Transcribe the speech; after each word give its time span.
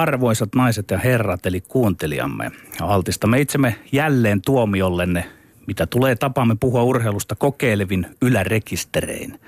Arvoisat 0.00 0.54
naiset 0.54 0.90
ja 0.90 0.98
herrat, 0.98 1.46
eli 1.46 1.60
kuuntelijamme, 1.60 2.50
altistamme 2.80 3.40
itsemme 3.40 3.76
jälleen 3.92 4.42
tuomiollenne, 4.42 5.30
mitä 5.66 5.86
tulee 5.86 6.16
tapamme 6.16 6.56
puhua 6.60 6.82
urheilusta 6.82 7.34
kokeilevin 7.34 8.06
ylärekisterein. 8.22 9.40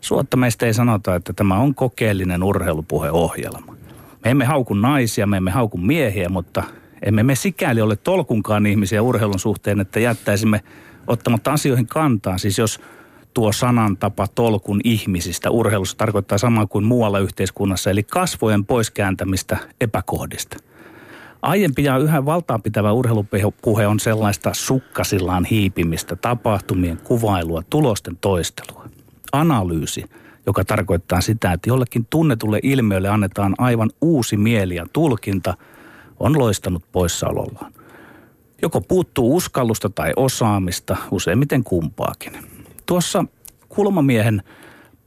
Suotta 0.00 0.36
meistä 0.36 0.66
ei 0.66 0.74
sanota, 0.74 1.14
että 1.14 1.32
tämä 1.32 1.58
on 1.58 1.74
kokeellinen 1.74 2.42
urheilupuheohjelma. 2.42 3.76
Me 4.24 4.30
emme 4.30 4.44
hauku 4.44 4.74
naisia, 4.74 5.26
me 5.26 5.36
emme 5.36 5.50
hauku 5.50 5.78
miehiä, 5.78 6.28
mutta 6.28 6.62
emme 7.02 7.22
me 7.22 7.34
sikäli 7.34 7.80
ole 7.80 7.96
tolkunkaan 7.96 8.66
ihmisiä 8.66 9.02
urheilun 9.02 9.38
suhteen, 9.38 9.80
että 9.80 10.00
jättäisimme 10.00 10.60
ottamatta 11.06 11.52
asioihin 11.52 11.86
kantaa. 11.86 12.38
Siis 12.38 12.58
jos 12.58 12.80
tuo 13.36 13.52
sanantapa 13.52 14.26
tolkun 14.34 14.80
ihmisistä 14.84 15.50
urheilussa 15.50 15.96
tarkoittaa 15.96 16.38
samaa 16.38 16.66
kuin 16.66 16.84
muualla 16.84 17.18
yhteiskunnassa, 17.18 17.90
eli 17.90 18.02
kasvojen 18.02 18.64
poiskääntämistä 18.64 19.56
epäkohdista. 19.80 20.56
Aiempi 21.42 21.84
ja 21.84 21.98
yhä 21.98 22.24
valtaan 22.24 22.62
pitävä 22.62 22.92
urheilupuhe 22.92 23.86
on 23.86 24.00
sellaista 24.00 24.54
sukkasillaan 24.54 25.44
hiipimistä, 25.44 26.16
tapahtumien 26.16 26.98
kuvailua, 27.04 27.62
tulosten 27.70 28.16
toistelua. 28.20 28.88
Analyysi, 29.32 30.04
joka 30.46 30.64
tarkoittaa 30.64 31.20
sitä, 31.20 31.52
että 31.52 31.70
jollekin 31.70 32.06
tunnetulle 32.10 32.60
ilmiölle 32.62 33.08
annetaan 33.08 33.54
aivan 33.58 33.90
uusi 34.00 34.36
mieli 34.36 34.74
ja 34.74 34.86
tulkinta, 34.92 35.54
on 36.20 36.38
loistanut 36.38 36.84
poissaolollaan. 36.92 37.72
Joko 38.62 38.80
puuttuu 38.80 39.36
uskallusta 39.36 39.90
tai 39.90 40.12
osaamista, 40.16 40.96
useimmiten 41.10 41.64
kumpaakin. 41.64 42.55
Tuossa 42.86 43.24
kulmamiehen 43.68 44.42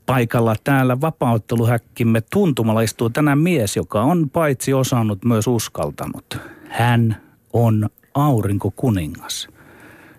paikalla 0.06 0.54
täällä 0.64 1.00
vapautteluhäkkimme 1.00 2.20
tuntumalla 2.20 2.80
istuu 2.80 3.10
tänään 3.10 3.38
mies, 3.38 3.76
joka 3.76 4.02
on 4.02 4.30
paitsi 4.30 4.72
osannut 4.74 5.24
myös 5.24 5.46
uskaltanut. 5.46 6.38
Hän 6.68 7.16
on 7.52 7.88
aurinkokuningas. 8.14 9.48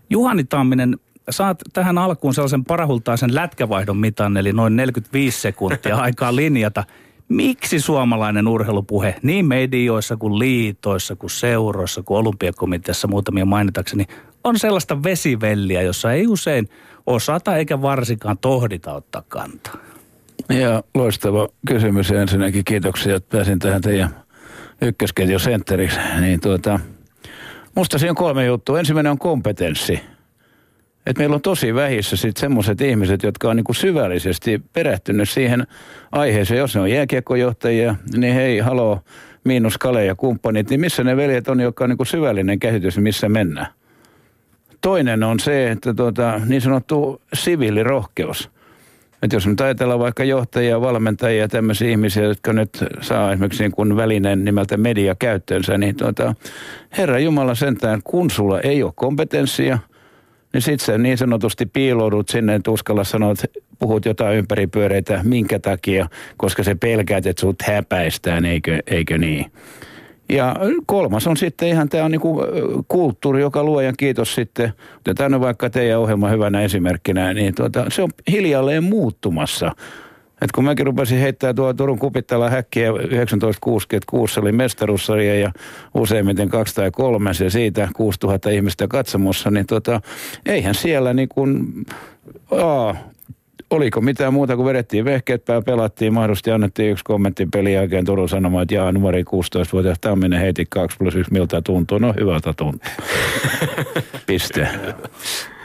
Juhani 0.09 0.43
Tamminen, 0.43 0.97
saat 1.29 1.61
tähän 1.73 1.97
alkuun 1.97 2.33
sellaisen 2.33 2.65
parahultaisen 2.65 3.35
lätkävaihdon 3.35 3.97
mitan, 3.97 4.37
eli 4.37 4.53
noin 4.53 4.75
45 4.75 5.41
sekuntia 5.41 5.95
aikaa 6.05 6.35
linjata. 6.35 6.83
Miksi 7.29 7.79
suomalainen 7.79 8.47
urheilupuhe 8.47 9.15
niin 9.23 9.45
medioissa 9.45 10.17
kuin 10.17 10.39
liitoissa 10.39 11.15
kuin 11.15 11.29
seuroissa 11.29 12.03
kuin 12.03 12.17
olympiakomiteassa 12.17 13.07
muutamia 13.07 13.45
mainitakseni 13.45 14.05
on 14.43 14.59
sellaista 14.59 15.03
vesivelliä, 15.03 15.81
jossa 15.81 16.11
ei 16.11 16.27
usein 16.27 16.69
osata 17.07 17.57
eikä 17.57 17.81
varsinkaan 17.81 18.37
tohdita 18.37 18.93
ottaa 18.93 19.23
kantaa? 19.27 19.77
Ja 20.49 20.83
loistava 20.93 21.47
kysymys 21.67 22.09
ja 22.09 22.21
ensinnäkin 22.21 22.65
kiitoksia, 22.65 23.15
että 23.15 23.37
pääsin 23.37 23.59
tähän 23.59 23.81
teidän 23.81 24.15
ykkösketjusentteriksi. 24.81 25.99
Niin 26.19 26.41
tuota, 26.41 26.79
musta 27.75 27.97
siinä 27.97 28.11
on 28.11 28.15
kolme 28.15 28.45
juttua. 28.45 28.79
Ensimmäinen 28.79 29.11
on 29.11 29.19
kompetenssi. 29.19 29.99
Et 31.05 31.17
meillä 31.17 31.35
on 31.35 31.41
tosi 31.41 31.75
vähissä 31.75 32.17
sitten 32.17 32.41
semmoiset 32.41 32.81
ihmiset, 32.81 33.23
jotka 33.23 33.49
on 33.49 33.55
niinku 33.55 33.73
syvällisesti 33.73 34.61
perehtynyt 34.73 35.29
siihen 35.29 35.67
aiheeseen. 36.11 36.57
Jos 36.57 36.75
ne 36.75 36.81
on 36.81 36.91
jääkiekkojohtajia, 36.91 37.95
niin 38.17 38.33
hei, 38.33 38.59
haloo, 38.59 38.99
miinus 39.43 39.77
Kale 39.77 40.05
ja 40.05 40.15
kumppanit, 40.15 40.69
niin 40.69 40.79
missä 40.79 41.03
ne 41.03 41.17
veljet 41.17 41.47
on, 41.47 41.59
jotka 41.59 41.83
on 41.83 41.89
niinku 41.89 42.05
syvällinen 42.05 42.59
käsitys, 42.59 42.97
missä 42.97 43.29
mennään. 43.29 43.67
Toinen 44.81 45.23
on 45.23 45.39
se, 45.39 45.71
että 45.71 45.93
tuota, 45.93 46.41
niin 46.45 46.61
sanottu 46.61 47.21
siviilirohkeus. 47.33 48.49
Että 49.23 49.35
jos 49.35 49.47
nyt 49.47 49.61
ajatellaan 49.61 49.99
vaikka 49.99 50.23
johtajia, 50.23 50.81
valmentajia 50.81 51.47
tämmöisiä 51.47 51.89
ihmisiä, 51.89 52.23
jotka 52.23 52.53
nyt 52.53 52.69
saa 53.01 53.31
esimerkiksi 53.31 53.63
niin 53.63 53.71
kuin 53.71 53.95
välineen 53.95 54.45
nimeltä 54.45 54.77
media 54.77 55.15
käyttöönsä, 55.19 55.77
niin 55.77 55.95
tuota, 55.95 56.35
Herra 56.97 57.19
Jumala 57.19 57.55
sentään, 57.55 58.01
kun 58.03 58.29
sulla 58.29 58.59
ei 58.59 58.83
ole 58.83 58.93
kompetenssia, 58.95 59.79
niin 60.53 60.61
sit 60.61 60.79
sä 60.79 60.97
niin 60.97 61.17
sanotusti 61.17 61.65
piiloudut 61.65 62.29
sinne, 62.29 62.55
että 62.55 62.71
uskalla 62.71 63.03
sanoa, 63.03 63.31
että 63.31 63.47
puhut 63.79 64.05
jotain 64.05 64.37
ympäripyöreitä, 64.37 65.21
minkä 65.23 65.59
takia, 65.59 66.09
koska 66.37 66.63
se 66.63 66.75
pelkäät, 66.75 67.25
että 67.25 67.41
sut 67.41 67.61
häpäistään, 67.61 68.45
eikö, 68.45 68.79
eikö 68.87 69.17
niin. 69.17 69.51
Ja 70.31 70.55
kolmas 70.85 71.27
on 71.27 71.37
sitten 71.37 71.69
ihan 71.69 71.89
tämä 71.89 72.05
on 72.05 72.11
niinku 72.11 72.41
kulttuuri, 72.87 73.41
joka 73.41 73.63
luojan 73.63 73.93
kiitos 73.97 74.35
sitten, 74.35 74.73
otetaan 74.97 75.31
nyt 75.31 75.41
vaikka 75.41 75.69
teidän 75.69 75.99
ohjelma 75.99 76.29
hyvänä 76.29 76.61
esimerkkinä, 76.61 77.33
niin 77.33 77.55
tuota, 77.55 77.85
se 77.89 78.01
on 78.01 78.09
hiljalleen 78.31 78.83
muuttumassa. 78.83 79.71
Et 80.41 80.51
kun 80.51 80.63
mäkin 80.63 80.85
rupesin 80.85 81.19
heittää 81.19 81.53
tuo 81.53 81.73
Turun 81.73 81.99
kupittala 81.99 82.49
häkkiä 82.49 82.87
1966 82.87 84.39
oli 84.39 84.51
mestaruussarja 84.51 85.39
ja 85.39 85.51
useimmiten 85.93 86.49
kaksi 86.49 86.75
tai 86.75 86.91
kolme 86.91 87.31
ja 87.43 87.49
siitä 87.49 87.89
6000 87.95 88.49
ihmistä 88.49 88.87
katsomossa, 88.87 89.51
niin 89.51 89.65
tota, 89.65 90.01
eihän 90.45 90.75
siellä 90.75 91.13
niin 91.13 91.29
kuin, 91.29 91.67
aa, 92.51 92.95
oliko 93.71 94.01
mitään 94.01 94.33
muuta 94.33 94.55
kuin 94.55 94.65
vedettiin 94.65 95.05
vehkeet 95.05 95.45
pää, 95.45 95.61
pelattiin, 95.61 96.13
mahdollisesti 96.13 96.51
annettiin 96.51 96.91
yksi 96.91 97.03
kommentti 97.03 97.45
pelin 97.45 97.73
jälkeen 97.73 98.05
Turun 98.05 98.29
sanomaan, 98.29 98.63
että 98.63 98.75
jaa, 98.75 98.91
numeri 98.91 99.23
16-vuotias 99.23 99.99
Tamminen 100.01 100.39
heiti 100.39 100.65
2 100.69 100.97
plus 100.97 101.15
1, 101.15 101.31
miltä 101.31 101.61
tuntuu? 101.61 101.97
No 101.97 102.13
hyvältä 102.19 102.53
tuntuu. 102.53 102.91
Piste. 104.27 104.67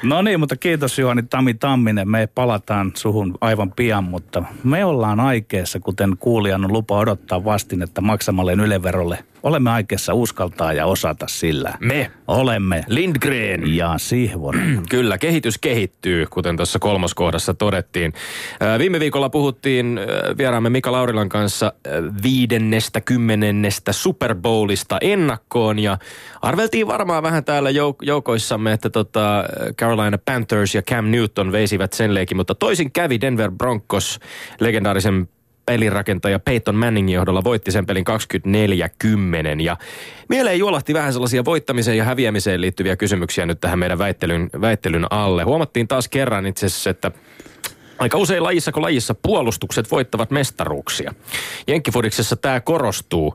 No 0.02 0.22
niin, 0.22 0.40
mutta 0.40 0.56
kiitos 0.56 0.98
Juhani 0.98 1.22
Tami 1.22 1.54
Tamminen. 1.54 2.10
Me 2.10 2.28
palataan 2.34 2.92
suhun 2.96 3.34
aivan 3.40 3.72
pian, 3.72 4.04
mutta 4.04 4.42
me 4.64 4.84
ollaan 4.84 5.20
aikeessa, 5.20 5.80
kuten 5.80 6.16
kuulijan 6.18 6.64
on 6.64 6.72
lupa 6.72 6.98
odottaa 6.98 7.44
vastinetta 7.44 8.00
maksamalleen 8.00 8.60
yleverolle. 8.60 9.18
Olemme 9.46 9.70
aikeessa 9.70 10.14
uskaltaa 10.14 10.72
ja 10.72 10.86
osata 10.86 11.26
sillä. 11.28 11.74
Me 11.80 12.10
olemme 12.28 12.84
Lindgren 12.88 13.76
ja 13.76 13.94
Sihvonen. 13.96 14.82
Kyllä, 14.90 15.18
kehitys 15.18 15.58
kehittyy, 15.58 16.26
kuten 16.30 16.56
tuossa 16.56 16.78
kolmoskohdassa 16.78 17.54
todettiin. 17.54 18.12
Viime 18.78 19.00
viikolla 19.00 19.30
puhuttiin 19.30 20.00
vieraamme 20.38 20.70
Mika 20.70 20.92
Laurilan 20.92 21.28
kanssa 21.28 21.72
viidennestä, 22.22 23.00
kymmenennestä 23.00 23.92
Super 23.92 24.34
Bowlista 24.34 24.98
ennakkoon 25.00 25.78
ja 25.78 25.98
arveltiin 26.42 26.86
varmaan 26.86 27.22
vähän 27.22 27.44
täällä 27.44 27.70
jouk- 27.70 28.02
joukoissamme, 28.06 28.72
että 28.72 28.90
tota 28.90 29.44
Carolina 29.78 30.18
Panthers 30.18 30.74
ja 30.74 30.82
Cam 30.82 31.04
Newton 31.04 31.52
veisivät 31.52 31.92
sen 31.92 32.14
leikin, 32.14 32.36
mutta 32.36 32.54
toisin 32.54 32.92
kävi 32.92 33.20
Denver 33.20 33.50
Broncos 33.50 34.20
legendaarisen 34.60 35.28
pelirakentaja 35.66 36.38
Peyton 36.38 36.74
Manningin 36.74 37.14
johdolla 37.14 37.44
voitti 37.44 37.70
sen 37.70 37.86
pelin 37.86 38.04
24-10. 39.56 39.60
Ja 39.60 39.76
mieleen 40.28 40.58
juolahti 40.58 40.94
vähän 40.94 41.12
sellaisia 41.12 41.44
voittamiseen 41.44 41.96
ja 41.96 42.04
häviämiseen 42.04 42.60
liittyviä 42.60 42.96
kysymyksiä 42.96 43.46
nyt 43.46 43.60
tähän 43.60 43.78
meidän 43.78 43.98
väittelyn, 43.98 44.50
väittelyn 44.60 45.06
alle. 45.10 45.42
Huomattiin 45.42 45.88
taas 45.88 46.08
kerran 46.08 46.46
itse 46.46 46.66
asiassa, 46.66 46.90
että 46.90 47.10
Aika 47.98 48.18
usein 48.18 48.42
lajissa 48.42 48.72
kuin 48.72 48.82
lajissa 48.82 49.14
puolustukset 49.14 49.90
voittavat 49.90 50.30
mestaruuksia. 50.30 51.14
Jenkkifudiksessa 51.66 52.36
tämä 52.36 52.60
korostuu, 52.60 53.34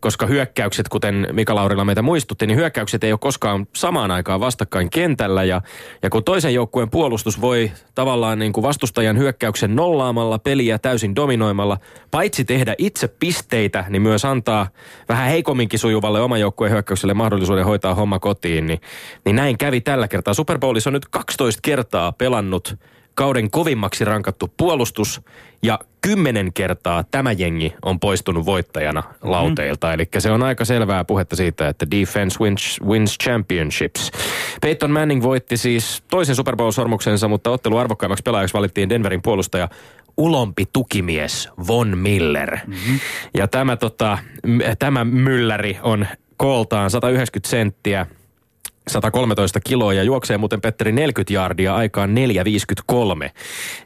koska 0.00 0.26
hyökkäykset, 0.26 0.88
kuten 0.88 1.28
Mika 1.32 1.54
Laurila 1.54 1.84
meitä 1.84 2.02
muistutti, 2.02 2.46
niin 2.46 2.58
hyökkäykset 2.58 3.04
ei 3.04 3.12
ole 3.12 3.18
koskaan 3.18 3.66
samaan 3.76 4.10
aikaan 4.10 4.40
vastakkain 4.40 4.90
kentällä. 4.90 5.44
Ja, 5.44 5.60
ja 6.02 6.10
kun 6.10 6.24
toisen 6.24 6.54
joukkueen 6.54 6.90
puolustus 6.90 7.40
voi 7.40 7.72
tavallaan 7.94 8.38
niin 8.38 8.52
kuin 8.52 8.62
vastustajan 8.64 9.18
hyökkäyksen 9.18 9.76
nollaamalla 9.76 10.38
peliä 10.38 10.78
täysin 10.78 11.16
dominoimalla, 11.16 11.78
paitsi 12.10 12.44
tehdä 12.44 12.74
itse 12.78 13.08
pisteitä, 13.08 13.84
niin 13.88 14.02
myös 14.02 14.24
antaa 14.24 14.68
vähän 15.08 15.28
heikomminkin 15.28 15.78
sujuvalle 15.78 16.20
oman 16.20 16.40
joukkueen 16.40 16.72
hyökkäykselle 16.72 17.14
mahdollisuuden 17.14 17.64
hoitaa 17.64 17.94
homma 17.94 18.18
kotiin. 18.18 18.66
Niin, 18.66 18.80
niin 19.24 19.36
näin 19.36 19.58
kävi 19.58 19.80
tällä 19.80 20.08
kertaa. 20.08 20.34
Super 20.34 20.58
Bowlissa 20.58 20.90
on 20.90 20.94
nyt 20.94 21.08
12 21.08 21.60
kertaa 21.62 22.12
pelannut 22.12 22.76
kauden 23.14 23.50
kovimmaksi 23.50 24.04
rankattu 24.04 24.52
puolustus 24.56 25.20
ja 25.62 25.78
kymmenen 26.00 26.52
kertaa 26.52 27.04
tämä 27.10 27.32
jengi 27.32 27.74
on 27.82 28.00
poistunut 28.00 28.46
voittajana 28.46 29.02
lauteilta. 29.22 29.86
Mm. 29.86 29.94
Eli 29.94 30.08
se 30.18 30.30
on 30.30 30.42
aika 30.42 30.64
selvää 30.64 31.04
puhetta 31.04 31.36
siitä, 31.36 31.68
että 31.68 31.90
defense 31.90 32.38
wins, 32.40 32.80
wins 32.86 33.18
championships. 33.22 34.10
Peyton 34.60 34.90
Manning 34.90 35.22
voitti 35.22 35.56
siis 35.56 36.02
toisen 36.10 36.36
Super 36.36 36.56
Bowl-sormuksensa, 36.56 37.28
mutta 37.28 37.50
ottelu 37.50 37.76
arvokkaimmaksi 37.76 38.22
pelaajaksi 38.22 38.54
valittiin 38.54 38.88
Denverin 38.88 39.22
puolustaja 39.22 39.68
ulompi 40.16 40.64
tukimies 40.72 41.48
Von 41.68 41.98
Miller. 41.98 42.58
Mm-hmm. 42.66 43.00
Ja 43.34 43.48
tämä, 43.48 43.76
tota, 43.76 44.18
tämä 44.78 45.04
mylläri 45.04 45.78
on 45.82 46.06
kooltaan 46.36 46.90
190 46.90 47.50
senttiä, 47.50 48.06
113 48.88 49.60
kiloa 49.60 49.92
ja 49.92 50.02
juoksee 50.02 50.38
muuten 50.38 50.60
Petteri 50.60 50.92
40 50.92 51.32
jardia 51.32 51.74
aikaan 51.74 52.10
4.53. 52.10 53.30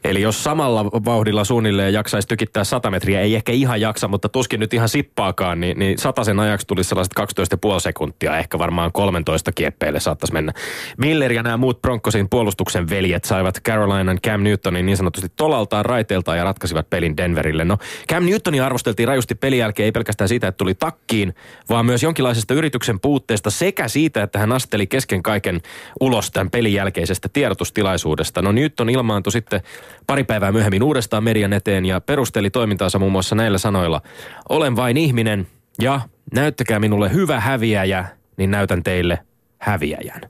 Eli 0.03 0.21
jos 0.21 0.43
samalla 0.43 0.85
vauhdilla 0.85 1.43
suunnilleen 1.43 1.93
jaksaisi 1.93 2.27
tykittää 2.27 2.63
100 2.63 2.91
metriä, 2.91 3.21
ei 3.21 3.35
ehkä 3.35 3.51
ihan 3.51 3.81
jaksa, 3.81 4.07
mutta 4.07 4.29
tuskin 4.29 4.59
nyt 4.59 4.73
ihan 4.73 4.89
sippaakaan, 4.89 5.59
niin, 5.59 5.79
niin 5.79 5.97
sen 6.23 6.39
ajaksi 6.39 6.67
tulisi 6.67 6.89
sellaiset 6.89 7.13
12,5 7.19 7.79
sekuntia, 7.79 8.37
ehkä 8.37 8.59
varmaan 8.59 8.91
13 8.91 9.51
kieppeille 9.51 9.99
saattaisi 9.99 10.33
mennä. 10.33 10.53
Miller 10.97 11.31
ja 11.31 11.43
nämä 11.43 11.57
muut 11.57 11.81
Broncosin 11.81 12.29
puolustuksen 12.29 12.89
veljet 12.89 13.23
saivat 13.23 13.61
Carolinan 13.61 14.19
Cam 14.21 14.43
Newtonin 14.43 14.85
niin 14.85 14.97
sanotusti 14.97 15.29
tolaltaan 15.35 15.85
raiteiltaan 15.85 16.37
ja 16.37 16.43
ratkaisivat 16.43 16.89
pelin 16.89 17.17
Denverille. 17.17 17.65
No 17.65 17.77
Cam 18.09 18.25
Newtonia 18.25 18.65
arvosteltiin 18.65 19.07
rajusti 19.07 19.35
pelin 19.35 19.59
jälkeen 19.59 19.85
ei 19.85 19.91
pelkästään 19.91 20.27
siitä, 20.27 20.47
että 20.47 20.57
tuli 20.57 20.75
takkiin, 20.75 21.35
vaan 21.69 21.85
myös 21.85 22.03
jonkinlaisesta 22.03 22.53
yrityksen 22.53 22.99
puutteesta 22.99 23.49
sekä 23.49 23.87
siitä, 23.87 24.23
että 24.23 24.39
hän 24.39 24.51
asteli 24.51 24.86
kesken 24.87 25.23
kaiken 25.23 25.61
ulos 25.99 26.31
tämän 26.31 26.49
pelin 26.49 26.73
jälkeisestä 26.73 27.29
tiedotustilaisuudesta. 27.33 28.41
No 28.41 28.51
Newton 28.51 28.89
ilmaantui 28.89 29.31
sitten 29.31 29.61
pari 30.07 30.23
päivää 30.23 30.51
myöhemmin 30.51 30.83
uudestaan 30.83 31.23
median 31.23 31.53
eteen 31.53 31.85
ja 31.85 32.01
perusteli 32.01 32.49
toimintaansa 32.49 32.99
muun 32.99 33.11
muassa 33.11 33.35
näillä 33.35 33.57
sanoilla. 33.57 34.01
Olen 34.49 34.75
vain 34.75 34.97
ihminen 34.97 35.47
ja 35.81 36.01
näyttäkää 36.33 36.79
minulle 36.79 37.13
hyvä 37.13 37.39
häviäjä, 37.39 38.05
niin 38.37 38.51
näytän 38.51 38.83
teille 38.83 39.19
häviäjän. 39.57 40.21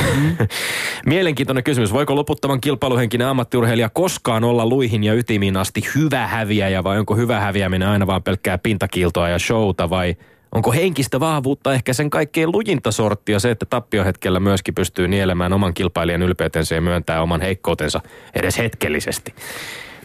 Mm-hmm. 0.00 0.36
Mielenkiintoinen 1.06 1.64
kysymys. 1.64 1.92
Voiko 1.92 2.16
loputtavan 2.16 2.60
kilpailuhenkinen 2.60 3.26
ammattiurheilija 3.26 3.88
koskaan 3.88 4.44
olla 4.44 4.66
luihin 4.66 5.04
ja 5.04 5.14
ytimiin 5.14 5.56
asti 5.56 5.82
hyvä 5.94 6.26
häviäjä 6.26 6.84
vai 6.84 6.98
onko 6.98 7.16
hyvä 7.16 7.40
häviäminen 7.40 7.88
aina 7.88 8.06
vaan 8.06 8.22
pelkkää 8.22 8.58
pintakiiltoa 8.58 9.28
ja 9.28 9.38
showta 9.38 9.90
vai 9.90 10.16
onko 10.56 10.72
henkistä 10.72 11.20
vahvuutta 11.20 11.72
ehkä 11.72 11.92
sen 11.92 12.10
kaikkein 12.10 12.52
lujinta 12.52 12.92
sorttia 12.92 13.38
se, 13.38 13.50
että 13.50 13.66
tappiohetkellä 13.66 14.40
myöskin 14.40 14.74
pystyy 14.74 15.08
nielemään 15.08 15.52
oman 15.52 15.74
kilpailijan 15.74 16.22
ylpeytensä 16.22 16.74
ja 16.74 16.80
myöntää 16.80 17.22
oman 17.22 17.40
heikkoutensa 17.40 18.00
edes 18.34 18.58
hetkellisesti. 18.58 19.34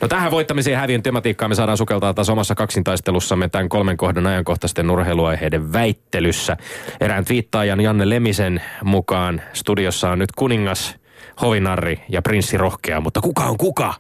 No 0.02 0.08
tähän 0.08 0.32
voittamiseen 0.32 0.78
häviön 0.78 1.04
tematiikkaan 1.04 1.52
me 1.52 1.56
saadaan 1.56 1.78
sukeltaa 1.78 2.14
taas 2.14 2.30
omassa 2.30 2.56
kaksintaistelussamme 2.56 3.50
tämän 3.50 3.70
kolmen 3.70 3.98
kohdan 3.98 4.28
ajankohtaisten 4.28 4.90
urheiluaiheiden 4.90 5.74
väittelyssä. 5.74 6.58
Erään 7.00 7.26
twiittaajan 7.26 7.82
Janne 7.82 8.10
Lemisen 8.10 8.62
mukaan 8.84 9.42
studiossa 9.54 10.10
on 10.10 10.20
nyt 10.20 10.32
kuningas, 10.36 10.96
hovinarri 11.42 12.04
ja 12.10 12.22
prinssi 12.22 12.58
rohkea, 12.58 13.02
mutta 13.02 13.22
kuka 13.22 13.44
on 13.44 13.58
kuka? 13.58 13.94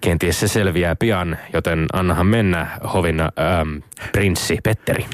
Kenties 0.00 0.40
se 0.40 0.48
selviää 0.48 0.96
pian, 0.96 1.38
joten 1.52 1.86
annahan 1.92 2.26
mennä 2.26 2.66
hovina 2.94 3.28
ähm, 3.40 3.76
prinssi 4.12 4.58
Petteri. 4.62 5.06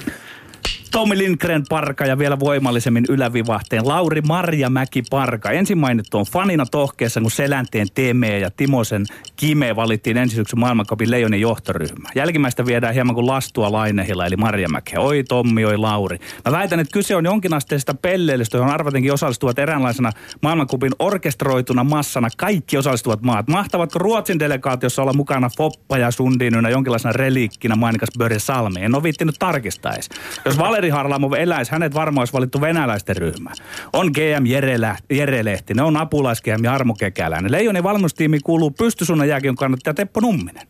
Tommi 0.92 1.18
Lindgren 1.18 1.64
Parka 1.68 2.06
ja 2.06 2.18
vielä 2.18 2.40
voimallisemmin 2.40 3.04
ylävivahteen 3.08 3.88
Lauri 3.88 4.20
Marjamäki 4.20 5.02
Parka. 5.10 5.50
Ensin 5.50 5.78
mainittu 5.78 6.18
on 6.18 6.24
fanina 6.24 6.66
tohkeessa, 6.66 7.20
kun 7.20 7.30
Selänteen 7.30 7.86
Teme 7.94 8.38
ja 8.38 8.50
Timosen 8.50 9.06
Kime 9.36 9.76
valittiin 9.76 10.16
ensi 10.16 10.36
syksyn 10.36 10.58
maailmankapin 10.58 11.10
Leijonin 11.10 11.40
johtoryhmä. 11.40 12.08
Jälkimmäistä 12.14 12.66
viedään 12.66 12.94
hieman 12.94 13.14
kuin 13.14 13.26
lastua 13.26 13.72
Lainehilla 13.72 14.26
eli 14.26 14.36
Marjamäki. 14.36 14.96
Oi 14.98 15.24
Tommi, 15.28 15.64
oi 15.64 15.76
Lauri. 15.76 16.18
Mä 16.44 16.52
väitän, 16.52 16.80
että 16.80 16.92
kyse 16.92 17.16
on 17.16 17.24
jonkinasteisesta 17.24 17.94
pelleilystä, 17.94 18.56
johon 18.56 18.74
arvatenkin 18.74 19.12
osallistuvat 19.12 19.58
eräänlaisena 19.58 20.10
maailmankupin 20.42 20.92
orkestroituna 20.98 21.84
massana 21.84 22.28
kaikki 22.36 22.78
osallistuvat 22.78 23.22
maat. 23.22 23.48
Mahtavatko 23.48 23.98
Ruotsin 23.98 24.38
delegaatiossa 24.38 25.02
olla 25.02 25.12
mukana 25.12 25.50
Foppa 25.56 25.98
ja 25.98 26.10
Sundinuna 26.10 26.70
jonkinlaisena 26.70 27.12
reliikkinä 27.12 27.76
mainikas 27.76 28.08
Börje 28.18 28.38
Salmi? 28.38 28.82
En 28.82 28.94
ole 28.94 29.02
viittinyt 29.02 29.36
tarkistaa 29.38 29.92
edes. 29.92 30.08
Jos 30.44 30.58
Valeri 30.82 30.90
Harlamov 30.90 31.32
eläisi, 31.32 31.72
hänet 31.72 31.94
varmaan 31.94 32.22
olisi 32.22 32.32
valittu 32.32 32.60
venäläisten 32.60 33.16
ryhmä. 33.16 33.50
On 33.92 34.06
GM 34.06 34.46
Jere, 34.46 34.96
Jere 35.10 35.44
Lehtinen, 35.44 35.84
on 35.84 35.96
apulais 35.96 36.42
GM 36.42 36.64
Jarmo 36.64 36.94
Kekäläinen. 36.94 37.52
Leijonin 37.52 37.82
valmennustiimi 37.82 38.40
kuuluu 38.40 38.70
pystysuunnan 38.70 39.28
jääkion 39.28 39.56
kannattaja 39.56 39.94
Teppo 39.94 40.20
Numminen. 40.20 40.66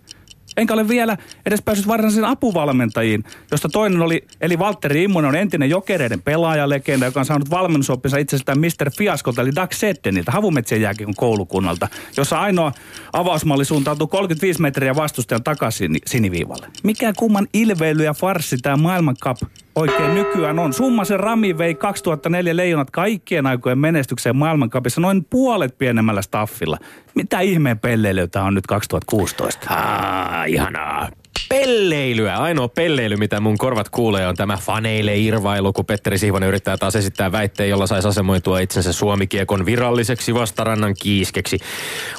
Enkä 0.56 0.74
ole 0.74 0.88
vielä 0.88 1.16
edes 1.46 1.62
päässyt 1.62 1.88
varsinaisiin 1.88 2.24
apuvalmentajiin, 2.24 3.24
josta 3.50 3.68
toinen 3.68 4.00
oli, 4.00 4.24
eli 4.40 4.58
Valtteri 4.58 5.02
Immonen 5.02 5.28
on 5.28 5.34
entinen 5.34 5.70
jokereiden 5.70 6.22
pelaajalegenda, 6.22 7.06
joka 7.06 7.20
on 7.20 7.26
saanut 7.26 7.50
valmennusoppinsa 7.50 8.16
itsestään 8.16 8.58
Mr. 8.58 8.90
Fiaskolta, 8.98 9.42
eli 9.42 9.54
Doug 9.56 9.72
Setteniltä, 9.72 10.32
Havumetsien 10.32 10.80
jääkiekon 10.80 11.14
koulukunnalta, 11.14 11.88
jossa 12.16 12.40
ainoa 12.40 12.72
avausmalli 13.12 13.64
suuntautuu 13.64 14.06
35 14.06 14.60
metriä 14.60 14.96
vastustajan 14.96 15.44
takaisin 15.44 15.96
siniviivalle. 16.06 16.66
Mikä 16.82 17.12
kumman 17.16 17.46
ilveily 17.54 18.04
ja 18.04 18.14
farssi 18.14 18.58
tämä 18.58 18.76
maailmankap 18.76 19.38
oikein 19.74 20.14
nykyään 20.14 20.58
on. 20.58 20.72
Summasen 20.72 21.20
Rami 21.20 21.58
vei 21.58 21.74
2004 21.74 22.56
leijonat 22.56 22.90
kaikkien 22.90 23.46
aikojen 23.46 23.78
menestykseen 23.78 24.36
maailmankapissa 24.36 25.00
noin 25.00 25.26
puolet 25.30 25.78
pienemmällä 25.78 26.22
staffilla. 26.22 26.78
Mitä 27.14 27.40
ihmeen 27.40 27.78
pelleilyä 27.78 28.26
on 28.44 28.54
nyt 28.54 28.66
2016? 28.66 29.66
Ah, 29.70 30.48
ihanaa 30.48 31.08
pelleilyä. 31.52 32.36
Ainoa 32.36 32.68
pelleily, 32.68 33.16
mitä 33.16 33.40
mun 33.40 33.58
korvat 33.58 33.88
kuulee, 33.88 34.26
on 34.26 34.36
tämä 34.36 34.56
faneille 34.56 35.18
irvailu, 35.18 35.72
kun 35.72 35.84
Petteri 35.84 36.18
Sihvonen 36.18 36.48
yrittää 36.48 36.76
taas 36.76 36.96
esittää 36.96 37.32
väitteen, 37.32 37.68
jolla 37.68 37.86
saisi 37.86 38.08
asemoitua 38.08 38.58
itsensä 38.58 38.92
Suomikiekon 38.92 39.66
viralliseksi 39.66 40.34
vastarannan 40.34 40.94
kiiskeksi. 41.02 41.58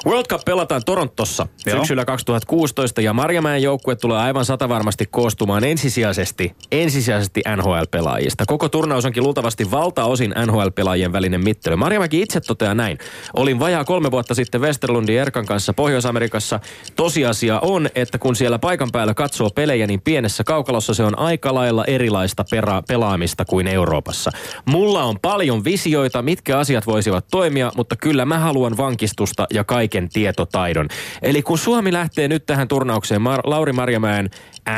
World 0.06 0.26
Cup 0.26 0.40
pelataan 0.44 0.82
Torontossa 0.86 1.46
Joo. 1.66 1.76
syksyllä 1.76 2.04
2016 2.04 3.00
ja 3.00 3.12
Marjamäen 3.12 3.62
joukkue 3.62 3.96
tulee 3.96 4.18
aivan 4.18 4.44
satavarmasti 4.44 5.06
koostumaan 5.10 5.64
ensisijaisesti, 5.64 6.54
ensisijaisesti 6.72 7.42
NHL-pelaajista. 7.56 8.44
Koko 8.46 8.68
turnaus 8.68 9.04
onkin 9.04 9.22
luultavasti 9.22 9.70
valtaosin 9.70 10.34
NHL-pelaajien 10.46 11.12
välinen 11.12 11.44
mittely. 11.44 11.76
Marjamäki 11.76 12.22
itse 12.22 12.40
toteaa 12.40 12.74
näin. 12.74 12.98
Olin 13.36 13.58
vajaa 13.58 13.84
kolme 13.84 14.10
vuotta 14.10 14.34
sitten 14.34 14.60
Westerlundin 14.60 15.20
Erkan 15.20 15.46
kanssa 15.46 15.72
Pohjois-Amerikassa. 15.72 16.60
Tosiasia 16.96 17.60
on, 17.60 17.88
että 17.94 18.18
kun 18.18 18.36
siellä 18.36 18.58
paikan 18.58 18.88
päällä 18.92 19.14
katsoo 19.24 19.50
pelejä, 19.50 19.86
niin 19.86 20.00
pienessä 20.00 20.44
kaukalossa 20.44 20.94
se 20.94 21.04
on 21.04 21.18
aika 21.18 21.54
lailla 21.54 21.84
erilaista 21.84 22.44
pera- 22.50 22.82
pelaamista 22.88 23.44
kuin 23.44 23.66
Euroopassa. 23.66 24.30
Mulla 24.64 25.04
on 25.04 25.16
paljon 25.22 25.64
visioita, 25.64 26.22
mitkä 26.22 26.58
asiat 26.58 26.86
voisivat 26.86 27.24
toimia, 27.30 27.72
mutta 27.76 27.96
kyllä 27.96 28.24
mä 28.24 28.38
haluan 28.38 28.76
vankistusta 28.76 29.46
ja 29.52 29.64
kaiken 29.64 30.08
tietotaidon. 30.08 30.88
Eli 31.22 31.42
kun 31.42 31.58
Suomi 31.58 31.92
lähtee 31.92 32.28
nyt 32.28 32.46
tähän 32.46 32.68
turnaukseen 32.68 33.20
Mar- 33.20 33.44
Lauri 33.44 33.72
Marjamäen 33.72 34.30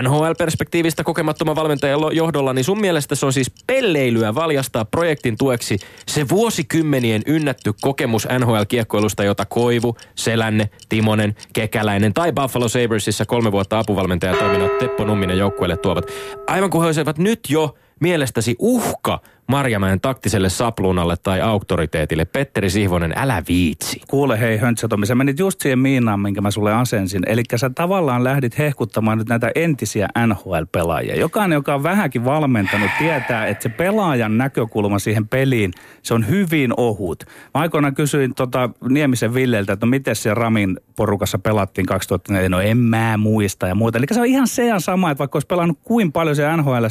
NHL-perspektiivistä 0.02 1.04
kokemattoman 1.04 1.56
valmentajan 1.56 2.00
johdolla, 2.12 2.52
niin 2.52 2.64
sun 2.64 2.80
mielestä 2.80 3.14
se 3.14 3.26
on 3.26 3.32
siis 3.32 3.52
pelleilyä 3.66 4.34
valjastaa 4.34 4.84
projektin 4.84 5.38
tueksi 5.38 5.78
se 6.08 6.28
vuosikymmenien 6.28 7.22
ynnätty 7.26 7.72
kokemus 7.80 8.28
NHL-kiekkoilusta, 8.38 9.24
jota 9.24 9.44
Koivu, 9.44 9.96
Selänne, 10.14 10.70
Timonen, 10.88 11.34
Kekäläinen 11.52 12.14
tai 12.14 12.32
Buffalo 12.32 12.68
Sabresissa 12.68 13.26
kolme 13.26 13.52
vuotta 13.52 13.78
apuvalmentaja 13.78 14.36
toiminut 14.36 14.78
Teppo 14.78 15.04
Numminen 15.04 15.38
joukkueelle 15.38 15.76
tuovat. 15.76 16.04
Aivan 16.46 16.70
kuin 16.70 16.82
he 16.82 16.86
olisivat 16.86 17.18
nyt 17.18 17.40
jo 17.48 17.74
mielestäsi 18.00 18.56
uhka– 18.58 19.20
Marjamäen 19.46 20.00
taktiselle 20.00 20.48
sapluunalle 20.48 21.16
tai 21.22 21.40
auktoriteetille. 21.40 22.24
Petteri 22.24 22.70
Sihvonen, 22.70 23.12
älä 23.16 23.42
viitsi. 23.48 24.00
Kuule 24.08 24.40
hei 24.40 24.56
Höntsätomi, 24.56 25.06
sä 25.06 25.14
menit 25.14 25.38
just 25.38 25.60
siihen 25.60 25.78
miinaan, 25.78 26.20
minkä 26.20 26.40
mä 26.40 26.50
sulle 26.50 26.74
asensin. 26.74 27.22
Eli 27.26 27.42
sä 27.56 27.70
tavallaan 27.70 28.24
lähdit 28.24 28.58
hehkuttamaan 28.58 29.18
nyt 29.18 29.28
näitä 29.28 29.50
entisiä 29.54 30.08
NHL-pelaajia. 30.26 31.16
Jokainen, 31.16 31.56
joka 31.56 31.74
on 31.74 31.82
vähänkin 31.82 32.24
valmentanut, 32.24 32.90
tietää, 32.98 33.46
että 33.46 33.62
se 33.62 33.68
pelaajan 33.68 34.38
näkökulma 34.38 34.98
siihen 34.98 35.28
peliin, 35.28 35.72
se 36.02 36.14
on 36.14 36.28
hyvin 36.28 36.72
ohut. 36.76 37.24
Mä 37.26 37.60
aikoinaan 37.60 37.94
kysyin 37.94 38.34
tota 38.34 38.70
Niemisen 38.88 39.34
Villeltä, 39.34 39.72
että 39.72 39.86
no 39.86 39.90
miten 39.90 40.16
se 40.16 40.34
Ramin 40.34 40.80
porukassa 40.96 41.38
pelattiin 41.38 41.86
2004, 41.86 42.48
no 42.48 42.60
en 42.60 42.78
mä 42.78 43.16
muista 43.16 43.66
ja 43.68 43.74
muuta. 43.74 43.98
Eli 43.98 44.06
se 44.10 44.20
on 44.20 44.26
ihan 44.26 44.48
se 44.48 44.66
ja 44.66 44.80
sama, 44.80 45.10
että 45.10 45.18
vaikka 45.18 45.36
olisi 45.36 45.46
pelannut 45.46 45.78
kuin 45.84 46.12
paljon 46.12 46.36
se 46.36 46.56
NHL, 46.56 46.84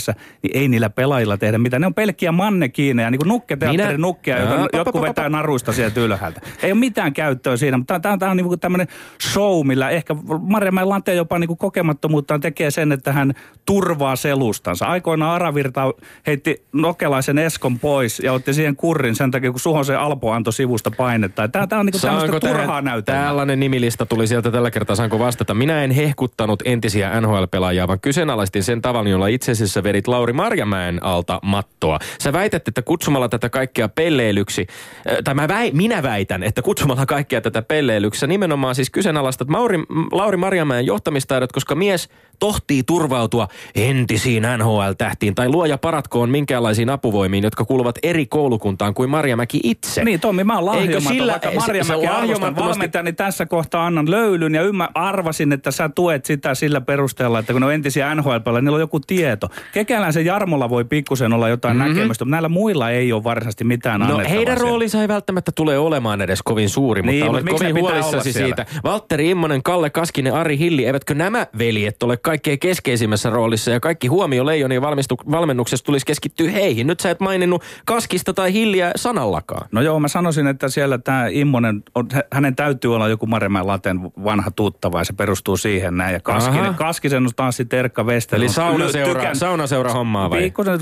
niin 0.44 0.58
ei 0.58 0.68
niillä 0.68 0.90
pelaajilla 0.90 1.38
tehdä 1.38 1.58
mitään. 1.58 1.82
Ne 1.82 1.88
on 1.88 1.94
pelkkiä 1.94 2.32
mannekiineja, 2.46 3.12
niin 3.12 3.20
kuin 3.20 3.28
nukketeatterin 3.28 4.02
nukkeja, 4.02 4.40
jotka 4.40 4.78
jotkut 4.78 5.02
vetää 5.02 5.30
naruista 5.30 5.74
sieltä 5.74 6.00
ylhäältä. 6.00 6.42
Ei 6.64 6.72
ole 6.72 6.80
mitään 6.80 7.14
käyttöä 7.14 7.58
siinä, 7.58 7.78
mutta 7.78 8.00
tämä, 8.00 8.18
tämä 8.18 8.32
on 8.32 8.38
niin 8.38 8.48
kuin 8.48 8.60
tämmöinen 8.60 8.88
show, 9.32 9.68
millä 9.68 9.90
ehkä 9.90 10.16
Marjamäen 10.40 10.90
Lante 10.90 11.14
jopa 11.14 11.40
niin 11.40 11.48
kuin 11.48 11.58
kokemattomuuttaan 11.58 12.42
tekee 12.42 12.72
sen, 12.72 12.92
että 12.92 13.14
hän 13.14 13.34
turvaa 13.66 14.16
selustansa. 14.16 14.86
Aikoinaan 14.86 15.36
Aravirta 15.36 15.94
heitti 16.28 16.64
nokelaisen 16.74 17.38
Eskon 17.38 17.80
pois 17.80 18.20
ja 18.20 18.34
otti 18.34 18.54
siihen 18.54 18.76
kurrin 18.76 19.16
sen 19.16 19.32
takia, 19.32 19.52
kun 19.52 19.60
Suhosen 19.60 20.00
Alpo 20.00 20.32
antoi 20.32 20.54
sivusta 20.54 20.92
painetta. 20.92 21.48
Tämä, 21.48 21.68
tämä 21.68 21.80
on 21.80 21.86
niin 21.86 21.92
kuin 21.92 22.02
tämmöistä 22.02 22.40
turhaa 22.40 22.82
näytelmää. 22.82 23.26
Tällainen 23.26 23.60
nimilista 23.60 24.06
tuli 24.06 24.28
sieltä 24.28 24.52
tällä 24.52 24.72
kertaa, 24.72 24.96
saanko 24.96 25.20
vastata. 25.20 25.54
Minä 25.54 25.84
en 25.84 25.92
hehkuttanut 25.92 26.64
entisiä 26.66 27.22
NHL-pelaajia, 27.22 27.88
vaan 27.88 28.00
kyseenalaistin 28.00 28.64
sen 28.64 28.82
tavan, 28.82 29.08
jolla 29.08 29.28
itse 29.28 29.52
asiassa 29.52 29.84
vedit 29.84 30.08
Lauri 30.08 30.34
Marjamäen 30.34 31.04
alta 31.04 31.40
mattoa. 31.44 32.00
Sä 32.20 32.34
väitätte, 32.36 32.70
että 32.70 32.82
kutsumalla 32.82 33.30
tätä 33.30 33.50
kaikkea 33.50 33.90
pelleilyksi, 33.90 34.68
tai 35.24 35.34
mä 35.34 35.48
väi, 35.48 35.72
minä 35.72 36.04
väitän, 36.04 36.44
että 36.44 36.62
kutsumalla 36.62 37.06
kaikkea 37.06 37.42
tätä 37.42 37.62
pelleilyksi, 37.62 38.28
nimenomaan 38.28 38.76
siis 38.76 38.90
kyseenalaistat 38.90 39.48
Mauri, 39.48 39.78
Lauri 40.12 40.38
Marjamäen 40.38 40.86
johtamistaidot, 40.86 41.52
koska 41.52 41.76
mies 41.76 42.10
tohtii 42.40 42.84
turvautua 42.84 43.48
entisiin 43.76 44.44
NHL-tähtiin 44.58 45.36
tai 45.36 45.50
luoja 45.50 45.78
paratkoon 45.78 46.30
minkäänlaisiin 46.30 46.90
apuvoimiin, 46.90 47.44
jotka 47.44 47.66
kuuluvat 47.66 47.96
eri 48.04 48.26
koulukuntaan 48.26 48.94
kuin 48.94 49.10
Marjamäki 49.10 49.60
itse. 49.64 50.04
Niin 50.04 50.20
Tommi, 50.20 50.44
mä 50.44 50.56
oon 50.56 50.66
lahjomaton, 50.66 51.02
sillä- 51.02 51.32
vaikka 51.32 51.50
se- 51.50 51.56
se 51.56 51.60
Marjamäki 51.60 52.08
arvostan 52.08 52.24
lahjomattomasti- 52.24 52.62
valmentajani 52.70 53.14
tässä 53.14 53.46
kohtaa 53.46 53.86
annan 53.86 54.12
löylyn 54.12 54.56
ja 54.56 54.62
ymmär, 54.62 54.90
arvasin, 54.96 55.52
että 55.52 55.72
sä 55.72 55.90
tuet 55.90 56.26
sitä 56.26 56.56
sillä 56.56 56.82
perusteella, 56.82 57.40
että 57.40 57.54
kun 57.54 57.62
ne 57.62 57.66
on 57.66 57.74
entisiä 57.74 58.16
nhl 58.16 58.30
niillä 58.62 58.76
on 58.76 58.80
joku 58.80 59.00
tieto. 59.00 59.48
Kekäläisen 59.74 60.26
Jarmolla 60.26 60.70
voi 60.70 60.86
pikkusen 60.86 61.34
olla 61.34 61.50
jotain 61.50 61.78
mm-hmm. 61.78 61.94
näkemystä, 61.94 62.26
mutta 62.26 62.32
näillä 62.32 62.50
muilla 62.50 62.90
ei 62.90 63.12
ole 63.14 63.24
varsinaisesti 63.24 63.64
mitään 63.64 64.00
No 64.00 64.18
heidän 64.18 64.30
siellä. 64.30 64.56
roolinsa 64.56 65.02
ei 65.02 65.08
välttämättä 65.08 65.52
tule 65.52 65.78
olemaan 65.80 66.22
edes 66.22 66.42
kovin 66.44 66.70
suuri, 66.70 67.02
Niin, 67.02 67.26
mutta 67.26 67.32
olet 67.32 67.46
kovin 67.60 67.80
huolissasi 67.80 68.34
siitä. 68.34 68.66
Valtteri 68.84 69.30
Immonen, 69.30 69.64
Kalle 69.64 69.90
Kaskinen, 69.90 70.34
Ari 70.34 70.58
Hilli, 70.58 70.86
eivätkö 70.86 71.14
nämä 71.14 71.48
veljet 71.58 72.04
ole 72.04 72.18
kaikkein 72.26 72.60
keskeisimmässä 72.60 73.30
roolissa 73.30 73.72
ja 73.72 73.80
kaikki 73.80 74.08
huomio 74.08 74.46
Leijonien 74.46 74.82
valmistu- 74.82 75.32
valmennuksessa 75.32 75.86
tulisi 75.86 76.06
keskittyä 76.06 76.52
heihin. 76.52 76.88
Nyt 76.88 77.00
sä 77.00 77.10
et 77.10 77.20
maininnut 77.20 77.64
Kaskista 77.86 78.34
tai 78.34 78.54
Hilliä 78.54 78.92
sanallakaan. 78.96 79.68
No 79.72 79.82
joo, 79.82 80.00
mä 80.00 80.08
sanoisin, 80.08 80.48
että 80.48 80.70
siellä 80.70 80.98
tämä 80.98 81.28
Immonen, 81.32 81.84
on, 81.96 82.08
hä- 82.14 82.24
hänen 82.34 82.56
täytyy 82.56 82.96
olla 82.96 83.08
joku 83.08 83.26
Marjamäen 83.26 83.68
Laten 83.68 84.02
vanha 84.04 84.52
tuttava 84.52 85.00
ja 85.00 85.04
se 85.06 85.14
perustuu 85.14 85.58
siihen 85.58 85.98
näin. 85.98 86.14
Ja 86.14 86.20
Kaskinen, 86.20 86.60
Aha. 86.66 86.74
Kaskisen 86.74 87.24
on 87.26 87.32
taas 87.36 87.58
sitten 87.58 87.80
Erkka 87.80 88.04
Wester. 88.04 88.38
Eli 88.38 88.50
saunaseura, 88.50 89.22
tykän- 89.22 89.36
saunaseura 89.36 89.94
hommaa 89.94 90.30
vai? 90.30 90.40
Pikkusen, 90.42 90.80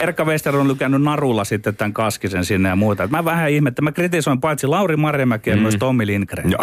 Erkka 0.00 0.24
Wester 0.24 0.56
on 0.56 0.68
lykännyt 0.68 1.02
narulla 1.02 1.44
sitten 1.44 1.76
tämän 1.76 1.92
Kaskisen 1.92 2.44
sinne 2.44 2.68
ja 2.68 2.76
muuta. 2.76 3.02
Et 3.04 3.10
mä 3.10 3.24
vähän 3.24 3.50
ihmettä. 3.50 3.82
Mä 3.82 3.92
kritisoin 3.92 4.40
paitsi 4.40 4.66
Lauri 4.66 4.96
Marjamäki 4.96 5.50
ja 5.50 5.56
Mm. 5.56 5.62
myös 5.62 5.76
Tommi 5.76 6.06
Lindgren. 6.06 6.50
Ja, 6.50 6.58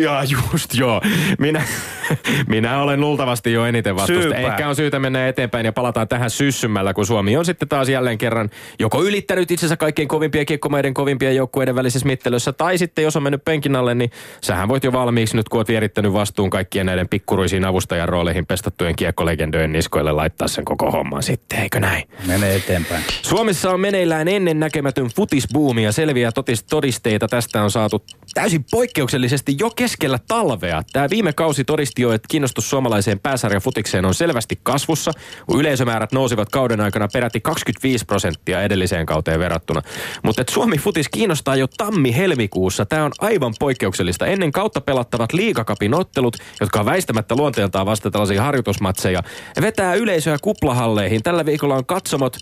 ja 0.00 0.22
just 0.52 0.74
joo. 0.74 1.00
Minä, 1.38 1.62
minä 2.48 2.82
olen 2.82 3.00
luultavasti 3.00 3.49
jo 3.52 3.66
eniten 3.66 3.96
vastusta. 3.96 4.22
Syypää. 4.22 4.40
Ehkä 4.40 4.68
on 4.68 4.76
syytä 4.76 4.98
mennä 4.98 5.28
eteenpäin 5.28 5.66
ja 5.66 5.72
palataan 5.72 6.08
tähän 6.08 6.30
syssymällä, 6.30 6.94
kun 6.94 7.06
Suomi 7.06 7.36
on 7.36 7.44
sitten 7.44 7.68
taas 7.68 7.88
jälleen 7.88 8.18
kerran 8.18 8.50
joko 8.78 9.02
ylittänyt 9.02 9.50
itsensä 9.50 9.76
kaikkein 9.76 10.08
kovimpien 10.08 10.46
kiekkomaiden 10.46 10.94
kovimpien 10.94 11.36
joukkueiden 11.36 11.74
välisessä 11.74 12.06
mittelössä, 12.06 12.52
tai 12.52 12.78
sitten 12.78 13.04
jos 13.04 13.16
on 13.16 13.22
mennyt 13.22 13.44
penkin 13.44 13.76
alle, 13.76 13.94
niin 13.94 14.10
sähän 14.40 14.68
voit 14.68 14.84
jo 14.84 14.92
valmiiksi 14.92 15.36
nyt, 15.36 15.48
kun 15.48 15.60
oot 15.60 15.68
vierittänyt 15.68 16.12
vastuun 16.12 16.50
kaikkien 16.50 16.86
näiden 16.86 17.08
pikkuruisiin 17.08 17.64
avustajan 17.64 18.08
rooleihin 18.08 18.46
pestattujen 18.46 18.96
kiekkolegendojen 18.96 19.72
niskoille 19.72 20.12
laittaa 20.12 20.48
sen 20.48 20.64
koko 20.64 20.90
homman 20.90 21.22
sitten, 21.22 21.58
eikö 21.58 21.80
näin? 21.80 22.04
Menee 22.26 22.56
eteenpäin. 22.56 23.04
Suomessa 23.22 23.70
on 23.70 23.80
meneillään 23.80 24.28
ennen 24.28 24.60
näkemätön 24.60 25.06
futisbuumi 25.16 25.84
ja 25.84 25.92
selviä 25.92 26.30
totis- 26.30 26.64
todisteita 26.70 27.28
tästä 27.28 27.62
on 27.62 27.70
saatu 27.70 28.04
täysin 28.34 28.64
poikkeuksellisesti 28.70 29.56
jo 29.60 29.70
keskellä 29.70 30.18
talvea. 30.28 30.82
Tämä 30.92 31.10
viime 31.10 31.32
kausi 31.32 31.64
todisti 31.64 32.02
jo, 32.02 32.12
että 32.12 32.26
kiinnostus 32.30 32.70
suomalaiseen 32.70 33.18
pääsarjan 33.40 33.62
futikseen 33.62 34.04
on 34.04 34.14
selvästi 34.14 34.60
kasvussa. 34.62 35.10
Yleisömäärät 35.54 36.12
nousivat 36.12 36.48
kauden 36.48 36.80
aikana 36.80 37.08
peräti 37.12 37.40
25 37.40 38.04
prosenttia 38.04 38.62
edelliseen 38.62 39.06
kauteen 39.06 39.40
verrattuna. 39.40 39.82
Mutta 40.22 40.44
Suomi 40.50 40.78
futis 40.78 41.08
kiinnostaa 41.08 41.56
jo 41.56 41.66
tammi-helmikuussa. 41.76 42.86
Tämä 42.86 43.04
on 43.04 43.12
aivan 43.20 43.54
poikkeuksellista. 43.58 44.26
Ennen 44.26 44.52
kautta 44.52 44.80
pelattavat 44.80 45.32
liigakapin 45.32 45.94
ottelut, 45.94 46.36
jotka 46.60 46.80
on 46.80 46.86
väistämättä 46.86 47.36
luonteeltaan 47.36 47.86
vasta 47.86 48.10
tällaisia 48.10 48.42
harjoitusmatseja, 48.42 49.22
vetää 49.60 49.94
yleisöä 49.94 50.36
kuplahalleihin. 50.42 51.22
Tällä 51.22 51.46
viikolla 51.46 51.74
on 51.74 51.86
katsomot 51.86 52.36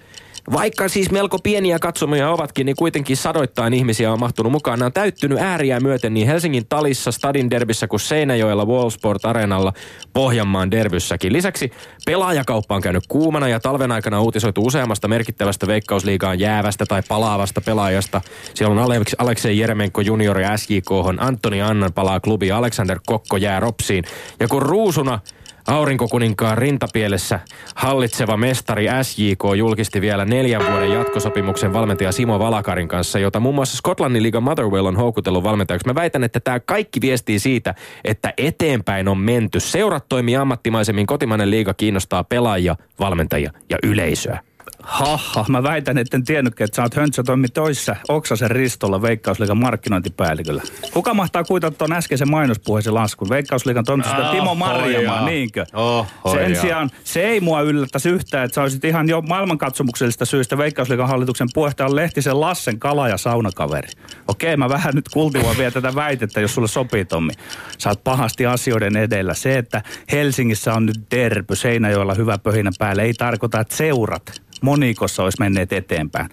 vaikka 0.52 0.88
siis 0.88 1.11
melko 1.11 1.38
pieniä 1.38 1.78
katsomoja 1.78 2.31
ovatkin, 2.31 2.67
niin 2.67 2.76
kuitenkin 2.76 3.17
sadoittain 3.17 3.75
ihmisiä 3.75 4.12
on 4.12 4.21
mahtunut 4.21 4.52
mukaan. 4.52 4.78
Nämä 4.78 4.87
on 4.87 4.93
täyttynyt 4.93 5.38
ääriä 5.38 5.81
myöten 5.81 6.14
niin 6.14 6.26
Helsingin 6.26 6.67
Talissa, 6.69 7.12
Stadin 7.12 7.50
derbissä 7.50 7.88
kuin 7.88 8.00
Seinäjoella 8.00 8.64
Wallsport 8.64 9.25
Areenalla 9.25 9.73
Pohjanmaan 10.12 10.71
derbyssäkin. 10.71 11.33
Lisäksi 11.33 11.71
pelaajakauppa 12.07 12.75
on 12.75 12.83
käynyt 12.83 13.07
kuumana 13.09 13.49
ja 13.49 13.61
talven 13.61 13.93
aikana 13.93 14.21
uutisoitu 14.21 14.67
useammasta 14.67 15.09
merkittävästä 15.09 15.67
veikkausliigaan 15.67 16.40
jäävästä 16.40 16.87
tai 16.87 17.02
palaavasta 17.09 17.61
pelaajasta. 17.61 18.21
Siellä 18.55 18.81
on 18.81 18.88
Aleks- 18.88 19.14
Aleksei 19.19 19.59
Jeremenko 19.59 20.00
juniori 20.00 20.45
SJK, 20.57 20.90
Antoni 21.19 21.62
Annan 21.62 21.93
palaa 21.93 22.21
klubi, 22.21 22.52
Alexander 22.52 23.00
Kokko 23.07 23.37
jää 23.37 23.61
Ropsiin. 23.61 24.05
Ja 24.40 24.49
kun 24.49 24.62
ruusuna 24.62 25.21
Aurinkokuninkaan 25.69 26.59
rintapielessä 26.59 27.41
hallitseva 27.75 28.37
mestari 28.37 28.87
SJK 29.03 29.43
julkisti 29.57 30.01
vielä 30.01 30.25
neljän 30.25 30.73
vuoden 30.73 30.93
jatkosopimuksen 30.93 31.73
valmentaja 31.73 32.13
Simo 32.13 32.39
Valakarin 32.39 32.89
kanssa, 32.89 33.19
jota 33.19 33.41
muun 33.41 33.55
muassa 33.55 33.77
Skotlannin 33.77 34.23
liiga 34.23 34.41
Motherwell 34.41 34.87
on 34.87 34.97
houkutellut 34.97 35.45
valmentajaksi. 35.45 35.87
Mä 35.87 35.95
väitän, 35.95 36.25
että 36.25 36.41
tämä 36.41 36.61
kaikki 36.61 37.01
viestii 37.01 37.39
siitä, 37.39 37.75
että 38.05 38.33
eteenpäin 38.39 39.09
on 39.09 39.19
menty. 39.19 39.61
Seurat 39.61 40.09
toimii 40.09 40.37
ammattimaisemmin, 40.37 41.07
kotimainen 41.07 41.51
liiga 41.51 41.75
kiinnostaa 41.75 42.25
pelaajia, 42.25 42.77
valmentajia 43.01 43.51
ja 43.71 43.79
yleisöä. 43.83 44.48
Haha, 44.83 45.45
mä 45.49 45.63
väitän, 45.63 45.99
etten 45.99 46.25
tiennytkään, 46.25 46.67
että 46.67 46.77
sä 46.77 46.83
oot 46.83 46.95
Höntsä 46.95 47.23
toimi 47.23 47.49
toissa 47.49 47.97
Oksasen 48.09 48.51
Ristolla 48.51 49.03
Veikkausliigan 49.03 49.59
markkinointipäälliköllä. 49.59 50.63
Kuka 50.93 51.15
mahtaa 51.15 51.45
kuitata 51.45 51.77
tuon 51.79 51.93
äskeisen 51.93 52.31
mainospuheisen 52.31 52.95
laskun? 52.95 53.29
Veikkausliigan 53.29 53.85
toimitusjohtaja 53.85 54.31
Timo 54.33 54.55
Marjamaa, 54.55 55.25
niinkö? 55.25 55.67
Oh, 55.73 56.07
Sen 56.33 56.57
sijaan 56.57 56.91
se 57.05 57.21
ei 57.21 57.41
mua 57.41 57.61
yllättäisi 57.61 58.09
yhtään, 58.09 58.45
että 58.45 58.55
sä 58.55 58.63
olisit 58.63 58.85
ihan 58.85 59.09
jo 59.09 59.21
maailmankatsomuksellista 59.21 60.25
syystä 60.25 60.59
Veikkausliigan 60.59 61.09
hallituksen 61.09 61.49
puheenjohtajan 61.55 61.97
Lehtisen 61.97 62.41
Lassen 62.41 62.79
kala- 62.79 63.09
ja 63.09 63.17
saunakaveri. 63.17 63.89
Okei, 64.29 64.57
mä 64.57 64.69
vähän 64.69 64.95
nyt 64.95 65.09
kultivoin 65.09 65.59
vielä 65.59 65.71
tätä 65.71 65.95
väitettä, 65.95 66.41
jos 66.41 66.55
sulle 66.55 66.69
sopii 66.69 67.05
Tommi. 67.05 67.33
Sä 67.79 67.89
oot 67.89 68.05
pahasti 68.05 68.47
asioiden 68.47 68.97
edellä. 68.97 69.35
Se, 69.35 69.59
että 69.59 69.83
Helsingissä 70.13 70.75
on 70.75 70.87
nyt 70.87 71.01
derby, 71.11 71.57
Seinäjoella 71.57 72.15
hyvä 72.15 72.39
pöhinä 72.39 72.71
päälle, 72.79 73.03
ei 73.03 73.15
tarkoita, 73.15 73.61
että 73.61 73.77
seurat 73.77 74.48
monikossa 74.62 75.23
olisi 75.23 75.41
menneet 75.41 75.73
eteenpäin. 75.73 76.29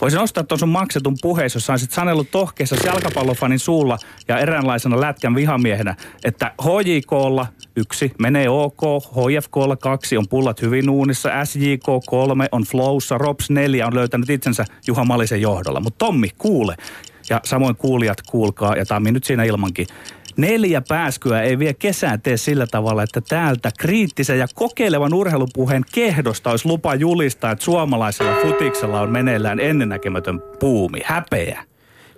Voisin 0.00 0.20
ostaa 0.20 0.44
tuon 0.44 0.58
sun 0.58 0.68
maksetun 0.68 1.16
puheessa, 1.22 1.56
jos 1.56 1.66
saisit 1.66 1.90
sanellut 1.90 2.30
tohkeessa 2.30 2.76
jalkapallofanin 2.84 3.58
suulla 3.58 3.98
ja 4.28 4.38
eräänlaisena 4.38 5.00
lätkän 5.00 5.34
vihamiehenä, 5.34 5.96
että 6.24 6.52
HJKlla 6.62 7.46
yksi 7.76 8.12
menee 8.18 8.48
OK, 8.48 8.80
HFKlla 9.04 9.76
kaksi 9.76 10.16
on 10.16 10.28
pullat 10.28 10.62
hyvin 10.62 10.90
uunissa, 10.90 11.44
SJK 11.44 11.86
kolme 12.06 12.48
on 12.52 12.62
flowssa, 12.62 13.18
Rops 13.18 13.50
neljä 13.50 13.86
on 13.86 13.94
löytänyt 13.94 14.30
itsensä 14.30 14.64
Juha 14.86 15.04
Malisen 15.04 15.40
johdolla. 15.40 15.80
Mutta 15.80 16.06
Tommi, 16.06 16.28
kuule. 16.38 16.76
Ja 17.30 17.40
samoin 17.44 17.76
kuulijat, 17.76 18.22
kuulkaa, 18.30 18.76
ja 18.76 18.86
Tammi 18.86 19.12
nyt 19.12 19.24
siinä 19.24 19.44
ilmankin. 19.44 19.86
Neljä 20.40 20.82
pääskyä 20.88 21.42
ei 21.42 21.58
vie 21.58 21.74
kesään 21.74 22.20
tee 22.20 22.36
sillä 22.36 22.66
tavalla, 22.66 23.02
että 23.02 23.20
täältä 23.20 23.70
kriittisen 23.78 24.38
ja 24.38 24.46
kokeilevan 24.54 25.14
urheilupuheen 25.14 25.84
kehdosta 25.92 26.50
olisi 26.50 26.68
lupa 26.68 26.94
julistaa, 26.94 27.50
että 27.50 27.64
suomalaisella 27.64 28.36
futiksella 28.42 29.00
on 29.00 29.10
meneillään 29.10 29.60
ennennäkemätön 29.60 30.42
puumi. 30.60 31.00
Häpeä. 31.04 31.69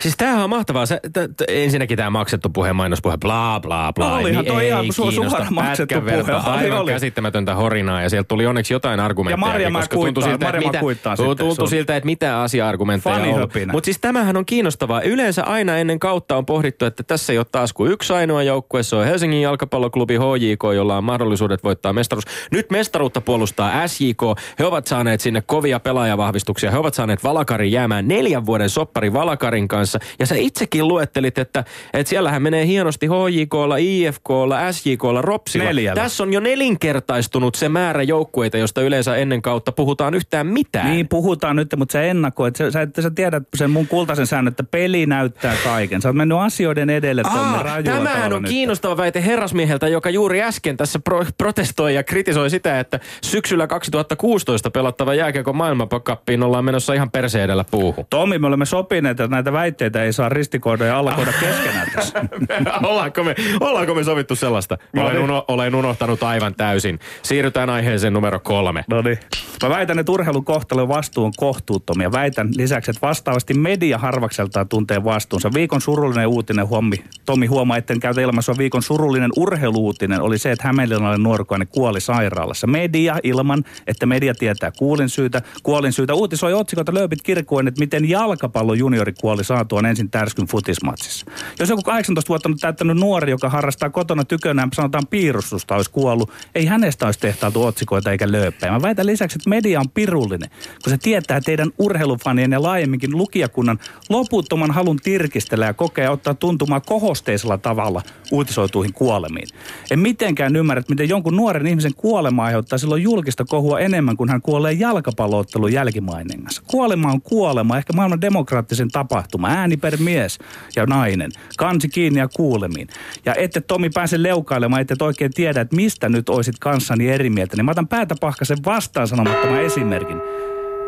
Siis 0.02 0.14
tämähän 0.16 0.44
on 0.44 0.50
mahtavaa. 0.50 0.86
Se, 0.86 1.00
t- 1.12 1.36
t- 1.36 1.42
ensinnäkin 1.48 1.96
tämä 1.96 2.10
maksettu 2.10 2.48
puhe, 2.48 2.72
mainospuhe, 2.72 3.16
bla 3.18 3.60
bla 3.60 3.92
bla. 3.92 4.08
No 4.08 4.14
olihan 4.16 4.44
Niin 4.44 4.54
toi 4.54 4.66
ihan 4.66 4.92
suora 4.92 5.46
maksettu 5.50 5.94
puhe. 6.00 6.32
Aivan 6.44 6.78
oli. 6.80 6.92
käsittämätöntä 6.92 7.54
horinaa 7.54 8.02
ja 8.02 8.08
sieltä 8.10 8.28
tuli 8.28 8.46
onneksi 8.46 8.74
jotain 8.74 9.00
argumentteja. 9.00 9.46
Ja 9.46 9.52
Marjamäe 9.52 9.82
koska 9.82 9.94
tuntui 9.96 10.12
kuittaa- 10.12 10.22
siltä, 10.22 10.34
että 10.34 10.46
Marjamäe 10.46 10.68
mitä, 10.68 10.80
kuittaa 10.80 11.16
tu- 11.16 11.22
sitten 11.22 11.36
tuntui 11.46 11.56
sun. 11.56 11.68
siltä, 11.68 11.96
että 11.96 12.06
mitä 12.06 12.42
asia-argumentteja 12.42 13.14
on 13.14 13.20
ollut. 13.22 13.32
Fanihöpinä. 13.34 13.72
Mutta 13.72 13.84
siis 13.84 13.98
tämähän 14.00 14.36
on 14.36 14.46
kiinnostavaa. 14.46 15.00
Yleensä 15.02 15.42
aina 15.44 15.76
ennen 15.76 15.98
kautta 16.00 16.36
on 16.36 16.46
pohdittu, 16.46 16.84
että 16.84 17.02
tässä 17.02 17.32
ei 17.32 17.38
ole 17.38 17.46
taas 17.52 17.72
kuin 17.72 17.92
yksi 17.92 18.12
ainoa 18.12 18.42
joukkue. 18.42 18.82
Se 18.82 18.96
on 18.96 19.04
Helsingin 19.06 19.42
jalkapalloklubi 19.42 20.16
HJK, 20.16 20.62
jolla 20.74 20.96
on 20.96 21.04
mahdollisuudet 21.04 21.64
voittaa 21.64 21.92
mestaruus. 21.92 22.24
Nyt 22.50 22.70
mestaruutta 22.70 23.20
puolustaa 23.20 23.86
SJK. 23.88 24.22
He 24.58 24.64
ovat 24.64 24.86
saaneet 24.86 25.20
sinne 25.20 25.42
kovia 25.46 25.80
pelaajavahvistuksia. 25.80 26.70
He 26.70 26.78
ovat 26.78 26.94
saaneet 26.94 27.24
Valakarin 27.24 27.72
jäämään 27.72 28.08
neljän 28.08 28.46
vuoden 28.46 28.70
soppari 28.70 29.12
Valakarin 29.12 29.68
kanssa. 29.68 29.91
Ja 30.18 30.26
sä 30.26 30.34
itsekin 30.34 30.88
luettelit, 30.88 31.38
että, 31.38 31.64
että 31.92 32.10
siellähän 32.10 32.42
menee 32.42 32.66
hienosti 32.66 33.06
HJKlla, 33.06 33.76
IFKlla, 33.76 34.72
SJKlla, 34.72 35.22
Ropsilla. 35.22 35.64
Neljällä. 35.64 36.02
Tässä 36.02 36.22
on 36.22 36.32
jo 36.32 36.40
nelinkertaistunut 36.40 37.54
se 37.54 37.68
määrä 37.68 38.02
joukkueita, 38.02 38.58
josta 38.58 38.82
yleensä 38.82 39.16
ennen 39.16 39.42
kautta 39.42 39.72
puhutaan 39.72 40.14
yhtään 40.14 40.46
mitään. 40.46 40.90
Niin 40.90 41.08
puhutaan 41.08 41.56
nyt, 41.56 41.74
mutta 41.76 41.92
sä 41.92 42.02
ennakoit. 42.02 42.56
Sä, 42.56 42.70
sä, 42.70 42.86
sä 43.00 43.10
tiedät 43.10 43.42
sen 43.54 43.70
mun 43.70 43.86
kultaisen 43.86 44.26
säännön, 44.26 44.50
että 44.50 44.64
peli 44.64 45.06
näyttää 45.06 45.54
kaiken. 45.64 46.02
Sä 46.02 46.08
oot 46.08 46.16
mennyt 46.16 46.38
asioiden 46.38 46.90
edelle 46.90 47.22
Aa, 47.24 47.64
tämähän 47.84 48.32
on 48.32 48.42
nyt. 48.42 48.50
kiinnostava 48.50 48.96
väite 48.96 49.24
herrasmieheltä, 49.24 49.88
joka 49.88 50.10
juuri 50.10 50.42
äsken 50.42 50.76
tässä 50.76 50.98
pro- 50.98 51.26
protestoi 51.38 51.94
ja 51.94 52.02
kritisoi 52.02 52.50
sitä, 52.50 52.80
että 52.80 53.00
syksyllä 53.22 53.66
2016 53.66 54.70
pelattava 54.70 55.14
jääkiekon 55.14 55.56
maailmanpakappiin 55.56 56.42
ollaan 56.42 56.64
menossa 56.64 56.94
ihan 56.94 57.10
perse 57.10 57.44
edellä 57.44 57.64
puuhun. 57.70 58.06
Tommi, 58.10 58.38
me 58.38 58.46
olemme 58.46 58.66
sopineet, 58.66 59.20
että 59.20 59.36
näitä 59.36 59.52
väitteitä 59.52 59.81
väitteitä 59.82 60.04
ei 60.04 60.12
saa 60.12 60.28
ristikoida 60.28 60.84
ja 60.84 60.98
allakoida 60.98 61.32
keskenään 61.40 61.88
tässä. 61.94 62.24
ollaanko, 62.88 63.24
me, 63.24 63.34
ollaanko 63.60 63.94
me 63.94 64.04
sovittu 64.04 64.36
sellaista? 64.36 64.78
No 64.92 65.02
Olen, 65.02 65.18
uno, 65.18 65.44
olen 65.48 65.74
unohtanut 65.74 66.22
aivan 66.22 66.54
täysin. 66.54 66.98
Siirrytään 67.22 67.70
aiheeseen 67.70 68.12
numero 68.12 68.40
kolme. 68.40 68.84
No 68.88 69.02
niin. 69.02 69.18
Mä 69.62 69.68
väitän, 69.68 69.98
että 69.98 70.12
urheilun 70.12 70.44
kohtalo 70.44 70.88
vastuu 70.88 71.24
on 71.24 71.32
kohtuuttomia. 71.36 72.12
Väitän 72.12 72.48
lisäksi, 72.56 72.90
että 72.90 73.06
vastaavasti 73.06 73.54
media 73.54 73.98
harvakseltaan 73.98 74.68
tuntee 74.68 75.04
vastuunsa. 75.04 75.50
Viikon 75.54 75.80
surullinen 75.80 76.26
uutinen, 76.26 76.68
huomi. 76.68 77.04
Tomi 77.24 77.46
huomaa, 77.46 77.76
etten 77.76 78.00
käytä 78.00 78.20
ilmaisua. 78.20 78.54
Viikon 78.58 78.82
surullinen 78.82 79.30
urheiluutinen 79.36 80.20
oli 80.20 80.38
se, 80.38 80.52
että 80.52 80.66
Hämeenlinnalainen 80.66 81.22
nuorukainen 81.22 81.68
kuoli 81.68 82.00
sairaalassa. 82.00 82.66
Media 82.66 83.18
ilman, 83.22 83.64
että 83.86 84.06
media 84.06 84.34
tietää 84.34 84.72
kuulin 84.78 85.08
syytä. 85.08 85.42
Kuolin 85.62 85.92
syytä 85.92 86.14
uutisoi 86.14 86.52
otsikoita 86.54 86.94
lööpit 86.94 87.22
kirkuen, 87.22 87.68
että 87.68 87.80
miten 87.80 88.08
jalkapallo 88.08 88.74
juniori 88.74 89.12
kuoli 89.20 89.44
saatuaan 89.72 89.86
ensin 89.86 90.10
tärskyn 90.10 90.46
futismatsissa. 90.46 91.26
Jos 91.58 91.68
joku 91.68 91.82
18 91.82 92.28
vuotta 92.28 92.48
on 92.48 92.58
täyttänyt 92.58 92.96
nuori, 92.96 93.30
joka 93.30 93.48
harrastaa 93.48 93.90
kotona 93.90 94.24
tykönään, 94.24 94.68
sanotaan 94.74 95.06
piirustusta, 95.06 95.76
olisi 95.76 95.90
kuollut, 95.90 96.30
ei 96.54 96.66
hänestä 96.66 97.06
olisi 97.06 97.20
tehtailtu 97.20 97.64
otsikoita 97.64 98.10
eikä 98.10 98.32
lööppejä. 98.32 98.72
Mä 98.72 98.82
väitän 98.82 99.06
lisäksi, 99.06 99.38
että 99.38 99.50
media 99.50 99.80
on 99.80 99.90
pirullinen, 99.94 100.50
kun 100.84 100.90
se 100.90 100.98
tietää 100.98 101.40
teidän 101.40 101.70
urheilufanien 101.78 102.52
ja 102.52 102.62
laajemminkin 102.62 103.16
lukijakunnan 103.16 103.78
loputtoman 104.08 104.70
halun 104.70 104.96
tirkistellä 104.96 105.66
ja 105.66 105.74
kokea 105.74 106.10
ottaa 106.10 106.34
tuntumaan 106.34 106.82
kohosteisella 106.86 107.58
tavalla 107.58 108.02
uutisoituihin 108.32 108.92
kuolemiin. 108.92 109.48
En 109.90 109.98
mitenkään 109.98 110.56
ymmärrä, 110.56 110.80
että 110.80 110.92
miten 110.92 111.08
jonkun 111.08 111.36
nuoren 111.36 111.66
ihmisen 111.66 111.94
kuolema 111.94 112.44
aiheuttaa 112.44 112.78
silloin 112.78 113.02
julkista 113.02 113.44
kohua 113.44 113.80
enemmän 113.80 114.16
kuin 114.16 114.30
hän 114.30 114.42
kuolee 114.42 114.72
jalkapalloottelun 114.72 115.72
jälkimainingassa. 115.72 116.62
Kuolema 116.66 117.12
on 117.12 117.22
kuolema, 117.22 117.78
ehkä 117.78 117.92
maailman 117.92 118.20
demokraattisen 118.20 118.88
tapahtuma. 118.88 119.48
Ääni 119.52 119.76
per 119.76 119.96
mies 119.96 120.38
ja 120.76 120.86
nainen. 120.86 121.30
Kansi 121.58 121.88
kiinni 121.88 122.18
ja 122.18 122.28
kuulemiin. 122.28 122.88
Ja 123.24 123.34
ette 123.34 123.60
Tomi 123.60 123.90
pääse 123.90 124.22
leukailemaan, 124.22 124.82
ette 124.82 124.94
et 124.94 125.02
oikein 125.02 125.30
tiedä, 125.34 125.60
että 125.60 125.76
mistä 125.76 126.08
nyt 126.08 126.28
oisit 126.28 126.58
kanssani 126.58 127.08
eri 127.08 127.30
mieltä. 127.30 127.56
Niin 127.56 127.64
mä 127.64 127.70
otan 127.70 127.88
päätä 127.88 128.14
pahkasen 128.20 128.58
vastaan 128.64 129.08
sanomattoman 129.08 129.60
esimerkin. 129.60 130.20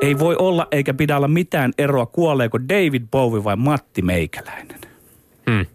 Ei 0.00 0.18
voi 0.18 0.36
olla 0.38 0.68
eikä 0.70 0.94
pidä 0.94 1.16
olla 1.16 1.28
mitään 1.28 1.72
eroa, 1.78 2.06
kuoleeko 2.06 2.60
David 2.60 3.02
Bowie 3.10 3.44
vai 3.44 3.56
Matti 3.56 4.02
Meikäläinen. 4.02 4.80
Hmm. 5.50 5.66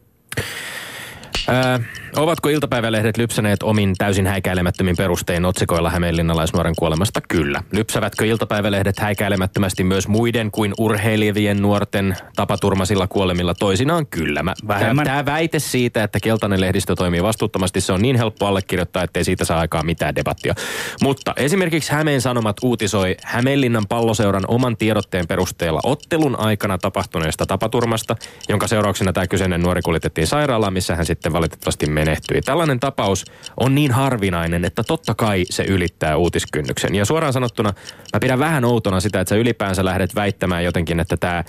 Öö, 1.49 1.79
ovatko 2.15 2.49
iltapäivälehdet 2.49 3.17
lypsäneet 3.17 3.63
omin 3.63 3.95
täysin 3.97 4.27
häikäilemättömin 4.27 4.95
perustein 4.97 5.45
otsikoilla 5.45 5.89
hämeenlinnalaisnuoren 5.89 6.73
kuolemasta? 6.77 7.21
Kyllä. 7.21 7.63
Lypsävätkö 7.71 8.25
iltapäivälehdet 8.25 8.99
häikäilemättömästi 8.99 9.83
myös 9.83 10.07
muiden 10.07 10.51
kuin 10.51 10.73
urheilivien 10.77 11.61
nuorten 11.61 12.17
tapaturmaisilla 12.35 13.07
kuolemilla 13.07 13.53
toisinaan? 13.53 14.07
Kyllä. 14.07 14.43
Mä, 14.43 14.53
Vähemmän. 14.67 15.05
Tämä 15.05 15.25
väite 15.25 15.59
siitä, 15.59 16.03
että 16.03 16.19
keltainen 16.19 16.61
lehdistö 16.61 16.95
toimii 16.95 17.23
vastuuttomasti, 17.23 17.81
se 17.81 17.93
on 17.93 18.01
niin 18.01 18.15
helppo 18.15 18.45
allekirjoittaa, 18.45 19.03
ettei 19.03 19.23
siitä 19.23 19.45
saa 19.45 19.59
aikaa 19.59 19.83
mitään 19.83 20.15
debattia. 20.15 20.53
Mutta 21.01 21.33
esimerkiksi 21.37 21.91
Hämeen 21.91 22.21
Sanomat 22.21 22.57
uutisoi 22.63 23.15
Hämeenlinnan 23.23 23.87
palloseuran 23.89 24.43
oman 24.47 24.77
tiedotteen 24.77 25.27
perusteella 25.27 25.79
ottelun 25.83 26.39
aikana 26.39 26.77
tapahtuneesta 26.77 27.45
tapaturmasta, 27.45 28.15
jonka 28.49 28.67
seurauksena 28.67 29.13
tämä 29.13 29.27
kyseinen 29.27 29.61
nuori 29.61 29.81
kuljetettiin 29.81 30.27
sairaalaan, 30.27 30.73
missä 30.73 30.95
hän 30.95 31.05
sitten 31.05 31.33
valitettavasti 31.39 31.87
menehtyi. 31.87 32.41
Tällainen 32.41 32.79
tapaus 32.79 33.25
on 33.57 33.75
niin 33.75 33.91
harvinainen, 33.91 34.65
että 34.65 34.83
totta 34.83 35.13
kai 35.13 35.45
se 35.49 35.63
ylittää 35.63 36.17
uutiskynnyksen. 36.17 36.95
Ja 36.95 37.05
suoraan 37.05 37.33
sanottuna 37.33 37.73
mä 38.13 38.19
pidän 38.19 38.39
vähän 38.39 38.65
outona 38.65 38.99
sitä, 38.99 39.19
että 39.19 39.29
sä 39.29 39.35
ylipäänsä 39.35 39.85
lähdet 39.85 40.15
väittämään 40.15 40.63
jotenkin, 40.63 40.99
että 40.99 41.17
tämä, 41.17 41.43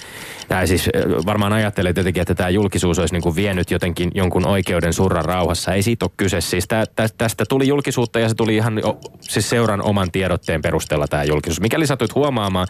tämä 0.49 0.67
siis 0.67 0.89
äh, 0.89 1.03
varmaan 1.27 1.53
ajattelet 1.53 1.97
jotenkin, 1.97 2.21
että 2.21 2.35
tämä 2.35 2.49
julkisuus 2.49 2.99
olisi 2.99 3.15
niin 3.15 3.23
kuin 3.23 3.37
vienyt 3.37 3.71
jotenkin 3.71 4.11
jonkun 4.15 4.47
oikeuden 4.47 4.93
surra 4.93 5.23
rauhassa. 5.23 5.75
Ei 5.75 5.83
siitä 5.83 6.05
ole 6.05 6.13
kyse. 6.17 6.41
Siis 6.41 6.69
tää, 6.69 6.87
tä, 6.87 7.09
tästä 7.19 7.45
tuli 7.49 7.69
julkisuutta 7.69 8.21
ja 8.21 8.29
se 8.29 8.35
tuli 8.35 8.57
ihan 8.57 8.83
siis 9.21 9.51
seuran 9.51 9.83
oman 9.83 10.11
tiedotteen 10.11 10.63
perusteella 10.63 11.09
tämä 11.09 11.25
julkisuus. 11.25 11.61
Mikäli 11.61 11.87
satuit 11.87 12.15
huomaamaan, 12.15 12.67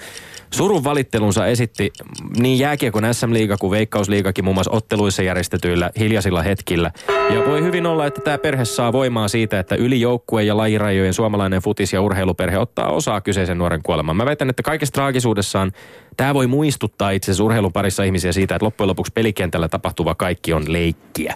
surun 0.50 0.84
valittelunsa 0.84 1.46
esitti 1.46 1.92
niin 2.38 2.58
jääkiekon 2.58 3.14
SM-liiga 3.14 3.56
kuin 3.56 3.70
Veikkausliigakin 3.70 4.44
muun 4.44 4.56
muassa 4.56 4.70
otteluissa 4.70 5.22
järjestetyillä 5.22 5.90
hiljaisilla 5.98 6.42
hetkillä. 6.42 6.90
Ja 7.08 7.46
voi 7.46 7.62
hyvin 7.62 7.86
olla, 7.86 8.06
että 8.06 8.20
tämä 8.20 8.38
perhe 8.38 8.64
saa 8.64 8.92
voimaa 8.92 9.28
siitä, 9.28 9.58
että 9.58 9.74
yli 9.74 10.00
joukkue 10.00 10.42
ja 10.42 10.56
lajirajojen 10.56 11.14
suomalainen 11.14 11.62
futis- 11.62 11.92
ja 11.92 12.02
urheiluperhe 12.02 12.58
ottaa 12.58 12.90
osaa 12.90 13.20
kyseisen 13.20 13.58
nuoren 13.58 13.82
kuolemaan. 13.82 14.16
Mä 14.16 14.24
väitän, 14.24 14.50
että 14.50 14.62
kaikessa 14.62 14.92
traagisuudessaan 14.92 15.72
tämä 16.16 16.34
voi 16.34 16.46
muistuttaa 16.46 17.10
itse 17.10 17.30
asiassa 17.30 17.44
urheilun 17.44 17.72
parissa 17.72 18.02
ihmisiä 18.02 18.32
siitä, 18.32 18.54
että 18.54 18.64
loppujen 18.64 18.88
lopuksi 18.88 19.12
pelikentällä 19.12 19.68
tapahtuva 19.68 20.14
kaikki 20.14 20.52
on 20.52 20.72
leikkiä. 20.72 21.34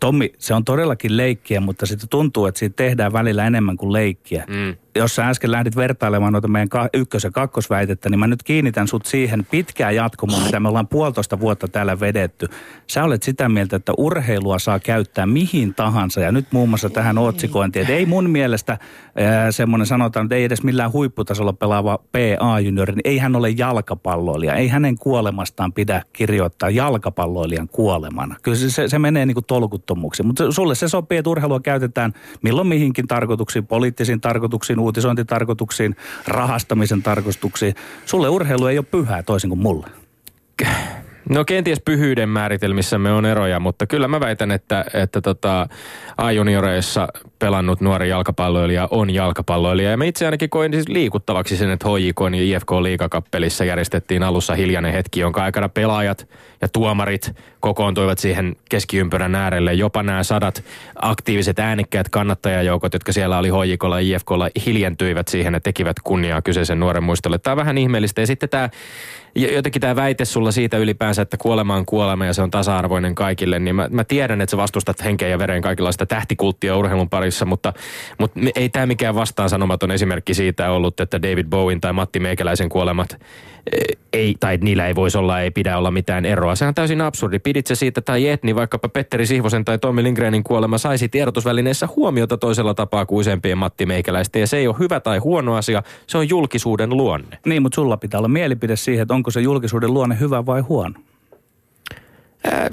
Tommi, 0.00 0.32
se 0.38 0.54
on 0.54 0.64
todellakin 0.64 1.16
leikkiä, 1.16 1.60
mutta 1.60 1.86
sitten 1.86 2.08
tuntuu, 2.08 2.46
että 2.46 2.58
siitä 2.58 2.76
tehdään 2.76 3.12
välillä 3.12 3.46
enemmän 3.46 3.76
kuin 3.76 3.92
leikkiä. 3.92 4.44
Mm. 4.48 4.76
Jos 4.94 5.14
sä 5.14 5.28
äsken 5.28 5.50
lähdit 5.52 5.76
vertailemaan 5.76 6.32
noita 6.32 6.48
meidän 6.48 6.68
ykkös- 6.94 7.24
ja 7.24 7.30
kakkosväitettä, 7.30 8.10
niin 8.10 8.18
mä 8.18 8.26
nyt 8.26 8.42
kiinnitän 8.42 8.88
sut 8.88 9.06
siihen 9.06 9.46
pitkään 9.50 9.94
jatkumoon, 9.94 10.42
mitä 10.42 10.60
me 10.60 10.68
ollaan 10.68 10.88
puolitoista 10.88 11.40
vuotta 11.40 11.68
täällä 11.68 12.00
vedetty. 12.00 12.48
Sä 12.86 13.04
olet 13.04 13.22
sitä 13.22 13.48
mieltä, 13.48 13.76
että 13.76 13.92
urheilua 13.98 14.58
saa 14.58 14.78
käyttää 14.78 15.26
mihin 15.26 15.74
tahansa, 15.74 16.20
ja 16.20 16.32
nyt 16.32 16.52
muun 16.52 16.68
muassa 16.68 16.90
tähän 16.90 17.18
otsikointiin, 17.18 17.80
että 17.80 17.94
ei 17.94 18.06
mun 18.06 18.30
mielestä 18.30 18.78
ää, 19.16 19.52
semmoinen 19.52 19.86
sanotaan, 19.86 20.26
että 20.26 20.34
ei 20.34 20.44
edes 20.44 20.62
millään 20.62 20.92
huipputasolla 20.92 21.52
pelaava 21.52 21.98
PA-juniori, 22.12 22.92
niin 22.92 23.00
ei 23.04 23.18
hän 23.18 23.36
ole 23.36 23.50
jalkapalloilija. 23.50 24.54
Ei 24.54 24.68
hänen 24.68 24.98
kuolemastaan 24.98 25.72
pidä 25.72 26.02
kirjoittaa 26.12 26.70
jalkapalloilijan 26.70 27.68
kuolemana. 27.68 28.36
Kyllä 28.42 28.56
se, 28.56 28.70
se, 28.70 28.88
se 28.88 28.98
menee 28.98 29.26
niin 29.26 29.34
kuin 29.34 29.46
tolkuttomuuksi. 29.46 30.22
Mutta 30.22 30.52
sulle 30.52 30.74
se 30.74 30.88
sopii, 30.88 31.18
että 31.18 31.30
urheilua 31.30 31.60
käytetään 31.60 32.12
milloin 32.42 32.68
mihinkin 32.68 33.06
tarkoituksiin, 33.06 33.66
poliittisiin 33.66 34.20
tarkoituksiin, 34.20 34.79
uutisointitarkoituksiin, 34.80 35.96
rahastamisen 36.26 37.02
tarkoituksiin. 37.02 37.74
Sulle 38.06 38.28
urheilu 38.28 38.66
ei 38.66 38.78
ole 38.78 38.86
pyhää 38.90 39.22
toisin 39.22 39.50
kuin 39.50 39.60
mulle. 39.60 39.86
No 41.28 41.44
kenties 41.44 41.80
pyhyyden 41.80 42.28
määritelmissämme 42.28 43.12
on 43.12 43.26
eroja, 43.26 43.60
mutta 43.60 43.86
kyllä 43.86 44.08
mä 44.08 44.20
väitän, 44.20 44.50
että, 44.50 44.84
että 44.94 45.20
tota, 45.20 45.68
A-junioreissa 46.16 47.08
pelannut 47.40 47.80
nuori 47.80 48.08
jalkapalloilija 48.08 48.88
on 48.90 49.14
jalkapalloilija. 49.14 49.90
Ja 49.90 49.96
mä 49.96 50.04
itse 50.04 50.24
ainakin 50.24 50.50
koin 50.50 50.72
siis 50.72 50.88
liikuttavaksi 50.88 51.56
sen, 51.56 51.70
että 51.70 51.88
HJK 51.88 52.20
ja 52.36 52.56
IFK 52.56 52.70
liigakappelissa 52.72 53.64
järjestettiin 53.64 54.22
alussa 54.22 54.54
hiljainen 54.54 54.92
hetki, 54.92 55.20
jonka 55.20 55.44
aikana 55.44 55.68
pelaajat 55.68 56.28
ja 56.60 56.68
tuomarit 56.68 57.32
kokoontuivat 57.60 58.18
siihen 58.18 58.56
keskiympyrän 58.70 59.34
äärelle. 59.34 59.74
Jopa 59.74 60.02
nämä 60.02 60.22
sadat 60.22 60.64
aktiiviset 60.96 61.58
äänekkäät 61.58 62.08
kannattajajoukot, 62.08 62.92
jotka 62.92 63.12
siellä 63.12 63.38
oli 63.38 63.48
HJKlla 63.48 64.00
ja 64.00 64.16
IFKlla, 64.16 64.48
hiljentyivät 64.66 65.28
siihen 65.28 65.54
ja 65.54 65.60
tekivät 65.60 65.96
kunniaa 66.04 66.42
kyseisen 66.42 66.80
nuoren 66.80 67.02
muistolle. 67.02 67.38
Tämä 67.38 67.52
on 67.52 67.56
vähän 67.56 67.78
ihmeellistä. 67.78 68.20
Ja 68.20 68.26
sitten 68.26 68.48
tämä 68.48 68.68
jotenkin 69.34 69.80
tämä 69.80 69.96
väite 69.96 70.24
sulla 70.24 70.52
siitä 70.52 70.78
ylipäänsä, 70.78 71.22
että 71.22 71.36
kuolema 71.36 71.76
on 71.76 71.86
kuolema 71.86 72.26
ja 72.26 72.34
se 72.34 72.42
on 72.42 72.50
tasa-arvoinen 72.50 73.14
kaikille, 73.14 73.58
niin 73.58 73.76
mä, 73.76 73.88
mä 73.90 74.04
tiedän, 74.04 74.40
että 74.40 74.50
sä 74.50 74.56
vastustat 74.56 75.04
henkeä 75.04 75.28
ja 75.28 75.38
veren 75.38 75.62
kaikenlaista 75.62 76.06
tähtikulttia 76.06 76.76
urheilun 76.76 77.08
parissa, 77.08 77.29
mutta, 77.46 77.72
mutta 78.18 78.40
me- 78.40 78.50
ei 78.54 78.68
tämä 78.68 78.86
mikään 78.86 79.14
vastaan 79.14 79.50
sanomaton 79.50 79.90
esimerkki 79.90 80.34
siitä 80.34 80.70
ollut, 80.70 81.00
että 81.00 81.22
David 81.22 81.46
Bowen 81.46 81.80
tai 81.80 81.92
Matti 81.92 82.20
Meikäläisen 82.20 82.68
kuolemat 82.68 83.16
eh, 83.72 83.98
ei, 84.12 84.36
tai 84.40 84.58
niillä 84.62 84.86
ei 84.86 84.94
voisi 84.94 85.18
olla, 85.18 85.40
ei 85.40 85.50
pidä 85.50 85.78
olla 85.78 85.90
mitään 85.90 86.24
eroa. 86.24 86.54
Sehän 86.54 86.68
on 86.68 86.74
täysin 86.74 87.00
absurdi. 87.00 87.38
Pidit 87.38 87.66
se 87.66 87.74
siitä 87.74 88.00
tai 88.00 88.28
et, 88.28 88.42
niin 88.42 88.56
vaikkapa 88.56 88.88
Petteri 88.88 89.26
Sihvosen 89.26 89.64
tai 89.64 89.78
Tommi 89.78 90.02
Lindgrenin 90.02 90.44
kuolema 90.44 90.78
saisi 90.78 91.08
tiedotusvälineissä 91.08 91.88
huomiota 91.96 92.38
toisella 92.38 92.74
tapaa 92.74 93.06
kuin 93.06 93.18
useampien 93.18 93.58
Matti 93.58 93.86
Meikäläisten. 93.86 94.40
Ja 94.40 94.46
se 94.46 94.56
ei 94.56 94.68
ole 94.68 94.76
hyvä 94.78 95.00
tai 95.00 95.18
huono 95.18 95.54
asia, 95.54 95.82
se 96.06 96.18
on 96.18 96.28
julkisuuden 96.28 96.90
luonne. 96.90 97.38
Niin, 97.46 97.62
mutta 97.62 97.76
sulla 97.76 97.96
pitää 97.96 98.18
olla 98.18 98.28
mielipide 98.28 98.76
siihen, 98.76 99.02
että 99.02 99.14
onko 99.14 99.30
se 99.30 99.40
julkisuuden 99.40 99.94
luonne 99.94 100.20
hyvä 100.20 100.46
vai 100.46 100.60
huono. 100.60 100.94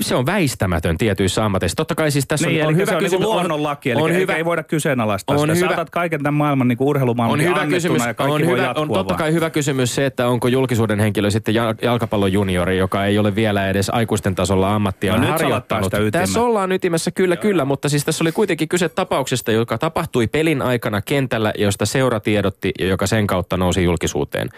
Se 0.01 0.15
on 0.15 0.25
väistämätön 0.25 0.97
tietyissä 0.97 1.45
ammateissa. 1.45 1.75
Totta 1.75 1.95
kai 1.95 2.11
siis 2.11 2.27
tässä 2.27 2.47
Niin, 2.47 2.61
on, 2.61 2.67
on 2.67 2.75
hyvä 2.75 2.85
se 2.85 2.95
on 2.95 3.03
kysymys. 3.03 3.19
niin 3.19 3.29
luonnonlaki, 3.29 3.91
eli 3.91 4.01
on 4.01 4.13
hyvä, 4.13 4.35
ei 4.35 4.45
voida 4.45 4.63
kyseenalaistaa 4.63 5.35
on 5.35 5.41
sitä. 5.41 5.53
Hyvä- 5.53 5.73
otat 5.73 5.89
kaiken 5.89 6.23
tämän 6.23 6.33
maailman 6.33 6.67
niin 6.67 6.77
urheilumaailman 6.81 7.39
on 7.39 7.45
hyvä 7.45 7.65
kysymys, 7.65 8.05
ja 8.05 8.13
kaikki 8.13 8.35
on, 8.35 8.41
voi 8.49 8.57
hyvä, 8.57 8.69
on 8.69 8.87
totta 8.87 9.05
vaan. 9.13 9.17
kai 9.17 9.33
hyvä 9.33 9.49
kysymys 9.49 9.95
se, 9.95 10.05
että 10.05 10.27
onko 10.27 10.47
julkisuuden 10.47 10.99
henkilö 10.99 11.29
sitten 11.31 11.55
jal- 11.55 11.75
jalkapallon 11.81 12.31
juniori, 12.33 12.77
joka 12.77 13.05
ei 13.05 13.17
ole 13.19 13.35
vielä 13.35 13.69
edes 13.69 13.89
aikuisten 13.89 14.35
tasolla 14.35 14.75
ammattia 14.75 15.17
No 15.17 15.27
harjoittanut. 15.27 15.93
Tässä 16.11 16.41
ollaan 16.41 16.71
ytimessä, 16.71 17.11
kyllä, 17.11 17.35
kyllä, 17.35 17.65
mutta 17.65 17.89
siis 17.89 18.05
tässä 18.05 18.23
oli 18.23 18.31
kuitenkin 18.31 18.67
kyse 18.67 18.89
tapauksesta, 18.89 19.51
joka 19.51 19.77
tapahtui 19.77 20.27
pelin 20.27 20.61
aikana 20.61 21.01
kentällä, 21.01 21.53
josta 21.57 21.85
seura 21.85 22.19
tiedotti 22.19 22.71
ja 22.79 22.87
joka 22.87 23.07
sen 23.07 23.27
kautta 23.27 23.57
nousi 23.57 23.83
julkisuuteen. 23.83 24.49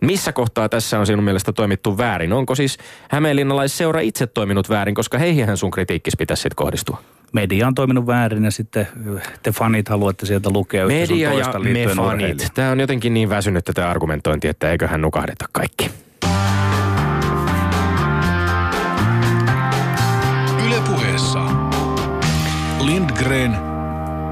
Missä 0.00 0.32
kohtaa 0.32 0.68
tässä 0.68 0.98
on 0.98 1.06
sinun 1.06 1.24
mielestä 1.24 1.52
toimittu 1.52 1.98
väärin? 1.98 2.32
Onko 2.32 2.54
siis 2.54 2.78
Hämeenlinnalaisseura 3.10 4.00
itse 4.00 4.26
toiminut 4.26 4.55
väärin, 4.68 4.94
koska 4.94 5.18
heihin 5.18 5.56
sun 5.56 5.70
kritiikkisi 5.70 6.16
pitäisi 6.16 6.40
sitten 6.40 6.56
kohdistua? 6.56 7.02
Media 7.32 7.66
on 7.66 7.74
toiminut 7.74 8.06
väärin 8.06 8.44
ja 8.44 8.50
sitten 8.50 8.88
te 9.42 9.52
fanit 9.52 9.88
haluatte 9.88 10.26
sieltä 10.26 10.50
lukea 10.52 10.84
yhtä 10.84 11.06
sun 11.06 11.16
Media 11.16 11.32
ja 11.32 11.46
me 11.58 11.94
fanit. 11.94 11.98
urheilijaan. 11.98 12.50
Tämä 12.54 12.70
on 12.70 12.80
jotenkin 12.80 13.14
niin 13.14 13.28
väsynyt 13.28 13.64
tätä 13.64 13.90
argumentointia, 13.90 14.50
että 14.50 14.70
eiköhän 14.70 15.00
nukahdeta 15.00 15.44
kaikki. 15.52 15.90
Ylepuheessa 20.66 21.44
Lindgren 22.80 23.75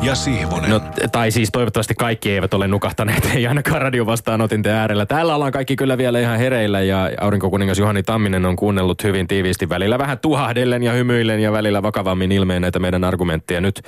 ja 0.05 0.15
Sihvonen. 0.15 0.71
No, 0.71 0.81
tai 1.13 1.31
siis 1.31 1.49
toivottavasti 1.53 1.95
kaikki 1.95 2.31
eivät 2.31 2.55
ole 2.55 2.69
nukahtaneet, 2.69 3.31
ei 3.35 3.47
ainakaan 3.47 3.83
radiovastaanotinten 3.83 4.73
äärellä. 4.73 5.07
Täällä 5.07 5.35
ollaan 5.35 5.53
kaikki 5.53 5.77
kyllä 5.77 5.99
vielä 5.99 6.21
ihan 6.21 6.39
hereillä 6.39 6.81
ja 6.81 7.11
aurinkokuningas 7.21 7.79
Juhani 7.79 8.03
Tamminen 8.03 8.47
on 8.47 8.57
kuunnellut 8.57 9.05
hyvin 9.05 9.29
tiiviisti 9.29 9.69
välillä 9.69 9.99
vähän 9.99 10.19
tuhahdellen 10.19 10.83
ja 10.83 10.93
hymyillen 10.93 11.41
ja 11.41 11.53
välillä 11.53 11.83
vakavammin 11.83 12.33
ilmeen 12.33 12.63
näitä 12.63 12.79
meidän 12.79 13.05
argumentteja. 13.05 13.61
Nyt 13.61 13.83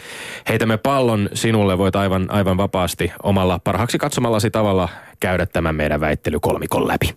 heitämme 0.48 0.76
pallon 0.76 1.28
sinulle, 1.34 1.78
voit 1.78 1.96
aivan, 1.96 2.30
aivan 2.30 2.56
vapaasti 2.56 3.12
omalla 3.22 3.60
parhaaksi 3.64 3.98
katsomallasi 3.98 4.50
tavalla 4.50 4.88
käydä 5.20 5.46
tämän 5.46 5.74
meidän 5.74 6.00
väittelykolmikon 6.00 6.88
läpi. 6.88 7.14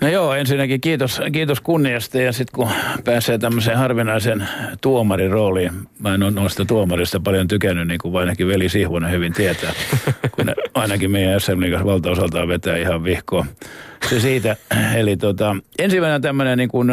No 0.00 0.08
joo, 0.08 0.34
ensinnäkin 0.34 0.80
kiitos, 0.80 1.20
kiitos 1.32 1.60
kunniasta 1.60 2.18
ja 2.18 2.32
sitten 2.32 2.54
kun 2.54 2.68
pääsee 3.04 3.38
tämmöiseen 3.38 3.78
harvinaisen 3.78 4.48
tuomarin 4.80 5.30
rooliin, 5.30 5.72
mä 5.98 6.14
en 6.14 6.22
ole 6.22 6.30
noista 6.30 6.64
tuomarista 6.64 7.20
paljon 7.20 7.48
tykännyt, 7.48 7.88
niin 7.88 7.98
kuin 7.98 8.16
ainakin 8.16 8.48
veli 8.48 8.68
Sihvonen 8.68 9.10
hyvin 9.10 9.32
tietää, 9.32 9.72
kun 10.36 10.46
ne 10.46 10.54
ainakin 10.74 11.10
meidän 11.10 11.40
SM 11.40 11.60
Liigassa 11.60 11.86
valtaosaltaan 11.86 12.48
vetää 12.48 12.76
ihan 12.76 13.04
vihkoa. 13.04 13.46
Se 14.08 14.20
siitä, 14.20 14.56
eli 14.94 15.16
tota, 15.16 15.56
ensimmäinen 15.78 16.22
tämmöinen 16.22 16.58
niin 16.58 16.68
kuin, 16.68 16.88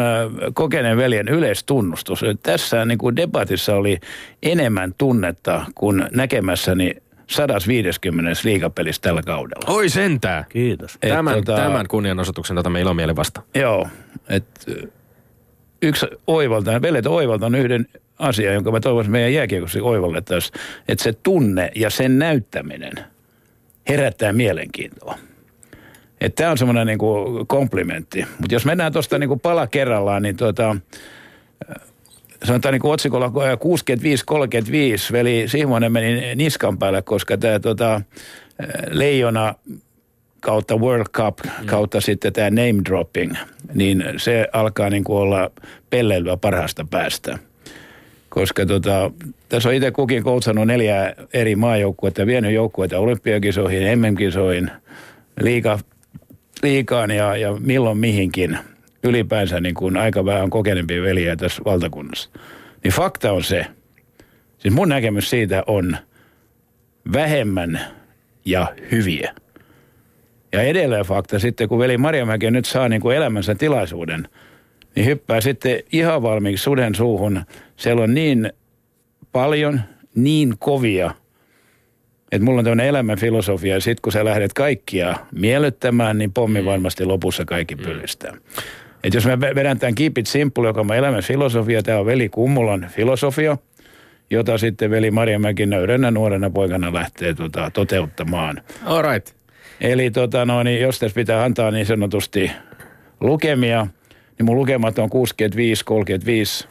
kokeneen 0.54 0.96
veljen 0.96 1.28
yleistunnustus. 1.28 2.24
Tässä 2.42 2.84
niin 2.84 2.98
kuin 2.98 3.16
debatissa 3.16 3.74
oli 3.74 3.98
enemmän 4.42 4.94
tunnetta 4.98 5.64
kuin 5.74 6.04
näkemässäni 6.12 6.94
150. 7.30 8.40
liigapelissä 8.44 9.02
tällä 9.02 9.22
kaudella. 9.22 9.74
Oi 9.74 9.88
sentää. 9.88 10.44
Kiitos. 10.48 10.98
Et 11.02 11.10
Tämän, 11.10 11.36
tota- 11.36 11.56
tämän 11.56 11.88
kunnianosoituksen 11.88 12.58
otamme 12.58 12.80
ilomielin 12.80 13.16
vasta. 13.16 13.42
Joo, 13.54 13.88
että 14.28 14.72
yksi 15.82 16.06
oivaltajan, 16.26 16.82
veljet 16.82 17.06
on 17.06 17.14
oivaltanut 17.14 17.60
yhden 17.60 17.86
asian, 18.18 18.54
jonka 18.54 18.70
mä 18.70 18.80
toivoisin 18.80 19.12
meidän 19.12 19.32
jääkiekossa 19.32 19.78
oivallettaisiin, 19.82 20.60
että 20.88 21.04
se 21.04 21.12
tunne 21.12 21.70
ja 21.74 21.90
sen 21.90 22.18
näyttäminen 22.18 22.92
herättää 23.88 24.32
mielenkiintoa. 24.32 25.18
Että 26.20 26.42
tämä 26.42 26.50
on 26.50 26.58
semmoinen 26.58 26.86
niinku 26.86 27.44
komplimentti. 27.48 28.26
Mutta 28.38 28.54
jos 28.54 28.64
mennään 28.64 28.92
tuosta 28.92 29.18
niinku 29.18 29.36
pala 29.36 29.66
kerrallaan, 29.66 30.22
niin 30.22 30.36
tuota, 30.36 30.76
sanotaan 32.44 32.72
niin 32.72 32.82
kuin 32.82 32.92
otsikolla 32.92 33.28
65-35 33.28 33.30
veli 35.12 35.44
Sihmonen 35.46 35.92
meni 35.92 36.34
niskan 36.34 36.78
päälle, 36.78 37.02
koska 37.02 37.38
tämä 37.38 37.58
tota, 37.58 38.00
leijona 38.90 39.54
kautta 40.40 40.76
World 40.76 41.06
Cup 41.12 41.38
kautta 41.66 41.98
mm. 41.98 42.02
sitten 42.02 42.32
tämä 42.32 42.50
name 42.50 42.84
dropping, 42.84 43.34
niin 43.74 44.04
se 44.16 44.48
alkaa 44.52 44.90
niin 44.90 45.04
kuin 45.04 45.18
olla 45.18 45.50
pelleilyä 45.90 46.36
parhaasta 46.36 46.86
päästä. 46.90 47.38
Koska 48.28 48.66
tota, 48.66 49.10
tässä 49.48 49.68
on 49.68 49.74
itse 49.74 49.90
kukin 49.90 50.22
koutsannut 50.22 50.66
neljä 50.66 51.14
eri 51.32 51.56
maajoukkuetta, 51.56 52.26
vienyt 52.26 52.54
joukkueita 52.54 52.98
olympiakisoihin, 52.98 53.98
MM-kisoihin, 53.98 54.70
liiga, 55.40 55.78
liikaan 56.62 57.10
ja, 57.10 57.36
ja 57.36 57.56
milloin 57.60 57.98
mihinkin– 57.98 58.58
ylipäänsä 59.04 59.60
niin 59.60 59.74
kuin 59.74 59.96
aika 59.96 60.24
vähän 60.24 60.50
kokeneempia 60.50 61.02
veljiä 61.02 61.36
tässä 61.36 61.62
valtakunnassa. 61.64 62.30
Niin 62.84 62.92
fakta 62.92 63.32
on 63.32 63.42
se, 63.42 63.66
siis 64.58 64.74
mun 64.74 64.88
näkemys 64.88 65.30
siitä 65.30 65.62
on 65.66 65.96
vähemmän 67.12 67.80
ja 68.44 68.74
hyviä. 68.90 69.34
Ja 70.52 70.62
edelleen 70.62 71.04
fakta 71.04 71.38
sitten, 71.38 71.68
kun 71.68 71.78
veli 71.78 71.98
Marjamäki 71.98 72.50
nyt 72.50 72.64
saa 72.64 72.88
niin 72.88 73.00
kuin 73.00 73.16
elämänsä 73.16 73.54
tilaisuuden, 73.54 74.28
niin 74.96 75.06
hyppää 75.06 75.40
sitten 75.40 75.82
ihan 75.92 76.22
valmiiksi 76.22 76.62
suden 76.62 76.94
suuhun. 76.94 77.42
Siellä 77.76 78.02
on 78.02 78.14
niin 78.14 78.52
paljon, 79.32 79.80
niin 80.14 80.54
kovia, 80.58 81.10
että 82.32 82.44
mulla 82.44 82.58
on 82.58 82.64
tämmöinen 82.64 82.86
elämän 82.86 83.18
filosofia, 83.18 83.74
ja 83.74 83.80
sitten 83.80 84.02
kun 84.02 84.12
sä 84.12 84.24
lähdet 84.24 84.52
kaikkia 84.52 85.14
miellyttämään, 85.32 86.18
niin 86.18 86.32
pommi 86.32 86.64
varmasti 86.64 87.04
lopussa 87.04 87.44
kaikki 87.44 87.76
pyllistää. 87.76 88.32
Mm. 88.32 88.40
Et 89.04 89.14
jos 89.14 89.26
me 89.26 89.40
vedän 89.40 89.78
tämän 89.78 89.94
Keep 89.94 90.18
It 90.18 90.26
Simple, 90.26 90.66
joka 90.66 90.80
on 90.80 90.94
elämän 90.94 91.22
filosofia, 91.22 91.82
tämä 91.82 91.98
on 91.98 92.06
veli 92.06 92.28
Kummulan 92.28 92.86
filosofia, 92.90 93.56
jota 94.30 94.58
sitten 94.58 94.90
veli 94.90 95.10
Marjamäki 95.10 95.66
nöydänä 95.66 96.10
nuorena 96.10 96.50
poikana 96.50 96.94
lähtee 96.94 97.34
tota, 97.34 97.70
toteuttamaan. 97.70 98.62
All 98.84 99.02
right. 99.02 99.28
Eli 99.80 100.10
tota, 100.10 100.44
no, 100.44 100.62
niin 100.62 100.80
jos 100.80 100.98
tässä 100.98 101.14
pitää 101.14 101.44
antaa 101.44 101.70
niin 101.70 101.86
sanotusti 101.86 102.50
lukemia, 103.20 103.86
niin 104.38 104.46
mun 104.46 104.56
lukemat 104.56 104.98
on 104.98 105.10
65-35 106.64 106.68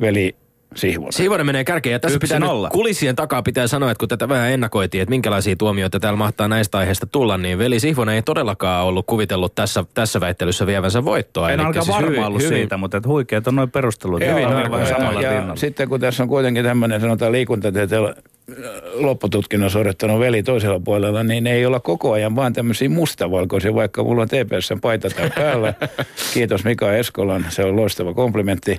veli 0.00 0.36
Sihvonen. 0.74 1.12
Sihvonen 1.12 1.46
menee 1.46 1.64
kärkeen 1.64 1.92
ja 1.92 2.00
tässä 2.00 2.18
pitää 2.18 2.38
nolla. 2.38 2.68
nyt 2.68 2.72
kulisien 2.72 3.16
takaa 3.16 3.42
pitää 3.42 3.66
sanoa, 3.66 3.90
että 3.90 3.98
kun 3.98 4.08
tätä 4.08 4.28
vähän 4.28 4.50
ennakoitiin, 4.50 5.02
että 5.02 5.10
minkälaisia 5.10 5.56
tuomioita 5.56 6.00
täällä 6.00 6.16
mahtaa 6.16 6.48
näistä 6.48 6.78
aiheista 6.78 7.06
tulla, 7.06 7.38
niin 7.38 7.58
veli 7.58 7.80
Sihvonen 7.80 8.14
ei 8.14 8.22
todellakaan 8.22 8.84
ollut 8.84 9.06
kuvitellut 9.06 9.54
tässä, 9.54 9.84
tässä 9.94 10.20
väittelyssä 10.20 10.66
vievänsä 10.66 11.04
voittoa. 11.04 11.50
En 11.50 11.60
alkaa 11.60 11.82
siis 11.82 11.96
varma 11.96 12.10
hyvin- 12.10 12.24
ollut 12.24 12.42
hyvin- 12.42 12.58
siitä, 12.58 12.76
mutta 12.76 13.00
huikeat 13.06 13.46
on 13.46 13.56
noin 13.56 13.70
perustelut. 13.70 14.20
Joo, 14.20 14.30
Hyvin 14.30 14.46
on 14.46 14.70
vähän 14.70 14.86
samalla 14.86 15.20
ja. 15.22 15.52
Sitten 15.54 15.88
kun 15.88 16.00
tässä 16.00 16.22
on 16.22 16.28
kuitenkin 16.28 16.64
tämmöinen 16.64 17.00
sanotaan 17.00 17.32
liikuntatieteen 17.32 18.04
äh, 18.04 18.14
loppututkinnon 18.94 19.70
suorittanut 19.70 20.20
veli 20.20 20.42
toisella 20.42 20.80
puolella, 20.80 21.22
niin 21.22 21.46
ei 21.46 21.66
olla 21.66 21.80
koko 21.80 22.12
ajan 22.12 22.36
vaan 22.36 22.52
tämmöisiä 22.52 22.88
mustavalkoisia, 22.88 23.74
vaikka 23.74 24.04
mulla 24.04 24.22
on 24.22 24.28
TPSn 24.28 24.80
paita 24.80 25.10
täällä 25.10 25.32
päällä. 25.36 25.74
Kiitos 26.34 26.64
Mika 26.64 26.92
Eskolan, 26.92 27.46
se 27.48 27.64
on 27.64 27.76
loistava 27.76 28.14
komplimentti. 28.14 28.78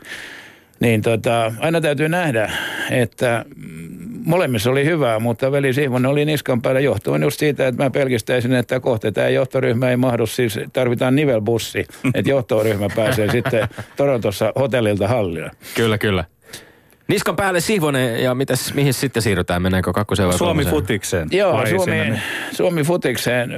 Niin 0.80 1.02
tota, 1.02 1.54
aina 1.60 1.82
täytyy 1.82 2.10
nähdä, 2.10 2.52
että 2.92 3.46
mm, 3.56 3.86
molemmissa 4.26 4.72
oli 4.72 4.86
hyvää, 4.86 5.20
mutta 5.20 5.52
veli 5.52 5.74
Sihvonen 5.74 6.12
oli 6.12 6.26
niskan 6.26 6.62
päällä 6.62 6.80
johtuen 6.80 7.24
just 7.24 7.40
siitä, 7.40 7.68
että 7.68 7.84
mä 7.84 7.90
pelkistäisin, 7.90 8.54
että 8.54 8.80
kohta 8.80 9.12
tämä 9.12 9.30
johtoryhmä 9.30 9.90
ei 9.90 9.98
mahdu, 9.98 10.26
siis 10.26 10.60
tarvitaan 10.74 11.16
nivelbussi, 11.16 11.80
että 12.16 12.30
johtoryhmä 12.30 12.88
pääsee 12.96 13.32
sitten 13.32 13.68
Torontossa 13.98 14.54
hotellilta 14.60 15.08
hallille. 15.08 15.52
Kyllä, 15.76 15.98
kyllä. 15.98 16.26
Niskan 17.08 17.36
päälle 17.36 17.60
Sihvonen 17.60 18.24
ja 18.24 18.36
mitäs, 18.36 18.74
mihin 18.74 18.94
sitten 18.94 19.22
siirrytään? 19.22 19.62
Mennäänkö 19.62 19.94
kakkoseen 19.94 20.30
vai 20.30 20.38
Suomi 20.38 20.64
kolmoseen? 20.64 20.76
futikseen. 20.76 21.28
Joo, 21.32 21.66
Suomi? 21.66 22.20
Suomi 22.52 22.84
futikseen. 22.84 23.52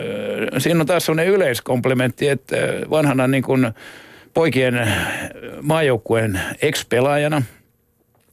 Siinä 0.58 0.80
on 0.80 0.86
taas 0.86 1.06
sellainen 1.06 1.34
yleiskomplimentti, 1.34 2.28
että 2.28 2.56
vanhana 2.90 3.28
niin 3.28 3.44
kuin 3.44 3.68
poikien 4.38 4.94
maajoukkueen 5.62 6.42
ex-pelaajana 6.62 7.42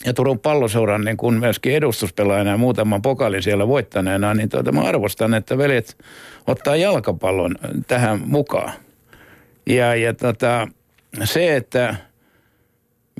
ja 0.07 0.15
Turun 0.15 0.39
palloseuran 0.39 1.05
niin 1.05 1.17
kuin 1.17 1.35
myöskin 1.35 1.75
edustuspelaajana 1.75 2.51
ja 2.51 2.57
muutaman 2.57 3.03
pokalin 3.03 3.43
siellä 3.43 3.69
voittaneena, 3.69 4.35
niin 4.35 4.49
tuota, 4.49 4.73
mä 4.73 4.81
arvostan, 4.81 5.35
että 5.35 5.59
veljet 5.59 5.97
ottaa 6.47 6.77
jalkapallon 6.77 7.57
tähän 7.87 8.21
mukaan. 8.25 8.73
Ja, 9.67 9.95
ja 9.95 10.15
tota, 10.15 10.69
se, 11.25 11.57
että 11.57 11.95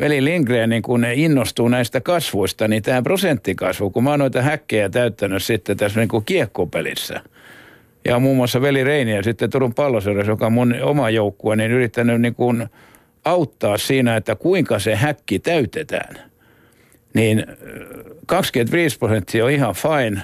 veli 0.01 0.25
Lindgren 0.25 0.71
niin 0.71 0.83
kun 0.83 1.01
ne 1.01 1.15
innostuu 1.15 1.69
näistä 1.69 2.01
kasvuista, 2.01 2.69
niin 2.69 2.83
tämä 2.83 3.03
prosenttikasvu, 3.03 3.91
kun 3.91 4.05
mä 4.05 4.11
oon 4.11 4.19
noita 4.19 4.43
häkkejä 4.43 4.89
täyttänyt 4.89 5.43
sitten 5.43 5.77
tässä 5.77 6.01
niin 6.01 6.09
kuin 6.09 6.25
kiekkopelissä. 6.25 7.21
Ja 8.05 8.19
muun 8.19 8.37
muassa 8.37 8.61
veli 8.61 8.85
Reini 8.85 9.15
ja 9.15 9.23
sitten 9.23 9.51
Turun 9.51 9.75
palloseurassa, 9.75 10.33
joka 10.33 10.47
on 10.47 10.53
mun 10.53 10.75
oma 10.83 11.11
joukkue, 11.11 11.57
niin 11.57 11.71
yrittänyt 11.71 12.21
niin 12.21 12.35
kuin 12.35 12.67
auttaa 13.25 13.79
siinä, 13.79 14.17
että 14.17 14.37
kuinka 14.37 14.79
se 14.79 14.95
häkki 14.95 15.39
täytetään. 15.39 16.17
Niin 17.15 17.39
ö, 17.49 17.55
25 18.27 18.99
prosenttia 18.99 19.45
on 19.45 19.51
ihan 19.51 19.75
fine. 19.75 20.23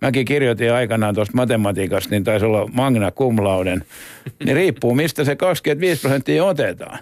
Mäkin 0.00 0.24
kirjoitin 0.24 0.72
aikanaan 0.72 1.14
tuosta 1.14 1.36
matematiikasta, 1.36 2.10
niin 2.10 2.24
taisi 2.24 2.46
olla 2.46 2.68
magna 2.72 3.10
cum 3.10 3.44
lauden. 3.44 3.84
Niin 4.44 4.56
riippuu, 4.56 4.94
mistä 4.94 5.24
se 5.24 5.36
25 5.36 6.00
prosenttia 6.00 6.44
otetaan. 6.44 6.98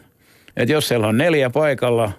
Että 0.56 0.72
jos 0.72 0.88
siellä 0.88 1.06
on 1.06 1.18
neljä 1.18 1.50
paikalla 1.50 2.12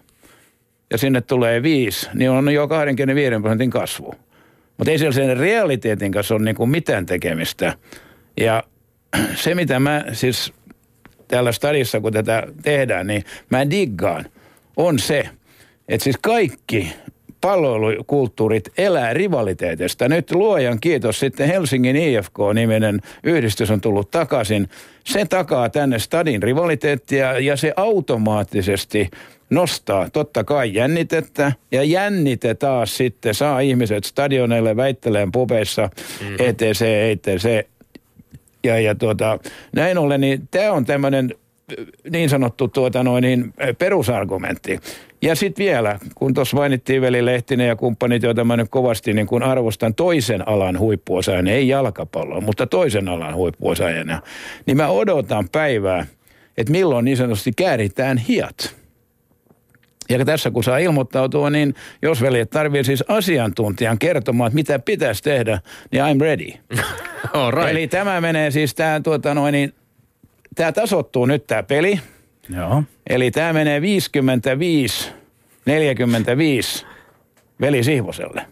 ja 0.91 0.97
sinne 0.97 1.21
tulee 1.21 1.63
viisi, 1.63 2.09
niin 2.13 2.29
on 2.29 2.53
jo 2.53 2.67
25 2.67 3.41
prosentin 3.41 3.69
kasvu. 3.69 4.15
Mutta 4.79 4.91
ei 4.91 4.99
siellä 4.99 5.13
sen 5.13 5.37
realiteetin 5.37 6.11
kanssa 6.11 6.35
ole 6.35 6.43
niinku 6.43 6.65
mitään 6.65 7.05
tekemistä. 7.05 7.73
Ja 8.39 8.63
se, 9.43 9.55
mitä 9.55 9.79
mä 9.79 10.05
siis 10.13 10.53
täällä 11.27 11.51
stadissa, 11.51 11.99
kun 11.99 12.13
tätä 12.13 12.43
tehdään, 12.61 13.07
niin 13.07 13.23
mä 13.49 13.69
diggaan, 13.69 14.25
on 14.77 14.99
se, 14.99 15.29
että 15.87 16.03
siis 16.03 16.17
kaikki 16.21 16.93
palloilukulttuurit 17.41 18.69
elää 18.77 19.13
rivaliteetista. 19.13 20.07
Nyt 20.07 20.31
luojan 20.31 20.79
kiitos 20.79 21.19
sitten 21.19 21.47
Helsingin 21.47 21.95
IFK-niminen 21.95 22.99
yhdistys 23.23 23.71
on 23.71 23.81
tullut 23.81 24.11
takaisin. 24.11 24.69
Se 25.05 25.25
takaa 25.25 25.69
tänne 25.69 25.99
stadin 25.99 26.43
rivaliteettia 26.43 27.39
ja 27.39 27.57
se 27.57 27.73
automaattisesti 27.75 29.09
nostaa 29.49 30.09
totta 30.09 30.43
kai 30.43 30.73
jännitettä 30.73 31.51
ja 31.71 31.83
jännite 31.83 32.55
taas 32.55 32.97
sitten 32.97 33.35
saa 33.35 33.59
ihmiset 33.59 34.03
stadioneille 34.03 34.75
väitteleen 34.75 35.31
pubeissa 35.31 35.89
mm. 36.21 36.35
ETC, 36.39 36.81
ETC 36.81 37.67
ja, 38.63 38.79
ja 38.79 38.95
tuota, 38.95 39.39
näin 39.75 39.97
ollen, 39.97 40.21
niin 40.21 40.47
tämä 40.51 40.71
on 40.71 40.85
tämmöinen 40.85 41.33
niin 42.09 42.29
sanottu 42.29 42.67
tuota 42.67 43.03
noin, 43.03 43.21
niin 43.21 43.53
perusargumentti. 43.77 44.79
Ja 45.21 45.35
sitten 45.35 45.65
vielä, 45.65 45.99
kun 46.15 46.33
tuossa 46.33 46.57
mainittiin 46.57 47.01
Veli 47.01 47.25
Lehtinen 47.25 47.67
ja 47.67 47.75
kumppanit, 47.75 48.23
joita 48.23 48.43
mä 48.43 48.57
nyt 48.57 48.69
kovasti 48.69 49.13
niin 49.13 49.27
kun 49.27 49.43
arvostan 49.43 49.95
toisen 49.95 50.47
alan 50.47 50.79
huippuosaajana, 50.79 51.51
ei 51.51 51.67
jalkapalloa, 51.67 52.41
mutta 52.41 52.67
toisen 52.67 53.07
alan 53.07 53.35
huippuosaajana, 53.35 54.21
niin 54.65 54.77
mä 54.77 54.87
odotan 54.87 55.49
päivää, 55.51 56.05
että 56.57 56.71
milloin 56.71 57.05
niin 57.05 57.17
sanotusti 57.17 57.51
kääritään 57.55 58.17
hiat. 58.17 58.75
Ja 60.09 60.25
tässä 60.25 60.51
kun 60.51 60.63
saa 60.63 60.77
ilmoittautua, 60.77 61.49
niin 61.49 61.75
jos 62.01 62.21
veljet 62.21 62.49
tarvii 62.49 62.83
siis 62.83 63.03
asiantuntijan 63.07 63.99
kertomaan, 63.99 64.47
että 64.47 64.55
mitä 64.55 64.79
pitäisi 64.79 65.23
tehdä, 65.23 65.59
niin 65.91 66.03
I'm 66.03 66.21
ready. 66.21 66.51
All 67.33 67.51
right. 67.51 67.69
Eli 67.69 67.87
tämä 67.87 68.21
menee 68.21 68.51
siis, 68.51 68.75
tämä 68.75 68.99
tuota 69.03 69.33
noin, 69.33 69.51
niin, 69.51 69.73
tämä 70.55 70.71
tasottuu 70.71 71.25
nyt 71.25 71.47
tämä 71.47 71.63
peli. 71.63 71.99
Joo. 72.55 72.83
Eli 73.09 73.31
tämä 73.31 73.53
menee 73.53 73.81
55, 73.81 75.11
45 75.65 76.85
veli 77.61 77.83
Sihvoselle. 77.83 78.45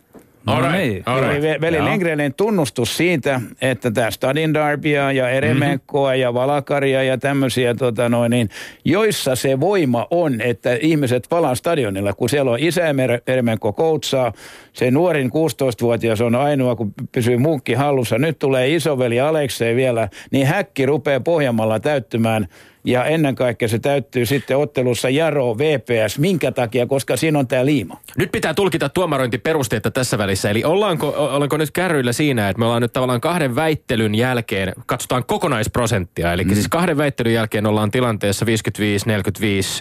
No 0.48 0.54
All 0.54 0.62
right. 0.62 0.78
niin. 0.78 1.04
All 1.06 1.22
right. 1.22 1.42
ve- 1.44 1.62
veli 1.62 1.78
Joo. 1.78 1.86
Lindgrenin 1.86 2.34
tunnustus 2.34 2.98
siitä, 2.98 3.42
että 3.62 3.92
tämä 3.92 4.12
Stadin 4.12 4.54
Darbia 4.54 5.12
ja 5.12 5.30
Eremenkoa 5.30 6.16
ja 6.16 6.34
Valakaria 6.34 7.04
ja 7.04 7.18
tämmöisiä, 7.18 7.76
tota 7.76 8.10
noin, 8.10 8.30
niin, 8.30 8.50
joissa 8.86 9.36
se 9.36 9.60
voima 9.60 10.08
on, 10.12 10.42
että 10.42 10.78
ihmiset 10.82 11.28
palaa 11.30 11.56
stadionilla, 11.56 12.14
kun 12.14 12.30
siellä 12.30 12.52
on 12.52 12.60
isä 12.60 12.84
Eremenko 13.28 13.74
koutsaa, 13.74 14.34
se 14.74 14.92
nuorin 14.92 15.30
16-vuotias 15.30 16.22
on 16.22 16.36
ainoa, 16.36 16.76
kun 16.76 16.94
pysyy 17.12 17.38
munkki 17.38 17.74
hallussa. 17.74 18.18
Nyt 18.18 18.40
tulee 18.40 18.76
isoveli 18.76 19.20
Aleksei 19.20 19.76
vielä, 19.76 20.10
niin 20.32 20.48
häkki 20.48 20.86
rupeaa 20.86 21.20
Pohjanmaalla 21.20 21.80
täyttymään 21.80 22.48
ja 22.88 23.06
ennen 23.06 23.36
kaikkea 23.36 23.68
se 23.68 23.80
täyttyy 23.80 24.26
sitten 24.26 24.58
ottelussa 24.58 25.10
Jaro 25.10 25.58
VPS. 25.58 26.20
Minkä 26.20 26.52
takia? 26.52 26.86
Koska 26.86 27.18
siinä 27.18 27.40
on 27.40 27.48
tämä 27.48 27.66
liima. 27.66 27.98
Nyt 28.18 28.32
pitää 28.32 28.54
tulkita 28.54 28.90
tuomarointiperusteita 28.90 29.92
tässä 29.92 30.18
välissä. 30.18 30.50
Eli 30.50 30.64
ollaanko, 30.64 31.08
o- 31.08 31.36
olenko 31.36 31.58
nyt 31.58 31.72
kärryillä 31.72 32.14
siinä, 32.14 32.50
että 32.50 32.60
me 32.60 32.66
ollaan 32.66 32.82
nyt 32.82 32.94
tavallaan 32.94 33.22
kahden 33.22 33.56
väittelyn 33.56 34.16
jälkeen, 34.16 34.74
katsotaan 34.86 35.24
kokonaisprosenttia. 35.26 36.34
Eli 36.34 36.44
mm. 36.44 36.54
siis 36.54 36.68
kahden 36.68 36.98
väittelyn 36.98 37.34
jälkeen 37.34 37.66
ollaan 37.66 37.92
tilanteessa 37.92 38.46
55-45 38.46 38.50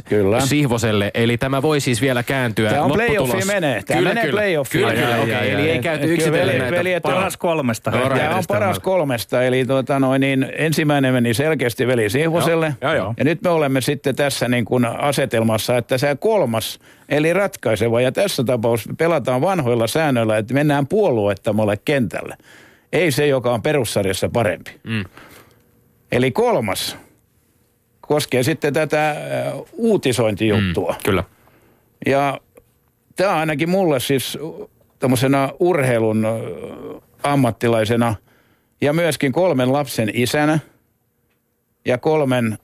Kyllä. 0.08 0.40
Sihvoselle. 0.40 1.10
Eli 1.14 1.38
tämä 1.38 1.62
voi 1.62 1.80
siis 1.80 2.00
vielä 2.02 2.22
kääntyä. 2.22 2.70
Tämä 2.70 2.82
on 2.82 2.92
playoffi 2.92 3.44
menee. 3.46 3.82
Tämä 3.82 3.98
kyllä, 3.98 4.10
menee 4.10 4.24
kyllä. 4.24 4.40
playoffiin. 4.40 4.88
Kyllä, 4.88 5.02
kyllä, 5.02 5.38
ai, 5.38 5.50
Eli 5.50 5.62
ai. 5.62 5.70
ei 5.70 5.78
käyty 5.78 6.00
Kyllä 6.02 6.14
yksitellen 6.14 6.70
veli- 6.70 6.90
näitä. 6.92 7.08
on- 7.08 7.14
Paras 7.14 7.36
kolmesta. 7.36 7.90
Tämä 7.90 8.36
on 8.36 8.44
paras 8.48 8.78
kolmesta, 8.78 9.42
eli 9.42 9.64
tuota 9.64 10.00
noin, 10.00 10.20
niin 10.20 10.46
ensimmäinen 10.58 11.12
meni 11.14 11.34
selkeästi 11.34 11.86
veli 11.86 12.10
Sihvoselle. 12.10 12.74
Joo, 12.82 12.94
joo, 12.94 12.95
joo. 12.96 13.14
Ja 13.16 13.24
nyt 13.24 13.42
me 13.42 13.50
olemme 13.50 13.80
sitten 13.80 14.16
tässä 14.16 14.48
niin 14.48 14.64
kuin 14.64 14.84
asetelmassa, 14.84 15.76
että 15.76 15.98
se 15.98 16.16
kolmas, 16.20 16.80
eli 17.08 17.32
ratkaiseva. 17.32 18.00
Ja 18.00 18.12
tässä 18.12 18.44
tapauksessa 18.44 18.94
pelataan 18.98 19.40
vanhoilla 19.40 19.86
säännöillä, 19.86 20.38
että 20.38 20.54
mennään 20.54 20.86
puolueettamalle 20.86 21.76
kentälle. 21.84 22.36
Ei 22.92 23.10
se, 23.10 23.26
joka 23.26 23.52
on 23.52 23.62
perussarjassa 23.62 24.28
parempi. 24.28 24.70
Mm. 24.84 25.04
Eli 26.12 26.30
kolmas 26.30 26.96
koskee 28.00 28.42
sitten 28.42 28.72
tätä 28.72 29.10
äh, 29.10 29.16
uutisointijuttua. 29.72 30.92
Mm, 30.92 30.98
kyllä. 31.04 31.24
Ja 32.06 32.40
tämä 33.16 33.32
on 33.32 33.38
ainakin 33.38 33.70
mulle 33.70 34.00
siis 34.00 34.38
tämmöisenä 34.98 35.48
urheilun 35.60 36.26
ammattilaisena 37.22 38.14
ja 38.80 38.92
myöskin 38.92 39.32
kolmen 39.32 39.72
lapsen 39.72 40.10
isänä 40.14 40.58
ja 41.84 41.98
kolmen 41.98 42.58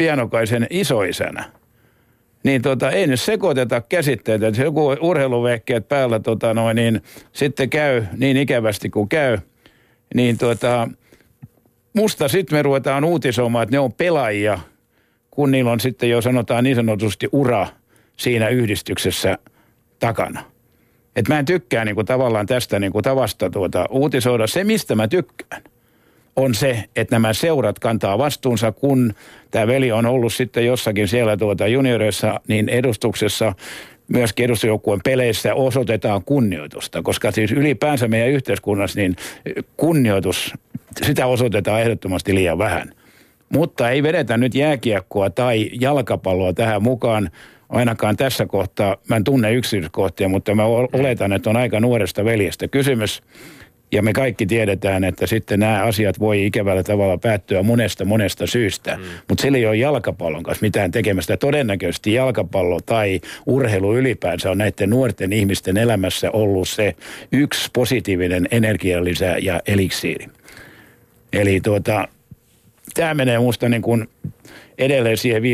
pienokaisen 0.00 0.66
isoisänä. 0.70 1.44
Niin 2.44 2.62
tota, 2.62 2.90
ei 2.90 3.06
nyt 3.06 3.20
sekoiteta 3.20 3.80
käsitteitä, 3.80 4.48
että 4.48 4.62
joku 4.62 4.96
urheiluvehkeet 5.00 5.88
päällä 5.88 6.20
tota 6.20 6.54
noin, 6.54 6.74
niin 6.74 7.02
sitten 7.32 7.70
käy 7.70 8.04
niin 8.16 8.36
ikävästi 8.36 8.90
kuin 8.90 9.08
käy. 9.08 9.38
Niin 10.14 10.38
tota, 10.38 10.88
musta 11.92 12.28
sitten 12.28 12.58
me 12.58 12.62
ruvetaan 12.62 13.04
uutisoimaan, 13.04 13.62
että 13.62 13.76
ne 13.76 13.78
on 13.78 13.92
pelaajia, 13.92 14.58
kun 15.30 15.50
niillä 15.50 15.70
on 15.70 15.80
sitten 15.80 16.10
jo 16.10 16.22
sanotaan 16.22 16.64
niin 16.64 16.76
sanotusti 16.76 17.28
ura 17.32 17.66
siinä 18.16 18.48
yhdistyksessä 18.48 19.38
takana. 19.98 20.44
Et 21.16 21.28
mä 21.28 21.38
en 21.38 21.44
tykkää 21.44 21.84
niinku 21.84 22.04
tavallaan 22.04 22.46
tästä 22.46 22.78
niinku 22.78 23.02
tavasta 23.02 23.50
tuota 23.50 23.86
uutisoida. 23.90 24.46
Se, 24.46 24.64
mistä 24.64 24.94
mä 24.94 25.08
tykkään, 25.08 25.62
on 26.40 26.54
se, 26.54 26.84
että 26.96 27.14
nämä 27.14 27.32
seurat 27.32 27.78
kantaa 27.78 28.18
vastuunsa, 28.18 28.72
kun 28.72 29.14
tämä 29.50 29.66
veli 29.66 29.92
on 29.92 30.06
ollut 30.06 30.32
sitten 30.32 30.66
jossakin 30.66 31.08
siellä 31.08 31.36
tuota 31.36 31.66
junioreissa, 31.66 32.40
niin 32.48 32.68
edustuksessa 32.68 33.52
myöskin 34.08 34.44
edustusjoukkueen 34.44 35.00
peleissä 35.04 35.54
osoitetaan 35.54 36.24
kunnioitusta, 36.24 37.02
koska 37.02 37.30
siis 37.30 37.52
ylipäänsä 37.52 38.08
meidän 38.08 38.28
yhteiskunnassa 38.28 39.00
niin 39.00 39.16
kunnioitus, 39.76 40.54
sitä 41.02 41.26
osoitetaan 41.26 41.80
ehdottomasti 41.80 42.34
liian 42.34 42.58
vähän. 42.58 42.94
Mutta 43.48 43.90
ei 43.90 44.02
vedetä 44.02 44.36
nyt 44.36 44.54
jääkiekkoa 44.54 45.30
tai 45.30 45.70
jalkapalloa 45.80 46.52
tähän 46.52 46.82
mukaan, 46.82 47.30
ainakaan 47.68 48.16
tässä 48.16 48.46
kohtaa. 48.46 48.96
Mä 49.08 49.16
en 49.16 49.24
tunne 49.24 49.52
yksityiskohtia, 49.52 50.28
mutta 50.28 50.54
mä 50.54 50.64
oletan, 50.64 51.32
että 51.32 51.50
on 51.50 51.56
aika 51.56 51.80
nuoresta 51.80 52.24
veljestä 52.24 52.68
kysymys. 52.68 53.22
Ja 53.92 54.02
me 54.02 54.12
kaikki 54.12 54.46
tiedetään, 54.46 55.04
että 55.04 55.26
sitten 55.26 55.60
nämä 55.60 55.82
asiat 55.82 56.20
voi 56.20 56.46
ikävällä 56.46 56.82
tavalla 56.82 57.18
päättyä 57.18 57.62
monesta 57.62 58.04
monesta 58.04 58.46
syystä. 58.46 58.96
Mm. 58.96 59.02
Mutta 59.28 59.42
sillä 59.42 59.58
ei 59.58 59.66
ole 59.66 59.76
jalkapallon 59.76 60.42
kanssa 60.42 60.64
mitään 60.64 60.90
tekemistä. 60.90 61.36
Todennäköisesti 61.36 62.12
jalkapallo 62.12 62.80
tai 62.86 63.20
urheilu 63.46 63.96
ylipäänsä 63.96 64.50
on 64.50 64.58
näiden 64.58 64.90
nuorten 64.90 65.32
ihmisten 65.32 65.76
elämässä 65.76 66.30
ollut 66.30 66.68
se 66.68 66.94
yksi 67.32 67.70
positiivinen 67.72 68.48
energialisä 68.50 69.36
ja 69.42 69.60
eliksiiri. 69.66 70.26
Eli 71.32 71.60
tuota, 71.60 72.08
tämä 72.94 73.14
menee 73.14 73.38
musta 73.38 73.68
niin 73.68 73.82
kuin 73.82 74.08
edelleen 74.80 75.16
siihen 75.16 75.42
55-45 75.42 75.46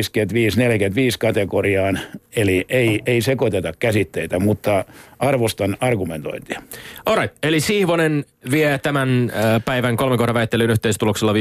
kategoriaan. 1.18 1.98
Eli 2.36 2.64
ei, 2.68 3.00
ei 3.06 3.20
sekoiteta 3.20 3.72
käsitteitä, 3.78 4.38
mutta 4.38 4.84
arvostan 5.18 5.76
argumentointia. 5.80 6.62
Alright, 7.06 7.36
eli 7.42 7.60
Sihvonen 7.60 8.24
vie 8.50 8.78
tämän 8.78 9.32
äh, 9.34 9.62
päivän 9.64 9.96
kolmen 9.96 10.18
kohdan 10.18 10.34
väittelyn 10.34 10.70
yhteistuloksella 10.70 11.32
55-45. 11.32 11.36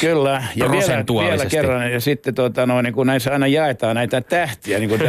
Kyllä, 0.00 0.42
ja 0.56 0.70
vielä, 0.70 1.04
vielä 1.28 1.46
kerran, 1.46 1.92
ja 1.92 2.00
sitten 2.00 2.34
tuota, 2.34 2.66
no, 2.66 2.82
niin 2.82 2.94
kun 2.94 3.06
näissä 3.06 3.32
aina 3.32 3.46
jaetaan 3.46 3.96
näitä 3.96 4.20
tähtiä, 4.20 4.78
niin 4.78 4.88
kuin 4.88 5.00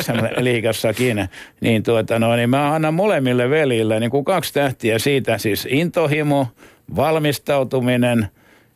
SM-liigassakin, 0.00 1.28
niin, 1.60 1.82
tuota, 1.82 2.18
no, 2.18 2.36
niin 2.36 2.50
mä 2.50 2.74
annan 2.74 2.94
molemmille 2.94 3.50
velille 3.50 4.00
niin 4.00 4.10
kuin 4.10 4.24
kaksi 4.24 4.54
tähtiä 4.54 4.98
siitä, 4.98 5.38
siis 5.38 5.68
intohimo, 5.70 6.46
valmistautuminen, 6.96 8.28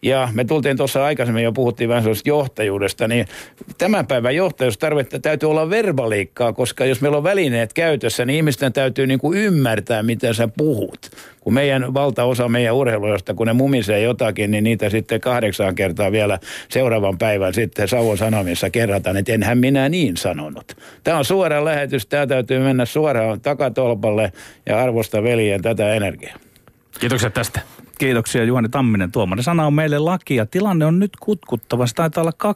ja 0.02 0.28
me 0.32 0.44
tultiin 0.44 0.76
tuossa 0.76 1.04
aikaisemmin 1.04 1.44
jo 1.44 1.52
puhuttiin 1.52 1.88
vähän 1.88 2.02
sellaisesta 2.02 2.28
johtajuudesta, 2.28 3.08
niin 3.08 3.26
tämän 3.78 4.06
päivän 4.06 4.36
johtajuustarvetta 4.36 5.18
täytyy 5.18 5.50
olla 5.50 5.70
verbaliikkaa, 5.70 6.52
koska 6.52 6.84
jos 6.84 7.00
meillä 7.00 7.16
on 7.18 7.24
välineet 7.24 7.72
käytössä, 7.72 8.24
niin 8.24 8.36
ihmisten 8.36 8.72
täytyy 8.72 9.06
niin 9.06 9.18
kuin 9.18 9.38
ymmärtää, 9.38 10.02
mitä 10.02 10.32
sä 10.32 10.48
puhut. 10.56 11.10
Kun 11.40 11.54
meidän 11.54 11.94
valtaosa 11.94 12.48
meidän 12.48 12.74
urheilujosta, 12.74 13.34
kun 13.34 13.46
ne 13.46 13.52
mumisee 13.52 14.00
jotakin, 14.00 14.50
niin 14.50 14.64
niitä 14.64 14.90
sitten 14.90 15.20
kahdeksan 15.20 15.74
kertaa 15.74 16.12
vielä 16.12 16.38
seuraavan 16.68 17.18
päivän 17.18 17.54
sitten 17.54 17.88
Savon 17.88 18.18
Sanomissa 18.18 18.70
kerrataan, 18.70 19.16
että 19.16 19.32
enhän 19.32 19.58
minä 19.58 19.88
niin 19.88 20.16
sanonut. 20.16 20.76
Tämä 21.04 21.18
on 21.18 21.24
suora 21.24 21.64
lähetys, 21.64 22.06
tämä 22.06 22.26
täytyy 22.26 22.58
mennä 22.58 22.84
suoraan 22.84 23.40
takatolpalle 23.40 24.32
ja 24.66 24.78
arvosta 24.78 25.22
veljen 25.22 25.62
tätä 25.62 25.94
energiaa. 25.94 26.36
Kiitokset 27.00 27.34
tästä. 27.34 27.60
Kiitoksia 28.02 28.44
Juhani 28.44 28.68
Tamminen. 28.68 29.12
Tuomari 29.12 29.42
sana 29.42 29.66
on 29.66 29.74
meille 29.74 29.98
laki 29.98 30.36
ja 30.36 30.46
tilanne 30.46 30.86
on 30.86 30.98
nyt 30.98 31.12
kutkuttava. 31.20 31.86
Se 31.86 31.94
taitaa 31.94 32.22
olla 32.22 32.54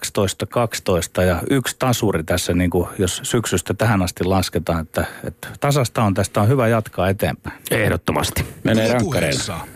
12-12 1.20 1.22
ja 1.22 1.42
yksi 1.50 1.76
tasuri 1.78 2.24
tässä, 2.24 2.54
niin 2.54 2.70
kuin 2.70 2.88
jos 2.98 3.20
syksystä 3.22 3.74
tähän 3.74 4.02
asti 4.02 4.24
lasketaan, 4.24 4.80
että, 4.80 5.04
että 5.24 5.48
tasasta 5.61 6.02
on 6.02 6.14
tästä 6.14 6.40
on 6.40 6.48
hyvä 6.48 6.68
jatkaa 6.68 7.09
eteenpäin. 7.09 7.56
Ehdottomasti. 7.70 8.46
Menee 8.64 8.92
rankkareille. 8.92 9.42
Puheessa 9.46 9.66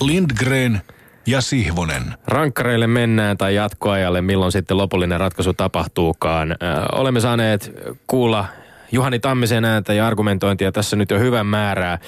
Lindgren 0.00 0.80
ja 1.26 1.40
Sihvonen. 1.40 2.14
rankkareille 2.26 2.86
mennään 2.86 3.36
tai 3.36 3.54
jatkoajalle, 3.54 4.22
milloin 4.22 4.52
sitten 4.52 4.76
lopullinen 4.76 5.20
ratkaisu 5.20 5.52
tapahtuukaan. 5.52 6.56
Olemme 6.92 7.20
saaneet 7.20 7.72
kuulla 8.06 8.44
Juhani 8.92 9.18
Tammisen 9.18 9.64
ääntä 9.64 9.92
ja 9.92 10.06
argumentointia 10.06 10.72
tässä 10.72 10.96
nyt 10.96 11.10
jo 11.10 11.18
hyvän 11.18 11.46
määrää. 11.46 11.98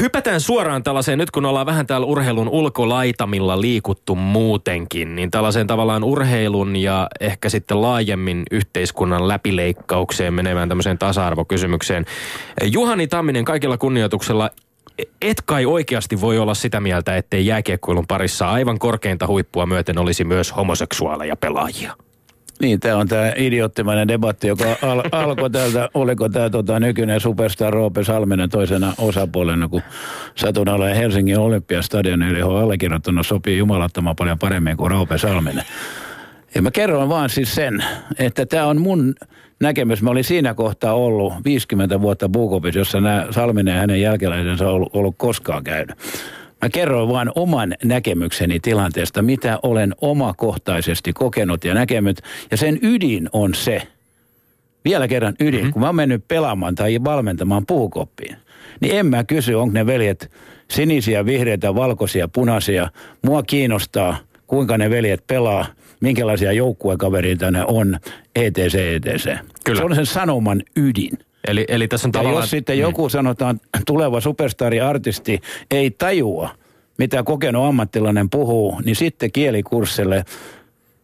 Hypätään 0.00 0.40
suoraan 0.40 0.82
tällaiseen, 0.82 1.18
nyt 1.18 1.30
kun 1.30 1.46
ollaan 1.46 1.66
vähän 1.66 1.86
täällä 1.86 2.06
urheilun 2.06 2.48
ulkolaitamilla 2.48 3.60
liikuttu 3.60 4.14
muutenkin, 4.14 5.16
niin 5.16 5.30
tällaiseen 5.30 5.66
tavallaan 5.66 6.04
urheilun 6.04 6.76
ja 6.76 7.08
ehkä 7.20 7.48
sitten 7.48 7.82
laajemmin 7.82 8.42
yhteiskunnan 8.50 9.28
läpileikkaukseen 9.28 10.34
menevään 10.34 10.68
tämmöiseen 10.68 10.98
tasa-arvokysymykseen. 10.98 12.04
Juhani 12.64 13.06
Tamminen 13.06 13.44
kaikilla 13.44 13.78
kunnioituksella 13.78 14.50
et 15.22 15.42
kai 15.46 15.66
oikeasti 15.66 16.20
voi 16.20 16.38
olla 16.38 16.54
sitä 16.54 16.80
mieltä, 16.80 17.16
ettei 17.16 17.46
jääkiekkoilun 17.46 18.06
parissa 18.06 18.50
aivan 18.50 18.78
korkeinta 18.78 19.26
huippua 19.26 19.66
myöten 19.66 19.98
olisi 19.98 20.24
myös 20.24 20.56
homoseksuaaleja 20.56 21.36
pelaajia. 21.36 21.96
Niin, 22.62 22.80
tämä 22.80 22.96
on 22.96 23.08
tämä 23.08 23.32
idioottimainen 23.36 24.08
debatti, 24.08 24.48
joka 24.48 24.64
al- 24.82 25.02
alkoi 25.22 25.50
täältä, 25.50 25.88
oliko 25.94 26.28
tämä 26.28 26.50
tota, 26.50 26.80
nykyinen 26.80 27.20
superstar 27.20 27.72
Roope 27.72 28.04
Salminen 28.04 28.50
toisena 28.50 28.94
osapuolena, 28.98 29.68
kun 29.68 29.82
satun 30.34 30.68
olemaan 30.68 30.96
Helsingin 30.96 31.38
Olympiastadionilla, 31.38 32.38
johon 32.38 32.62
allekirjoittanut 32.62 33.26
sopii 33.26 33.58
jumalattoman 33.58 34.16
paljon 34.16 34.38
paremmin 34.38 34.76
kuin 34.76 34.90
Roope 34.90 35.18
Salminen. 35.18 35.64
Ja 36.54 36.62
mä 36.62 36.70
kerron 36.70 37.08
vaan 37.08 37.30
siis 37.30 37.54
sen, 37.54 37.84
että 38.18 38.46
tämä 38.46 38.66
on 38.66 38.80
mun 38.80 39.14
näkemys. 39.60 40.02
Mä 40.02 40.10
olin 40.10 40.24
siinä 40.24 40.54
kohtaa 40.54 40.94
ollut 40.94 41.32
50 41.44 42.00
vuotta 42.00 42.28
Bukopissa, 42.28 42.78
jossa 42.78 43.00
nämä 43.00 43.26
Salminen 43.30 43.74
ja 43.74 43.80
hänen 43.80 44.00
jälkeläisensä 44.00 44.68
on 44.68 44.74
ollut, 44.74 44.90
ollut 44.96 45.14
koskaan 45.18 45.64
käynyt. 45.64 45.96
Mä 46.62 46.68
kerroin 46.68 47.08
vain 47.08 47.30
oman 47.34 47.74
näkemykseni 47.84 48.60
tilanteesta, 48.60 49.22
mitä 49.22 49.58
olen 49.62 49.94
omakohtaisesti 50.00 51.12
kokenut 51.12 51.64
ja 51.64 51.74
näkemyt. 51.74 52.22
Ja 52.50 52.56
sen 52.56 52.78
ydin 52.82 53.28
on 53.32 53.54
se, 53.54 53.82
vielä 54.84 55.08
kerran 55.08 55.34
ydin, 55.40 55.60
mm-hmm. 55.60 55.72
kun 55.72 55.82
mä 55.82 55.86
oon 55.86 55.96
mennyt 55.96 56.28
pelaamaan 56.28 56.74
tai 56.74 56.98
valmentamaan 57.04 57.66
puukoppiin, 57.66 58.36
niin 58.80 58.96
en 58.96 59.06
mä 59.06 59.24
kysy, 59.24 59.54
onko 59.54 59.74
ne 59.74 59.86
veljet 59.86 60.30
sinisiä, 60.70 61.26
vihreitä, 61.26 61.74
valkoisia, 61.74 62.28
punaisia. 62.28 62.88
Mua 63.22 63.42
kiinnostaa, 63.42 64.16
kuinka 64.46 64.78
ne 64.78 64.90
veljet 64.90 65.26
pelaa, 65.26 65.66
minkälaisia 66.00 66.52
joukkuekavereita 66.52 67.50
ne 67.50 67.64
on, 67.64 67.98
etc. 68.36 68.74
etc. 68.74 69.24
Kyllä. 69.64 69.78
Se 69.78 69.84
on 69.84 69.94
sen 69.94 70.06
sanoman 70.06 70.62
ydin. 70.76 71.18
Eli, 71.48 71.64
eli 71.68 71.88
tässä 71.88 72.08
on 72.08 72.10
Ja 72.10 72.12
tavallaan... 72.12 72.42
jos 72.42 72.50
sitten 72.50 72.78
joku 72.78 73.08
sanotaan, 73.08 73.60
tuleva 73.86 74.20
superstari-artisti 74.20 75.40
ei 75.70 75.90
tajua, 75.90 76.48
mitä 76.98 77.22
kokenut 77.22 77.66
ammattilainen 77.66 78.30
puhuu, 78.30 78.80
niin 78.84 78.96
sitten 78.96 79.32
kielikurssille, 79.32 80.24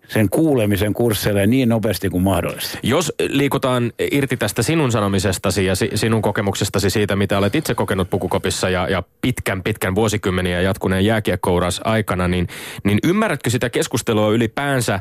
sen 0.09 0.29
kuulemisen 0.29 0.94
kursseille 0.94 1.47
niin 1.47 1.68
nopeasti 1.68 2.11
kuin 2.11 2.23
mahdollista. 2.23 2.79
Jos 2.83 3.12
liikutaan 3.29 3.92
irti 4.11 4.37
tästä 4.37 4.62
sinun 4.62 4.92
sanomisestasi 4.92 5.66
ja 5.66 5.75
si- 5.77 5.90
sinun 5.94 6.23
kokemuksestasi 6.23 6.90
siitä, 6.90 7.16
mitä 7.16 7.38
olet 7.38 7.55
itse 7.55 7.75
kokenut 7.75 8.11
pukukopissa 8.11 8.71
ja, 8.71 8.88
ja 8.88 9.03
pitkän, 9.21 9.62
pitkän 9.62 9.94
vuosikymmeniä 9.94 10.61
jatkuneen 10.61 11.05
jääkiekkouras 11.05 11.81
aikana, 11.85 12.29
niin, 12.29 12.47
niin 12.85 12.99
ymmärrätkö 13.05 13.51
sitä 13.51 13.71
keskustelua 13.71 14.31
ylipäänsä, 14.31 14.94
ö, 14.94 15.01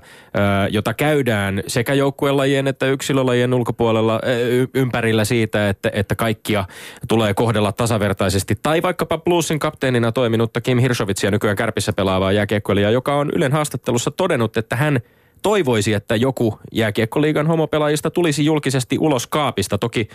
jota 0.69 0.93
käydään 0.93 1.63
sekä 1.67 1.93
joukkuelajien 1.93 2.67
että 2.67 2.85
yksilölajien 2.85 3.53
ulkopuolella 3.53 4.21
y- 4.49 4.67
ympärillä 4.73 5.25
siitä, 5.25 5.69
että, 5.69 5.91
että 5.93 6.15
kaikkia 6.15 6.65
tulee 7.07 7.33
kohdella 7.33 7.71
tasavertaisesti, 7.71 8.55
tai 8.63 8.81
vaikkapa 8.81 9.17
Bluesin 9.17 9.59
kapteenina 9.59 10.11
toiminutta 10.11 10.61
Kim 10.61 10.77
Hirsovitsia 10.77 11.31
nykyään 11.31 11.57
kärpissä 11.57 11.93
pelaavaa 11.93 12.31
jääkiekkoilijaa, 12.31 12.91
joka 12.91 13.15
on 13.15 13.31
Ylen 13.35 13.51
haastattelussa 13.51 14.11
todennut, 14.11 14.57
että 14.57 14.75
hän 14.75 14.96
toivoisi, 15.41 15.93
että 15.93 16.15
joku 16.15 16.59
jääkiekkoliigan 16.71 17.47
homopelaajista 17.47 18.11
tulisi 18.11 18.45
julkisesti 18.45 18.97
ulos 18.99 19.27
kaapista, 19.27 19.77
toki 19.77 20.07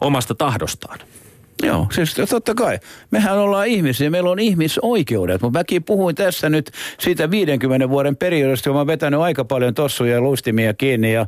omasta 0.00 0.34
tahdostaan. 0.34 0.98
Joo, 1.62 1.86
siis 1.90 2.14
totta 2.30 2.54
kai. 2.54 2.78
Mehän 3.10 3.38
ollaan 3.38 3.66
ihmisiä, 3.66 4.10
meillä 4.10 4.30
on 4.30 4.38
ihmisoikeudet. 4.38 5.42
Mutta 5.42 5.58
mäkin 5.58 5.84
puhuin 5.84 6.14
tässä 6.14 6.48
nyt 6.48 6.70
siitä 7.00 7.30
50 7.30 7.88
vuoden 7.88 8.16
periodista, 8.16 8.70
mä 8.70 8.76
oon 8.76 8.86
vetänyt 8.86 9.20
aika 9.20 9.44
paljon 9.44 9.74
tossuja 9.74 10.14
ja 10.14 10.20
luistimia 10.20 10.74
kiinni 10.74 11.12
ja 11.12 11.26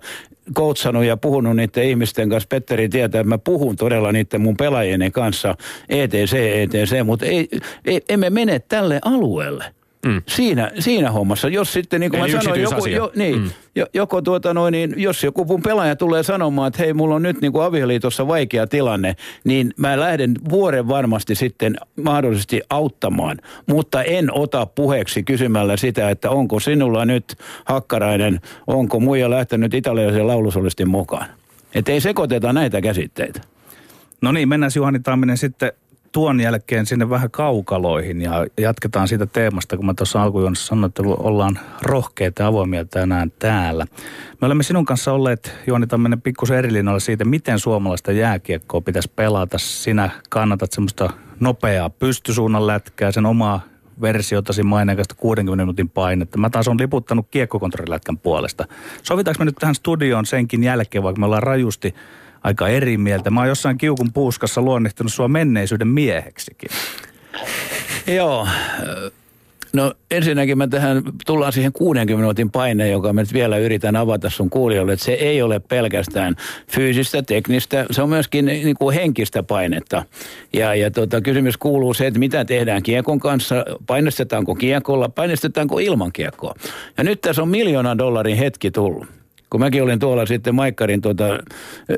koutsannut 0.54 1.04
ja 1.04 1.16
puhunut 1.16 1.56
niiden 1.56 1.84
ihmisten 1.84 2.28
kanssa. 2.28 2.48
Petteri 2.48 2.88
tietää, 2.88 3.20
että 3.20 3.28
mä 3.28 3.38
puhun 3.38 3.76
todella 3.76 4.12
niiden 4.12 4.40
mun 4.40 4.56
pelaajieni 4.56 5.10
kanssa, 5.10 5.56
etc, 5.88 6.14
etc, 6.34 6.92
mutta 7.04 7.26
ei, 7.26 7.48
ei, 7.84 8.00
emme 8.08 8.30
mene 8.30 8.58
tälle 8.58 8.98
alueelle. 9.04 9.64
Mm. 10.06 10.22
Siinä, 10.28 10.70
siinä 10.78 11.10
hommassa, 11.10 11.48
jos 11.48 11.72
sitten 11.72 12.00
niin 12.00 12.10
kuin 12.10 12.22
Eli 12.22 12.34
mä 12.34 12.42
sanoin, 12.42 12.62
joku, 12.62 12.86
jo, 12.86 13.12
niin, 13.16 13.38
mm. 13.38 13.50
jo, 13.74 13.86
joko 13.94 14.22
tuota 14.22 14.54
noin, 14.54 14.72
niin 14.72 14.94
jos 14.96 15.24
joku 15.24 15.44
mun 15.44 15.62
pelaaja 15.62 15.96
tulee 15.96 16.22
sanomaan, 16.22 16.68
että 16.68 16.82
hei, 16.82 16.92
mulla 16.92 17.14
on 17.14 17.22
nyt 17.22 17.40
niin 17.40 17.52
kuin 17.52 17.64
avioliitossa 17.64 18.28
vaikea 18.28 18.66
tilanne, 18.66 19.16
niin 19.44 19.74
mä 19.76 20.00
lähden 20.00 20.34
vuoden 20.50 20.88
varmasti 20.88 21.34
sitten 21.34 21.76
mahdollisesti 22.02 22.62
auttamaan, 22.70 23.38
mutta 23.66 24.02
en 24.02 24.32
ota 24.32 24.66
puheeksi 24.66 25.22
kysymällä 25.22 25.76
sitä, 25.76 26.10
että 26.10 26.30
onko 26.30 26.60
sinulla 26.60 27.04
nyt 27.04 27.36
hakkarainen, 27.64 28.40
onko 28.66 29.00
muija 29.00 29.30
lähtenyt 29.30 29.74
italialaisen 29.74 30.26
laulusolistin 30.26 30.88
mukaan. 30.88 31.26
Että 31.74 31.92
ei 31.92 32.00
sekoiteta 32.00 32.52
näitä 32.52 32.80
käsitteitä. 32.80 33.40
No 34.20 34.32
niin, 34.32 34.48
mennään 34.48 34.72
Juhani 34.76 35.00
Tamminen 35.00 35.36
sitten 35.36 35.72
tuon 36.12 36.40
jälkeen 36.40 36.86
sinne 36.86 37.10
vähän 37.10 37.30
kaukaloihin 37.30 38.22
ja 38.22 38.46
jatketaan 38.58 39.08
siitä 39.08 39.26
teemasta, 39.26 39.76
kun 39.76 39.86
mä 39.86 39.94
tuossa 39.94 40.22
alkujuonnossa 40.22 40.66
sanoin, 40.66 40.88
että 40.88 41.02
ollaan 41.02 41.58
rohkeita 41.82 42.42
ja 42.42 42.46
avoimia 42.46 42.84
tänään 42.84 43.32
täällä. 43.38 43.86
Me 44.40 44.46
olemme 44.46 44.62
sinun 44.62 44.84
kanssa 44.84 45.12
olleet, 45.12 45.56
Juhani 45.66 45.86
Tamminen, 45.86 46.22
pikkusen 46.22 46.58
erilinnoilla 46.58 47.00
siitä, 47.00 47.24
miten 47.24 47.58
suomalaista 47.58 48.12
jääkiekkoa 48.12 48.80
pitäisi 48.80 49.12
pelata. 49.16 49.58
Sinä 49.58 50.10
kannatat 50.28 50.72
semmoista 50.72 51.10
nopeaa 51.40 51.90
pystysuunnan 51.90 52.66
lätkää, 52.66 53.12
sen 53.12 53.26
omaa 53.26 53.60
versiotasi 54.00 54.62
maineikasta 54.62 55.14
60 55.14 55.62
minuutin 55.62 55.88
painetta. 55.88 56.38
Mä 56.38 56.50
taas 56.50 56.68
on 56.68 56.80
liputtanut 56.80 57.26
kiekkokontrollilätkän 57.30 58.18
puolesta. 58.18 58.66
Sovitaanko 59.02 59.38
me 59.38 59.44
nyt 59.44 59.56
tähän 59.60 59.74
studioon 59.74 60.26
senkin 60.26 60.64
jälkeen, 60.64 61.04
vaikka 61.04 61.20
me 61.20 61.26
ollaan 61.26 61.42
rajusti 61.42 61.94
aika 62.42 62.68
eri 62.68 62.96
mieltä. 62.96 63.30
Mä 63.30 63.40
oon 63.40 63.48
jossain 63.48 63.78
kiukun 63.78 64.12
puuskassa 64.12 64.62
luonnehtunut 64.62 65.12
sua 65.12 65.28
menneisyyden 65.28 65.88
mieheksikin. 65.88 66.70
Joo. 68.06 68.46
No 69.72 69.94
ensinnäkin 70.10 70.58
mä 70.58 70.66
tähän 70.66 71.02
tullaan 71.26 71.52
siihen 71.52 71.72
60 71.72 72.16
minuutin 72.16 72.50
paineen, 72.50 72.90
joka 72.90 73.12
mä 73.12 73.20
nyt 73.20 73.32
vielä 73.32 73.58
yritän 73.58 73.96
avata 73.96 74.30
sun 74.30 74.50
kuulijoille, 74.50 74.92
että 74.92 75.04
se 75.04 75.12
ei 75.12 75.42
ole 75.42 75.60
pelkästään 75.60 76.36
fyysistä, 76.68 77.22
teknistä, 77.22 77.86
se 77.90 78.02
on 78.02 78.08
myöskin 78.08 78.44
niin 78.44 78.76
kuin 78.78 78.94
henkistä 78.94 79.42
painetta. 79.42 80.04
Ja, 80.52 80.74
ja 80.74 80.90
tota, 80.90 81.20
kysymys 81.20 81.56
kuuluu 81.56 81.94
se, 81.94 82.06
että 82.06 82.18
mitä 82.18 82.44
tehdään 82.44 82.82
kiekon 82.82 83.20
kanssa, 83.20 83.64
painostetaanko 83.86 84.54
kiekolla, 84.54 85.08
painostetaanko 85.08 85.78
ilman 85.78 86.12
kiekkoa. 86.12 86.54
Ja 86.98 87.04
nyt 87.04 87.20
tässä 87.20 87.42
on 87.42 87.48
miljoonan 87.48 87.98
dollarin 87.98 88.36
hetki 88.36 88.70
tullut 88.70 89.19
kun 89.50 89.60
mäkin 89.60 89.82
olin 89.82 89.98
tuolla 89.98 90.26
sitten 90.26 90.54
Maikkarin 90.54 91.00
tuota, 91.00 91.38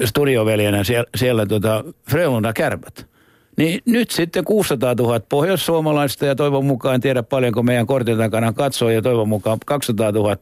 studioveljenä 0.05 0.85
siellä, 0.85 1.07
siellä 1.17 1.47
tuota 1.47 1.85
Frölunda 2.11 2.53
Kärpät. 2.53 3.13
Niin 3.57 3.81
nyt 3.87 4.11
sitten 4.11 4.45
600 4.45 4.95
000 4.95 5.21
pohjoissuomalaista 5.29 6.27
ja 6.27 6.35
toivon 6.35 6.65
mukaan, 6.65 6.95
en 6.95 7.01
tiedä 7.01 7.23
paljonko 7.23 7.63
meidän 7.63 7.87
kortin 7.87 8.19
takana 8.19 8.53
katsoo 8.53 8.91
ja 8.91 9.03
toivon 9.03 9.29
mukaan 9.29 9.59
200 9.67 10.13
000 10.13 10.37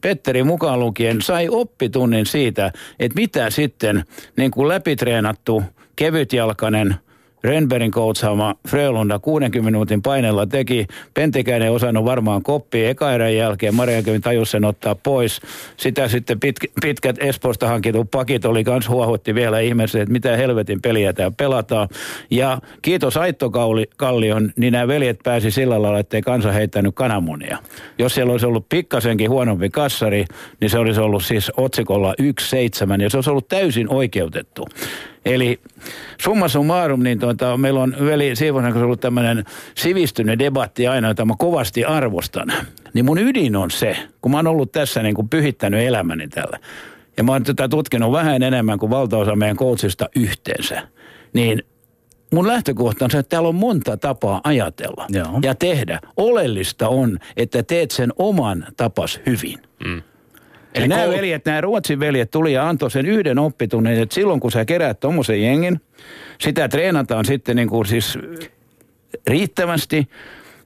Petteri 0.00 0.42
mukaan 0.42 0.80
lukien 0.80 1.22
sai 1.22 1.48
oppitunnin 1.48 2.26
siitä, 2.26 2.72
että 2.98 3.20
mitä 3.20 3.50
sitten 3.50 4.04
niin 4.36 4.50
kuin 4.50 4.68
läpitreenattu 4.68 5.62
kevytjalkainen 5.96 6.94
Renbergin 7.44 7.90
coachaama 7.90 8.54
Frölunda 8.68 9.18
60 9.18 9.64
minuutin 9.64 10.02
painella 10.02 10.46
teki. 10.46 10.86
Pentikäinen 11.14 11.68
ei 11.68 11.74
osannut 11.74 12.04
varmaan 12.04 12.42
koppia 12.42 12.88
eka 12.90 13.12
erän 13.12 13.36
jälkeen. 13.36 13.74
Mariankevin 13.74 14.20
tajus 14.20 14.50
sen 14.50 14.64
ottaa 14.64 14.94
pois. 14.94 15.40
Sitä 15.76 16.08
sitten 16.08 16.40
pit, 16.40 16.56
pitkät 16.82 17.16
Espoosta 17.18 17.68
hankitut 17.68 18.10
pakit 18.10 18.44
oli 18.44 18.64
kans 18.64 18.88
huohotti 18.88 19.34
vielä 19.34 19.60
ihmeessä, 19.60 20.02
että 20.02 20.12
mitä 20.12 20.36
helvetin 20.36 20.82
peliä 20.82 21.12
tämä 21.12 21.30
pelataan. 21.36 21.88
Ja 22.30 22.58
kiitos 22.82 23.16
Aitto 23.16 23.50
Kallion, 23.96 24.52
niin 24.56 24.72
nämä 24.72 24.88
veljet 24.88 25.18
pääsi 25.24 25.50
sillä 25.50 25.82
lailla, 25.82 25.98
ettei 25.98 26.22
kansa 26.22 26.52
heittänyt 26.52 26.94
kananmunia. 26.94 27.58
Jos 27.98 28.14
siellä 28.14 28.32
olisi 28.32 28.46
ollut 28.46 28.68
pikkasenkin 28.68 29.30
huonompi 29.30 29.70
kassari, 29.70 30.24
niin 30.60 30.70
se 30.70 30.78
olisi 30.78 31.00
ollut 31.00 31.24
siis 31.24 31.52
otsikolla 31.56 32.14
1-7 32.22 33.02
ja 33.02 33.10
se 33.10 33.16
olisi 33.16 33.30
ollut 33.30 33.48
täysin 33.48 33.88
oikeutettu. 33.88 34.66
Eli 35.24 35.60
summa 36.20 36.48
summarum, 36.48 37.02
niin 37.02 37.18
tuota, 37.18 37.56
meillä 37.56 37.80
on 37.82 37.96
veli 38.04 38.36
Siivonen 38.36 38.72
kanssa 38.72 38.84
ollut 38.84 39.00
tämmöinen 39.00 39.44
sivistynyt 39.74 40.38
debatti 40.38 40.86
aina, 40.86 41.08
jota 41.08 41.24
mä 41.24 41.34
kovasti 41.38 41.84
arvostan. 41.84 42.52
Niin 42.94 43.04
mun 43.04 43.18
ydin 43.18 43.56
on 43.56 43.70
se, 43.70 43.96
kun 44.20 44.30
mä 44.30 44.38
oon 44.38 44.46
ollut 44.46 44.72
tässä 44.72 45.02
niin 45.02 45.14
kuin 45.14 45.28
pyhittänyt 45.28 45.80
elämäni 45.80 46.28
tällä. 46.28 46.58
Ja 47.16 47.24
mä 47.24 47.32
oon 47.32 47.44
tätä 47.44 47.68
tutkinut 47.68 48.12
vähän 48.12 48.42
enemmän 48.42 48.78
kuin 48.78 48.90
valtaosa 48.90 49.36
meidän 49.36 49.56
coachista 49.56 50.08
yhteensä. 50.16 50.88
Niin 51.32 51.62
mun 52.32 52.46
lähtökohta 52.46 53.04
on 53.04 53.10
se, 53.10 53.18
että 53.18 53.30
täällä 53.30 53.48
on 53.48 53.54
monta 53.54 53.96
tapaa 53.96 54.40
ajatella 54.44 55.06
Joo. 55.08 55.40
ja 55.42 55.54
tehdä. 55.54 56.00
Oleellista 56.16 56.88
on, 56.88 57.18
että 57.36 57.62
teet 57.62 57.90
sen 57.90 58.12
oman 58.18 58.66
tapas 58.76 59.20
hyvin. 59.26 59.58
Mm. 59.84 60.02
Eli 60.74 60.88
nämä 60.88 61.04
koul- 61.04 61.16
veljet, 61.16 61.44
nämä 61.44 61.60
Ruotsin 61.60 62.00
veljet 62.00 62.30
tuli 62.30 62.52
ja 62.52 62.68
antoi 62.68 62.90
sen 62.90 63.06
yhden 63.06 63.38
oppitunnin, 63.38 64.02
että 64.02 64.14
silloin 64.14 64.40
kun 64.40 64.52
sä 64.52 64.64
keräät 64.64 65.00
tuommoisen 65.00 65.42
jengin, 65.42 65.80
sitä 66.40 66.68
treenataan 66.68 67.24
sitten 67.24 67.56
niin 67.56 67.68
kuin 67.68 67.86
siis 67.86 68.18
riittävästi, 69.26 70.08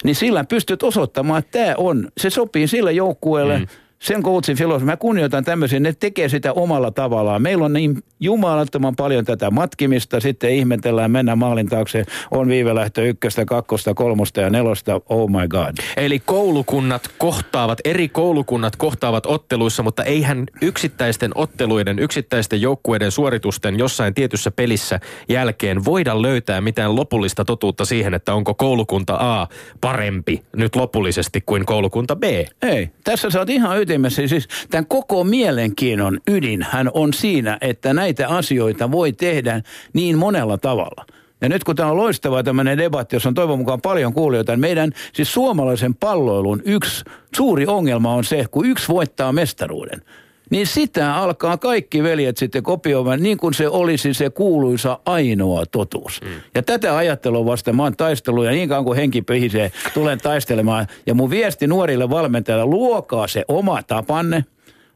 niin 0.04 0.14
sillä 0.14 0.44
pystyt 0.44 0.82
osoittamaan, 0.82 1.38
että 1.38 1.58
tämä 1.58 1.74
on, 1.76 2.08
se 2.20 2.30
sopii 2.30 2.66
sille 2.66 2.92
joukkueelle, 2.92 3.58
mm. 3.58 3.66
Sen 3.98 4.22
coachin 4.22 4.56
filosofia, 4.56 4.86
mä 4.86 4.96
kunnioitan 4.96 5.44
tämmöisiä, 5.44 5.80
ne 5.80 5.94
tekee 6.00 6.28
sitä 6.28 6.52
omalla 6.52 6.90
tavallaan. 6.90 7.42
Meillä 7.42 7.64
on 7.64 7.72
niin 7.72 8.02
jumalattoman 8.20 8.96
paljon 8.96 9.24
tätä 9.24 9.50
matkimista, 9.50 10.20
sitten 10.20 10.50
ihmetellään, 10.50 11.10
mennä 11.10 11.36
maalin 11.36 11.68
taakse, 11.68 12.04
on 12.30 12.48
viivelähtö 12.48 13.04
ykköstä, 13.04 13.44
kakkosta, 13.44 13.94
kolmosta 13.94 14.40
ja 14.40 14.50
nelosta, 14.50 15.00
oh 15.08 15.30
my 15.30 15.48
god. 15.48 15.76
Eli 15.96 16.18
koulukunnat 16.18 17.10
kohtaavat, 17.18 17.78
eri 17.84 18.08
koulukunnat 18.08 18.76
kohtaavat 18.76 19.26
otteluissa, 19.26 19.82
mutta 19.82 20.04
eihän 20.04 20.46
yksittäisten 20.62 21.30
otteluiden, 21.34 21.98
yksittäisten 21.98 22.60
joukkueiden 22.60 23.10
suoritusten 23.10 23.78
jossain 23.78 24.14
tietyssä 24.14 24.50
pelissä 24.50 25.00
jälkeen 25.28 25.84
voida 25.84 26.22
löytää 26.22 26.60
mitään 26.60 26.96
lopullista 26.96 27.44
totuutta 27.44 27.84
siihen, 27.84 28.14
että 28.14 28.34
onko 28.34 28.54
koulukunta 28.54 29.16
A 29.20 29.46
parempi 29.80 30.42
nyt 30.56 30.76
lopullisesti 30.76 31.40
kuin 31.46 31.66
koulukunta 31.66 32.16
B. 32.16 32.22
Ei, 32.62 32.90
tässä 33.04 33.30
sä 33.30 33.38
oot 33.38 33.50
ihan 33.50 33.76
ytimessä. 33.88 34.26
Siis 34.26 34.48
tämän 34.70 34.86
koko 34.86 35.24
mielenkiinnon 35.24 36.18
ydinhän 36.30 36.90
on 36.94 37.12
siinä, 37.12 37.58
että 37.60 37.94
näitä 37.94 38.28
asioita 38.28 38.90
voi 38.90 39.12
tehdä 39.12 39.62
niin 39.92 40.18
monella 40.18 40.58
tavalla. 40.58 41.06
Ja 41.40 41.48
nyt 41.48 41.64
kun 41.64 41.76
tämä 41.76 41.90
on 41.90 41.96
loistava 41.96 42.42
tämmöinen 42.42 42.78
debatti, 42.78 43.16
jossa 43.16 43.28
on 43.28 43.34
toivon 43.34 43.58
mukaan 43.58 43.80
paljon 43.80 44.12
kuulijoita, 44.12 44.52
niin 44.52 44.60
meidän 44.60 44.92
siis 45.12 45.32
suomalaisen 45.32 45.94
palloilun 45.94 46.62
yksi 46.64 47.04
suuri 47.36 47.66
ongelma 47.66 48.14
on 48.14 48.24
se, 48.24 48.44
kun 48.50 48.66
yksi 48.66 48.88
voittaa 48.88 49.32
mestaruuden, 49.32 50.02
niin 50.50 50.66
sitä 50.66 51.14
alkaa 51.16 51.56
kaikki 51.56 52.02
veljet 52.02 52.36
sitten 52.36 52.62
kopioimaan 52.62 53.22
niin 53.22 53.38
kuin 53.38 53.54
se 53.54 53.68
olisi 53.68 54.14
se 54.14 54.30
kuuluisa 54.30 54.98
ainoa 55.04 55.66
totuus. 55.66 56.20
Mm. 56.20 56.28
Ja 56.54 56.62
tätä 56.62 56.96
ajattelua 56.96 57.46
vasta 57.46 57.72
mä 57.72 57.82
oon 57.82 57.96
taistellut 57.96 58.44
ja 58.44 58.50
niin 58.50 58.68
kauan 58.68 58.84
kuin 58.84 58.96
henki 58.96 59.22
pihisee, 59.22 59.72
tulen 59.94 60.18
taistelemaan. 60.18 60.86
Ja 61.06 61.14
mun 61.14 61.30
viesti 61.30 61.66
nuorille 61.66 62.10
valmentajille, 62.10 62.64
luokaa 62.64 63.28
se 63.28 63.44
oma 63.48 63.82
tapanne. 63.82 64.44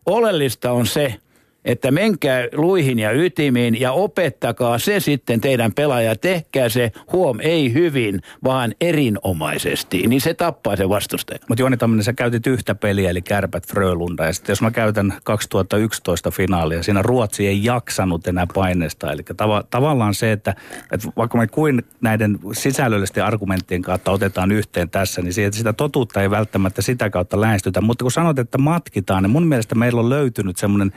Oleellista 0.07 0.73
on 0.73 0.87
se, 0.87 1.15
että 1.65 1.91
menkää 1.91 2.49
luihin 2.53 2.99
ja 2.99 3.13
ytimiin 3.13 3.81
ja 3.81 3.93
opettakaa 3.93 4.79
se 4.79 5.01
sitten 5.01 5.41
teidän 5.41 5.73
pelaaja. 5.73 6.17
Tehkää 6.17 6.69
se 6.69 6.93
huom, 7.13 7.39
ei 7.41 7.73
hyvin, 7.73 8.21
vaan 8.45 8.75
erinomaisesti. 8.81 10.07
Niin 10.07 10.21
se 10.21 10.35
tappaa 10.35 10.77
se 10.77 10.89
vastustaja. 10.89 11.39
Mutta 11.49 11.63
Joni 11.63 11.77
Tamminen, 11.77 12.05
sä 12.05 12.13
käytit 12.13 12.47
yhtä 12.47 12.75
peliä, 12.75 13.11
eli 13.11 13.23
Kärpät 13.23 13.67
Frölunda. 13.67 14.25
Ja 14.25 14.33
sitten 14.33 14.53
jos 14.53 14.63
mä 14.63 14.71
käytän 14.71 15.15
2011 15.25 16.31
finaalia, 16.31 16.83
siinä 16.83 17.03
Ruotsi 17.03 17.47
ei 17.47 17.65
jaksanut 17.65 18.27
enää 18.27 18.47
paineesta. 18.55 19.13
Eli 19.13 19.23
tav- 19.23 19.67
tavallaan 19.71 20.15
se, 20.15 20.33
että, 20.33 20.55
että 20.93 21.09
vaikka 21.17 21.39
me 21.39 21.47
kuin 21.47 21.83
näiden 22.01 22.39
sisällöllisten 22.53 23.25
argumenttien 23.25 23.83
kautta 23.83 24.11
otetaan 24.11 24.53
yhteen 24.53 24.91
tässä, 24.91 25.23
niin 25.23 25.33
siitä, 25.33 25.57
sitä 25.57 25.73
totuutta 25.73 26.23
ei 26.23 26.31
välttämättä 26.31 26.83
sitä 26.83 27.11
kautta 27.11 27.41
lähestytä. 27.41 27.81
Mutta 27.81 28.05
kun 28.05 28.13
sanot, 28.13 28.39
että 28.39 28.59
matkitaan, 28.59 29.23
niin 29.23 29.31
mun 29.31 29.47
mielestä 29.47 29.75
meillä 29.75 30.01
on 30.01 30.09
löytynyt 30.09 30.57
semmoinen 30.57 30.93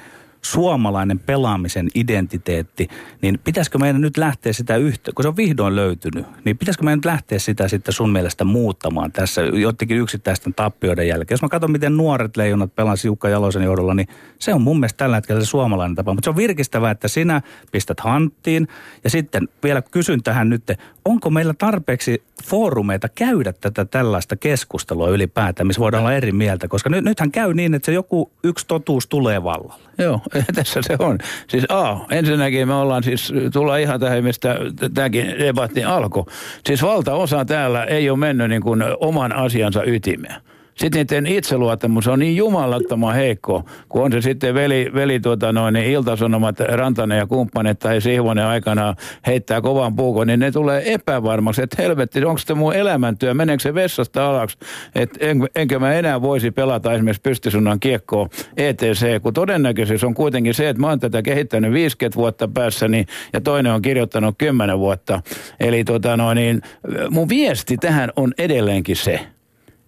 suomalainen 0.45 1.19
pelaamisen 1.19 1.87
identiteetti, 1.95 2.87
niin 3.21 3.39
pitäisikö 3.43 3.77
meidän 3.77 4.01
nyt 4.01 4.17
lähteä 4.17 4.53
sitä 4.53 4.75
yhtä, 4.75 5.11
kun 5.15 5.23
se 5.23 5.27
on 5.27 5.37
vihdoin 5.37 5.75
löytynyt, 5.75 6.25
niin 6.45 6.57
pitäisikö 6.57 6.83
meidän 6.83 6.97
nyt 6.97 7.05
lähteä 7.05 7.39
sitä 7.39 7.67
sitten 7.67 7.93
sun 7.93 8.11
mielestä 8.11 8.43
muuttamaan 8.43 9.11
tässä 9.11 9.41
jotenkin 9.41 9.97
yksittäisten 9.97 10.53
tappioiden 10.53 11.07
jälkeen. 11.07 11.35
Jos 11.35 11.41
mä 11.41 11.49
katson, 11.49 11.71
miten 11.71 11.97
nuoret 11.97 12.37
leijonat 12.37 12.75
pelasivat 12.75 13.05
Jukka 13.05 13.29
Jalosen 13.29 13.63
johdolla, 13.63 13.93
niin 13.93 14.07
se 14.39 14.53
on 14.53 14.61
mun 14.61 14.79
mielestä 14.79 14.97
tällä 14.97 15.15
hetkellä 15.15 15.41
se 15.41 15.47
suomalainen 15.47 15.95
tapa. 15.95 16.13
Mutta 16.13 16.25
se 16.25 16.29
on 16.29 16.35
virkistävää, 16.35 16.91
että 16.91 17.07
sinä 17.07 17.41
pistät 17.71 17.99
hanttiin 17.99 18.67
ja 19.03 19.09
sitten 19.09 19.49
vielä 19.63 19.81
kysyn 19.81 20.23
tähän 20.23 20.49
nyt, 20.49 20.63
onko 21.05 21.29
meillä 21.29 21.53
tarpeeksi 21.53 22.23
foorumeita 22.43 23.09
käydä 23.09 23.53
tätä 23.53 23.85
tällaista 23.85 24.35
keskustelua 24.35 25.09
ylipäätään, 25.09 25.67
missä 25.67 25.79
voidaan 25.79 26.03
olla 26.03 26.13
eri 26.13 26.31
mieltä, 26.31 26.67
koska 26.67 26.89
nyt, 26.89 27.03
nythän 27.05 27.31
käy 27.31 27.53
niin, 27.53 27.73
että 27.73 27.85
se 27.85 27.93
joku 27.93 28.31
yksi 28.43 28.67
totuus 28.67 29.07
tulee 29.07 29.43
vallalle. 29.43 29.83
Joo, 29.97 30.21
tässä 30.55 30.81
se 30.81 30.95
on. 30.99 31.17
Siis 31.47 31.65
A, 31.69 31.97
ensinnäkin 32.11 32.67
me 32.67 32.73
ollaan 32.73 33.03
siis, 33.03 33.33
tullaan 33.53 33.79
ihan 33.79 33.99
tähän, 33.99 34.23
mistä 34.23 34.55
tämäkin 34.93 35.35
debatti 35.39 35.83
alkoi. 35.83 36.23
Siis 36.65 36.81
valtaosa 36.81 37.45
täällä 37.45 37.83
ei 37.83 38.09
ole 38.09 38.19
mennyt 38.19 38.49
niin 38.49 38.61
kuin 38.61 38.83
oman 38.99 39.35
asiansa 39.35 39.83
ytimeen. 39.83 40.35
Sitten 40.75 40.99
niiden 40.99 41.27
itseluottamus 41.27 42.07
on 42.07 42.19
niin 42.19 42.35
jumalattoman 42.35 43.15
heikko, 43.15 43.63
kun 43.89 44.03
on 44.03 44.11
se 44.11 44.21
sitten 44.21 44.53
veli, 44.53 44.91
veli 44.93 45.19
tuota 45.19 45.51
noin, 45.51 45.73
niin 45.73 45.91
iltasanomat, 45.91 46.59
Rantanen 46.59 47.17
ja 47.17 47.27
kumppanit 47.27 47.79
tai 47.79 48.01
Sihvonen 48.01 48.45
aikana 48.45 48.95
heittää 49.27 49.61
kovan 49.61 49.95
puukon, 49.95 50.27
niin 50.27 50.39
ne 50.39 50.51
tulee 50.51 50.93
epävarmaksi, 50.93 51.61
että 51.61 51.81
helvetti, 51.81 52.25
onko 52.25 52.37
se 52.37 52.53
mun 52.53 52.75
elämäntyö, 52.75 53.33
meneekö 53.33 53.63
se 53.63 53.73
vessasta 53.73 54.29
alaksi, 54.29 54.57
että 54.95 55.25
en, 55.25 55.47
enkö 55.55 55.79
mä 55.79 55.93
enää 55.93 56.21
voisi 56.21 56.51
pelata 56.51 56.93
esimerkiksi 56.93 57.21
pystysunnan 57.21 57.79
kiekkoa 57.79 58.29
ETC, 58.57 59.21
kun 59.21 59.33
todennäköisyys 59.33 60.03
on 60.03 60.13
kuitenkin 60.13 60.53
se, 60.53 60.69
että 60.69 60.81
mä 60.81 60.89
oon 60.89 60.99
tätä 60.99 61.21
kehittänyt 61.21 61.73
50 61.73 62.15
vuotta 62.15 62.47
päässäni 62.47 63.05
ja 63.33 63.41
toinen 63.41 63.71
on 63.71 63.81
kirjoittanut 63.81 64.35
10 64.37 64.79
vuotta. 64.79 65.21
Eli 65.59 65.83
tota 65.83 66.17
noin, 66.17 66.35
niin 66.35 66.61
mun 67.09 67.29
viesti 67.29 67.77
tähän 67.77 68.11
on 68.15 68.33
edelleenkin 68.37 68.95
se, 68.95 69.34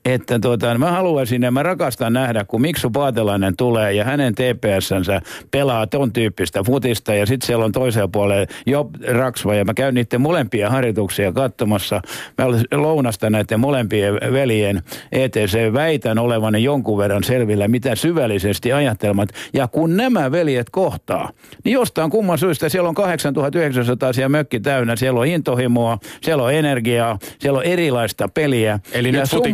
että 0.07 0.39
tuota, 0.39 0.77
mä 0.77 0.91
haluaisin 0.91 1.41
ja 1.41 1.51
mä 1.51 1.63
rakastan 1.63 2.13
nähdä, 2.13 2.45
kun 2.45 2.61
Miksu 2.61 2.89
Paatelainen 2.89 3.55
tulee 3.57 3.93
ja 3.93 4.03
hänen 4.03 4.35
TPSnsä 4.35 5.21
pelaa 5.51 5.87
ton 5.87 6.13
tyyppistä 6.13 6.63
futista 6.63 7.13
ja 7.13 7.25
sitten 7.25 7.47
siellä 7.47 7.65
on 7.65 7.71
toisella 7.71 8.07
puolella 8.07 8.47
jo 8.65 8.89
Raksva 9.07 9.55
ja 9.55 9.65
mä 9.65 9.73
käyn 9.73 9.95
niiden 9.95 10.21
molempia 10.21 10.69
harjoituksia 10.69 11.31
katsomassa. 11.31 12.01
Mä 12.37 12.45
olen 12.45 12.63
lounasta 12.71 13.29
näiden 13.29 13.59
molempien 13.59 14.13
veljen 14.13 14.81
ETC 15.11 15.73
väitän 15.73 16.19
olevani 16.19 16.63
jonkun 16.63 16.97
verran 16.97 17.23
selvillä, 17.23 17.67
mitä 17.67 17.95
syvällisesti 17.95 18.73
ajattelmat. 18.73 19.29
Ja 19.53 19.67
kun 19.67 19.97
nämä 19.97 20.31
veljet 20.31 20.69
kohtaa, 20.69 21.31
niin 21.63 21.73
jostain 21.73 22.11
kumman 22.11 22.37
syystä 22.37 22.69
siellä 22.69 22.89
on 22.89 22.95
8900 22.95 24.13
siellä 24.13 24.29
mökki 24.29 24.59
täynnä, 24.59 24.95
siellä 24.95 25.19
on 25.19 25.27
intohimoa, 25.27 25.97
siellä 26.21 26.43
on 26.43 26.53
energiaa, 26.53 27.19
siellä 27.39 27.59
on 27.59 27.65
erilaista 27.65 28.27
peliä. 28.27 28.79
Eli 28.91 29.07
ja 29.07 29.19
nyt 29.19 29.29
futi, 29.29 29.53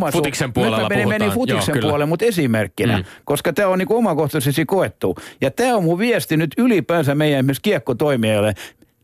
futiksen 0.50 0.54
puolella 0.54 0.78
nyt 0.78 0.90
mä 0.90 0.96
menin, 0.96 1.10
menin 1.10 1.32
futiksen 1.32 1.76
Joo, 1.76 1.82
puolelle, 1.82 2.06
mutta 2.06 2.26
esimerkkinä, 2.26 2.98
mm. 2.98 3.04
koska 3.26 3.54
tämä 3.54 3.68
on 3.68 3.80
niin 3.80 3.94
omakohtaisesti 3.94 4.66
koettu. 4.66 5.16
Ja 5.42 5.52
tämä 5.52 5.76
on 5.76 5.84
mun 5.84 6.00
viesti 6.00 6.38
nyt 6.38 6.52
ylipäänsä 6.58 7.16
meidän 7.16 7.40
esimerkiksi 7.40 7.62
kiekkotoimijoille. 7.62 8.54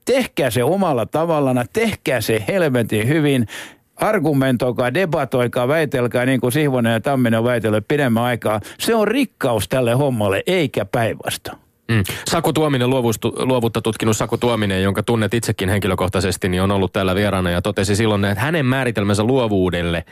Tehkää 0.06 0.50
se 0.50 0.64
omalla 0.64 1.06
tavallaan, 1.06 1.66
tehkää 1.74 2.22
se 2.22 2.44
helvetin 2.48 3.08
hyvin 3.08 3.48
argumentoikaa, 3.96 4.94
debatoikaa, 4.94 5.68
väitelkää 5.68 6.26
niin 6.26 6.40
kuin 6.40 6.52
Sihvonen 6.52 6.94
ja 6.94 7.00
Tamminen 7.00 7.40
on 7.40 7.46
väitellyt 7.46 7.88
pidemmän 7.88 8.24
aikaa. 8.24 8.62
Se 8.80 8.96
on 8.96 9.08
rikkaus 9.08 9.70
tälle 9.70 9.94
hommalle, 9.94 10.44
eikä 10.48 10.86
päinvastoin. 10.86 11.69
Mm. 11.90 12.04
Saku 12.30 12.54
Tuominen, 12.54 12.90
luovustu, 12.90 13.34
luovuutta 13.38 13.82
tutkinut 13.82 14.18
Saku 14.18 14.38
Tuominen, 14.38 14.84
jonka 14.84 15.04
tunnet 15.04 15.34
itsekin 15.34 15.70
henkilökohtaisesti, 15.70 16.50
niin 16.50 16.62
on 16.62 16.72
ollut 16.72 16.94
täällä 16.94 17.16
vieraana 17.16 17.50
ja 17.50 17.62
totesi 17.62 17.96
silloin, 17.96 18.26
että 18.26 18.42
hänen 18.42 18.66
määritelmänsä 18.66 19.24
luovuudelle 19.24 20.06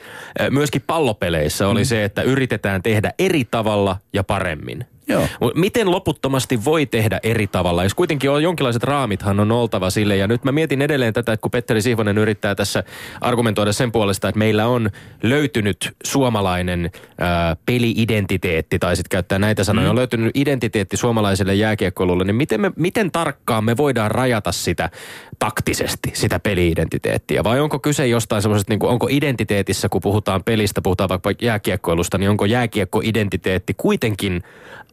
myöskin 0.49 0.83
pallopeleissä 0.87 1.67
oli 1.67 1.81
mm. 1.81 1.85
se, 1.85 2.03
että 2.03 2.21
yritetään 2.21 2.83
tehdä 2.83 3.13
eri 3.19 3.45
tavalla 3.45 3.97
ja 4.13 4.23
paremmin. 4.23 4.85
Joo. 5.07 5.27
Miten 5.55 5.91
loputtomasti 5.91 6.65
voi 6.65 6.85
tehdä 6.85 7.19
eri 7.23 7.47
tavalla? 7.47 7.83
Jos 7.83 7.93
kuitenkin 7.93 8.29
on 8.29 8.43
jonkinlaiset 8.43 8.83
raamithan 8.83 9.39
on 9.39 9.51
oltava 9.51 9.89
sille. 9.89 10.17
Ja 10.17 10.27
nyt 10.27 10.43
mä 10.43 10.51
mietin 10.51 10.81
edelleen 10.81 11.13
tätä, 11.13 11.33
että 11.33 11.41
kun 11.41 11.51
Petteri 11.51 11.81
Sihvonen 11.81 12.17
yrittää 12.17 12.55
tässä 12.55 12.83
argumentoida 13.21 13.73
sen 13.73 13.91
puolesta, 13.91 14.29
että 14.29 14.39
meillä 14.39 14.67
on 14.67 14.89
löytynyt 15.23 15.95
suomalainen 16.03 16.91
ää, 17.19 17.55
peli-identiteetti, 17.65 18.79
tai 18.79 18.95
sitten 18.95 19.09
käyttää 19.09 19.39
näitä 19.39 19.63
sanoja, 19.63 19.87
mm. 19.87 19.89
on 19.89 19.95
löytynyt 19.95 20.31
identiteetti 20.33 20.97
suomalaiselle 20.97 21.55
jääkiekkoilulle, 21.55 22.23
niin 22.23 22.35
miten, 22.35 22.61
me, 22.61 22.71
miten 22.75 23.11
tarkkaan 23.11 23.63
me 23.63 23.77
voidaan 23.77 24.11
rajata 24.11 24.51
sitä 24.51 24.89
taktisesti, 25.39 26.11
sitä 26.13 26.39
peli-identiteettiä? 26.39 27.43
Vai 27.43 27.59
onko 27.59 27.79
kyse 27.79 28.07
jostain 28.07 28.41
semmoisesta, 28.41 28.71
niin 28.71 28.79
kuin, 28.79 28.89
onko 28.89 29.07
identiteetissä, 29.09 29.89
kun 29.89 30.01
puhutaan 30.01 30.43
pelistä, 30.43 30.81
puhutaan 30.81 31.09
vaikka 31.09 31.31
jääkiekkoilusta, 31.41 32.17
niin 32.17 32.29
onko 32.29 32.45
jääkiekko-identiteetti 32.45 33.73
kuitenkin 33.77 34.43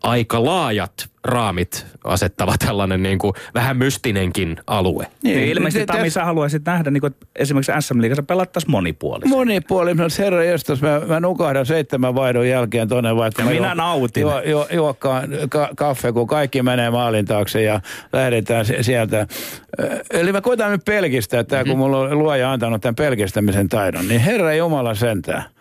aika 0.05 0.45
laajat 0.45 1.09
raamit 1.25 1.87
asettava 2.05 2.55
tällainen 2.67 3.03
niin 3.03 3.19
kuin 3.19 3.35
vähän 3.55 3.77
mystinenkin 3.77 4.57
alue. 4.67 5.07
Niin, 5.23 5.37
niin 5.37 5.49
ilmeisesti 5.49 5.87
Tami, 5.87 6.11
sä 6.11 6.25
haluaisit 6.25 6.63
nähdä, 6.67 6.91
niin 6.91 7.01
kuin, 7.01 7.13
että 7.13 7.27
esimerkiksi 7.37 7.73
SM 7.81 8.01
Liigassa 8.01 8.23
pelattaisiin 8.23 8.71
monipuolisesti. 8.71 9.37
Monipuolisesti, 9.37 10.23
herra 10.23 10.45
jestas, 10.45 10.83
mä, 10.83 11.01
mä 11.07 11.21
nukahdan 11.21 11.67
seitsemän 11.67 12.15
vaihdon 12.15 12.49
jälkeen 12.49 12.89
tuonne 12.89 13.17
vaikka. 13.17 13.43
Ja 13.43 13.49
minä 13.49 13.67
juo, 13.67 13.75
nautin. 13.75 14.21
Juo, 14.21 14.41
juo, 14.41 14.67
juokkaan 14.73 15.29
ka, 15.49 15.69
kaffe, 15.77 16.13
kun 16.13 16.27
kaikki 16.27 16.63
menee 16.63 16.91
maalin 16.91 17.25
taakse 17.25 17.63
ja 17.63 17.81
lähdetään 18.13 18.67
sieltä. 18.81 19.27
Eli 20.11 20.33
mä 20.33 20.41
koitan 20.41 20.71
nyt 20.71 20.85
pelkistää, 20.85 21.41
että 21.41 21.57
mm-hmm. 21.57 21.71
kun 21.71 21.79
mulla 21.79 21.99
on 21.99 22.19
luoja 22.19 22.53
antanut 22.53 22.83
tämän 22.83 22.95
pelkistämisen 22.95 23.69
taidon, 23.69 24.09
niin 24.09 24.21
herra 24.21 24.55
Jumala 24.55 24.95
sentään 24.95 25.54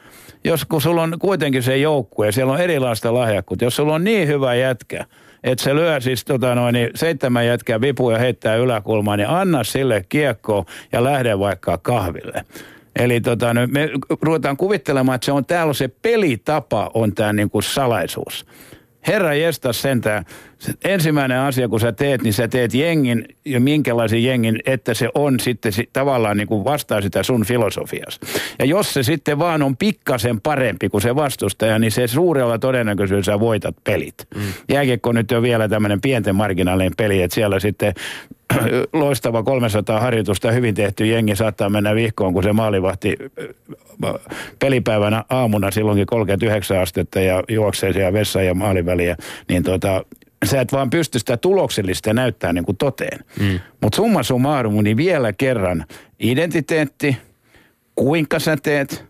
jos 0.46 0.66
kun 0.66 0.82
sulla 0.82 1.04
on 1.04 1.16
kuitenkin 1.20 1.64
se 1.64 1.78
joukkue, 1.78 2.32
siellä 2.32 2.54
on 2.54 2.62
erilaista 2.62 3.14
lahjakkuutta, 3.14 3.66
jos 3.66 3.76
sulla 3.76 3.96
on 3.96 4.04
niin 4.04 4.28
hyvä 4.28 4.56
jätkä, 4.56 5.06
että 5.44 5.64
se 5.64 5.76
lyö 5.76 6.02
siis 6.02 6.26
tota 6.26 6.56
noin, 6.56 6.74
niin 6.74 6.90
seitsemän 6.96 7.48
jätkää 7.48 7.82
vipuja 7.82 8.18
heittää 8.18 8.56
yläkulmaan, 8.56 9.20
niin 9.20 9.30
anna 9.30 9.64
sille 9.64 10.06
kiekko 10.10 10.66
ja 10.92 11.04
lähde 11.04 11.40
vaikka 11.40 11.78
kahville. 11.78 12.46
Eli 12.96 13.22
tota, 13.22 13.54
me 13.54 13.90
ruvetaan 14.22 14.58
kuvittelemaan, 14.58 15.16
että 15.16 15.26
se 15.26 15.32
on 15.32 15.46
täällä 15.46 15.74
se 15.74 15.88
pelitapa 15.88 16.92
on 16.94 17.16
tämä 17.16 17.34
niin 17.34 17.50
kuin 17.50 17.64
salaisuus. 17.64 18.46
Herra 19.08 19.34
jestas 19.34 19.82
sentään. 19.82 20.26
Se 20.60 20.74
ensimmäinen 20.84 21.40
asia, 21.40 21.68
kun 21.68 21.80
sä 21.80 21.92
teet, 21.92 22.22
niin 22.22 22.34
sä 22.34 22.48
teet 22.48 22.74
jengin 22.74 23.26
ja 23.46 23.60
minkälaisen 23.60 24.24
jengin, 24.24 24.60
että 24.66 24.94
se 24.94 25.10
on 25.16 25.40
sitten 25.40 25.72
si- 25.72 25.90
tavallaan 25.94 26.38
niin 26.38 26.48
kuin 26.48 26.64
vastaa 26.64 27.02
sitä 27.02 27.24
sun 27.24 27.46
filosofias. 27.46 28.20
Ja 28.60 28.66
jos 28.66 28.94
se 28.94 29.04
sitten 29.04 29.40
vaan 29.40 29.62
on 29.62 29.78
pikkasen 29.78 30.42
parempi 30.42 30.90
kuin 30.90 31.02
se 31.02 31.16
vastustaja, 31.16 31.80
niin 31.80 31.92
se 31.92 32.08
suurella 32.08 32.60
todennäköisyydellä 32.60 33.24
sä 33.24 33.40
voitat 33.40 33.76
pelit. 33.84 34.16
Mm. 34.36 34.42
Jääkiekko 34.70 35.12
nyt 35.12 35.32
on 35.32 35.44
vielä 35.44 35.70
tämmöinen 35.70 36.02
pienten 36.02 36.36
marginaalien 36.36 36.94
peli, 36.98 37.22
että 37.22 37.36
siellä 37.36 37.60
sitten 37.60 37.94
loistava 38.94 39.44
300 39.44 40.00
harjoitusta 40.00 40.52
hyvin 40.52 40.76
tehty 40.76 41.06
jengi 41.06 41.36
saattaa 41.36 41.70
mennä 41.70 41.96
vihkoon, 41.96 42.34
kun 42.34 42.44
se 42.44 42.54
maalivahti 42.54 43.16
äh, 44.06 44.14
pelipäivänä 44.60 45.24
aamuna 45.30 45.72
silloinkin 45.72 46.06
39 46.06 46.80
astetta 46.80 47.20
ja 47.20 47.44
juoksee 47.50 47.94
siellä 47.94 48.14
vessa 48.14 48.42
ja 48.42 48.54
maaliväliä, 48.54 49.18
niin 49.50 49.64
tota, 49.64 50.06
sä 50.46 50.62
et 50.62 50.72
vaan 50.72 50.90
pysty 50.90 51.20
sitä 51.20 51.38
tuloksellista 51.38 52.14
näyttää 52.14 52.54
niin 52.54 52.66
kuin 52.66 52.78
toteen. 52.78 53.20
Mm. 53.40 53.60
Mutta 53.82 53.96
summa 53.96 54.24
summarum, 54.24 54.84
niin 54.84 54.98
vielä 54.98 55.34
kerran 55.34 55.86
identiteetti, 56.20 57.18
kuinka 57.96 58.40
sä 58.40 58.58
teet, 58.64 59.06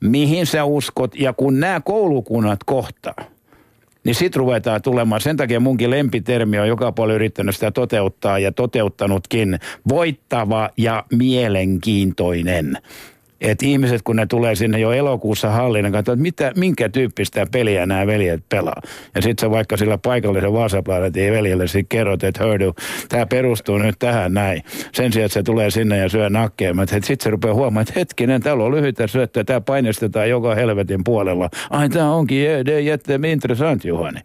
mihin 0.00 0.46
sä 0.46 0.64
uskot 0.64 1.14
ja 1.14 1.32
kun 1.32 1.60
nämä 1.60 1.80
koulukunnat 1.80 2.64
kohtaa, 2.64 3.14
niin 4.04 4.14
sit 4.14 4.36
ruvetaan 4.36 4.82
tulemaan. 4.82 5.20
Sen 5.20 5.36
takia 5.36 5.60
munkin 5.60 5.90
lempitermi 5.90 6.58
on 6.58 6.68
joka 6.68 6.92
puolella 6.92 7.14
yrittänyt 7.14 7.54
sitä 7.54 7.70
toteuttaa 7.70 8.38
ja 8.38 8.52
toteuttanutkin. 8.52 9.58
Voittava 9.88 10.70
ja 10.76 11.04
mielenkiintoinen. 11.12 12.78
Et 13.42 13.62
ihmiset, 13.62 14.02
kun 14.02 14.16
ne 14.16 14.26
tulee 14.26 14.54
sinne 14.54 14.80
jo 14.80 14.92
elokuussa 14.92 15.50
hallin, 15.50 15.84
ne 15.84 15.90
katsoo, 15.90 16.12
että 16.12 16.22
mitä, 16.22 16.52
minkä 16.56 16.88
tyyppistä 16.88 17.46
peliä 17.52 17.86
nämä 17.86 18.06
veljet 18.06 18.48
pelaa. 18.48 18.82
Ja 19.14 19.22
sitten 19.22 19.46
sä 19.46 19.50
vaikka 19.50 19.76
sillä 19.76 19.98
paikallisen 19.98 20.52
Vaasaplanetin 20.52 21.32
veljelle 21.32 21.66
sitten 21.66 21.88
kerrot, 21.88 22.24
että 22.24 22.44
hördy, 22.44 22.72
tämä 23.08 23.26
perustuu 23.26 23.78
nyt 23.78 23.98
tähän 23.98 24.34
näin. 24.34 24.62
Sen 24.92 25.12
sijaan, 25.12 25.26
että 25.26 25.34
se 25.34 25.42
tulee 25.42 25.70
sinne 25.70 25.98
ja 25.98 26.08
syö 26.08 26.30
nakkeemat. 26.30 26.88
Sitten 26.88 27.16
se 27.20 27.30
rupeaa 27.30 27.54
huomaamaan, 27.54 27.82
että 27.82 27.94
hetkinen, 27.96 28.42
täällä 28.42 28.64
on 28.64 28.74
lyhyitä 28.74 29.06
syöttöjä, 29.06 29.44
tämä 29.44 29.60
painestetaan 29.60 30.30
joka 30.30 30.54
helvetin 30.54 31.04
puolella. 31.04 31.50
Ai, 31.70 31.88
tämä 31.88 32.14
onkin, 32.14 32.66
det 32.66 32.74
är 32.74 32.78
jätteintressant 32.78 33.84
Juhani. 33.84 34.20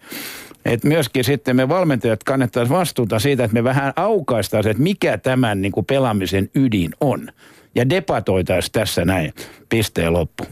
Et 0.65 0.83
myöskin 0.83 1.23
sitten 1.23 1.55
me 1.55 1.69
valmentajat 1.69 2.23
kannettaisiin 2.23 2.77
vastuuta 2.77 3.19
siitä, 3.19 3.43
että 3.43 3.53
me 3.53 3.63
vähän 3.63 3.93
aukaistaisiin, 3.95 4.71
että 4.71 4.83
mikä 4.83 5.17
tämän 5.17 5.61
niin 5.61 5.71
kuin 5.71 5.85
pelaamisen 5.85 6.49
ydin 6.55 6.91
on. 7.01 7.29
Ja 7.77 7.89
debatoitaisiin 7.89 8.71
tässä 8.71 9.05
näin. 9.05 9.33
Pisteen 9.69 10.13
loppu. 10.13 10.43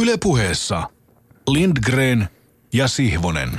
Yle 0.00 0.12
puheessa 0.22 0.82
Lindgren 1.48 2.28
ja 2.72 2.88
Sihvonen. 2.88 3.50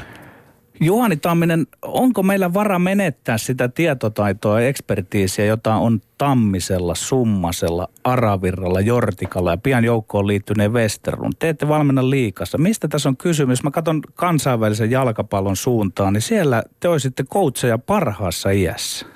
Juhani 0.82 1.18
Tamminen, 1.18 1.68
onko 1.82 2.24
meillä 2.24 2.54
vara 2.54 2.80
menettää 2.80 3.38
sitä 3.38 3.68
tietotaitoa 3.68 4.62
ja 4.62 4.68
ekspertiisiä, 4.68 5.46
jota 5.46 5.76
on 5.76 6.02
Tammisella, 6.18 6.96
Summasella, 6.96 7.88
Aravirralla, 8.04 8.80
Jortikalla 8.82 9.52
ja 9.52 9.58
pian 9.58 9.84
joukkoon 9.84 10.28
liittyneen 10.28 10.74
Westerlund? 10.74 11.34
Te 11.40 11.50
ette 11.50 11.68
valmenna 11.68 12.10
liikassa. 12.10 12.58
Mistä 12.58 12.88
tässä 12.88 13.10
on 13.10 13.18
kysymys? 13.18 13.64
Mä 13.64 13.72
katson 13.72 14.02
kansainvälisen 14.16 14.92
jalkapallon 14.92 15.56
suuntaan, 15.56 16.14
niin 16.14 16.22
siellä 16.22 16.64
te 16.80 16.88
olisitte 16.88 17.24
coacheja 17.24 17.78
parhaassa 17.78 18.50
iässä. 18.50 19.11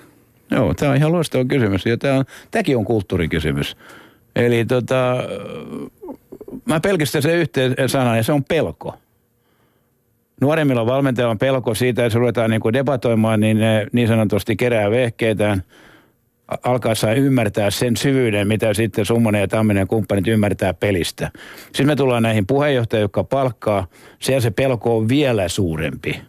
Joo, 0.51 0.73
tämä 0.73 0.91
on 0.91 0.97
ihan 0.97 1.11
loistava 1.11 1.45
kysymys. 1.45 1.85
Ja 1.85 1.97
tämä 1.97 2.17
on, 2.17 2.25
tämäkin 2.51 2.77
on 2.77 2.85
kulttuurikysymys. 2.85 3.77
Eli 4.35 4.65
tota, 4.65 5.15
mä 6.65 6.79
pelkistän 6.79 7.21
sen 7.21 7.35
yhteen 7.35 7.75
sanan 7.87 8.17
ja 8.17 8.23
se 8.23 8.31
on 8.31 8.43
pelko. 8.43 8.95
Nuoremmilla 10.41 10.85
valmentajilla 10.85 11.31
on 11.31 11.37
pelko 11.37 11.75
siitä, 11.75 12.05
että 12.05 12.19
ruvetaan 12.19 12.49
niin 12.49 12.73
debatoimaan, 12.73 13.39
niin 13.39 13.57
ne 13.57 13.87
niin 13.91 14.07
sanotusti 14.07 14.55
kerää 14.55 14.91
vehkeitään 14.91 15.63
alkaessaan 16.63 17.17
ymmärtää 17.17 17.71
sen 17.71 17.97
syvyyden, 17.97 18.47
mitä 18.47 18.73
sitten 18.73 19.05
Summonen 19.05 19.41
ja 19.41 19.47
Tamminen 19.47 19.81
ja 19.81 19.85
kumppanit 19.85 20.27
ymmärtää 20.27 20.73
pelistä. 20.73 21.31
Sitten 21.65 21.87
me 21.87 21.95
tullaan 21.95 22.23
näihin 22.23 22.47
puheenjohtajiin, 22.47 23.01
jotka 23.01 23.23
palkkaa. 23.23 23.87
Siellä 24.19 24.41
se 24.41 24.51
pelko 24.51 24.97
on 24.97 25.09
vielä 25.09 25.47
suurempi. 25.47 26.21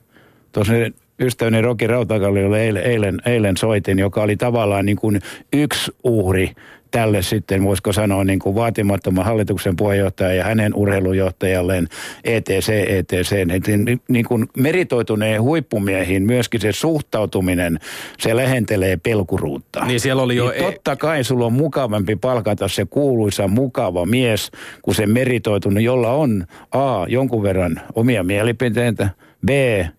Tuossa 0.52 0.72
ystäväni 1.20 1.62
Roki 1.62 1.86
Rautakalliolle 1.86 2.62
eilen, 2.62 2.82
eilen, 2.82 3.18
eilen 3.26 3.56
soitin, 3.56 3.98
joka 3.98 4.22
oli 4.22 4.36
tavallaan 4.36 4.86
niin 4.86 4.96
kuin 4.96 5.20
yksi 5.52 5.92
uhri 6.04 6.54
tälle 6.90 7.22
sitten, 7.22 7.64
voisiko 7.64 7.92
sanoa, 7.92 8.24
niin 8.24 8.38
kuin 8.38 8.54
vaatimattoman 8.54 9.24
hallituksen 9.24 9.76
puheenjohtaja 9.76 10.34
ja 10.34 10.44
hänen 10.44 10.74
urheilujohtajalleen 10.74 11.88
ETC, 12.24 12.68
ETC, 12.68 13.32
niin, 13.46 14.00
niin 14.08 14.24
kuin 14.24 14.46
meritoituneen 14.56 15.42
huippumiehiin 15.42 16.22
myöskin 16.22 16.60
se 16.60 16.72
suhtautuminen, 16.72 17.78
se 18.18 18.36
lähentelee 18.36 18.96
pelkuruutta. 18.96 19.84
Niin 19.84 20.00
siellä 20.00 20.22
oli 20.22 20.36
jo... 20.36 20.50
Niin 20.50 20.64
totta 20.64 20.96
kai 20.96 21.24
sulla 21.24 21.46
on 21.46 21.52
mukavampi 21.52 22.16
palkata 22.16 22.68
se 22.68 22.84
kuuluisa 22.90 23.48
mukava 23.48 24.06
mies, 24.06 24.50
kuin 24.82 24.94
se 24.94 25.06
meritoitunut, 25.06 25.82
jolla 25.82 26.12
on 26.12 26.44
A, 26.70 27.06
jonkun 27.08 27.42
verran 27.42 27.80
omia 27.94 28.24
mielipiteitä, 28.24 29.08
B, 29.46 29.50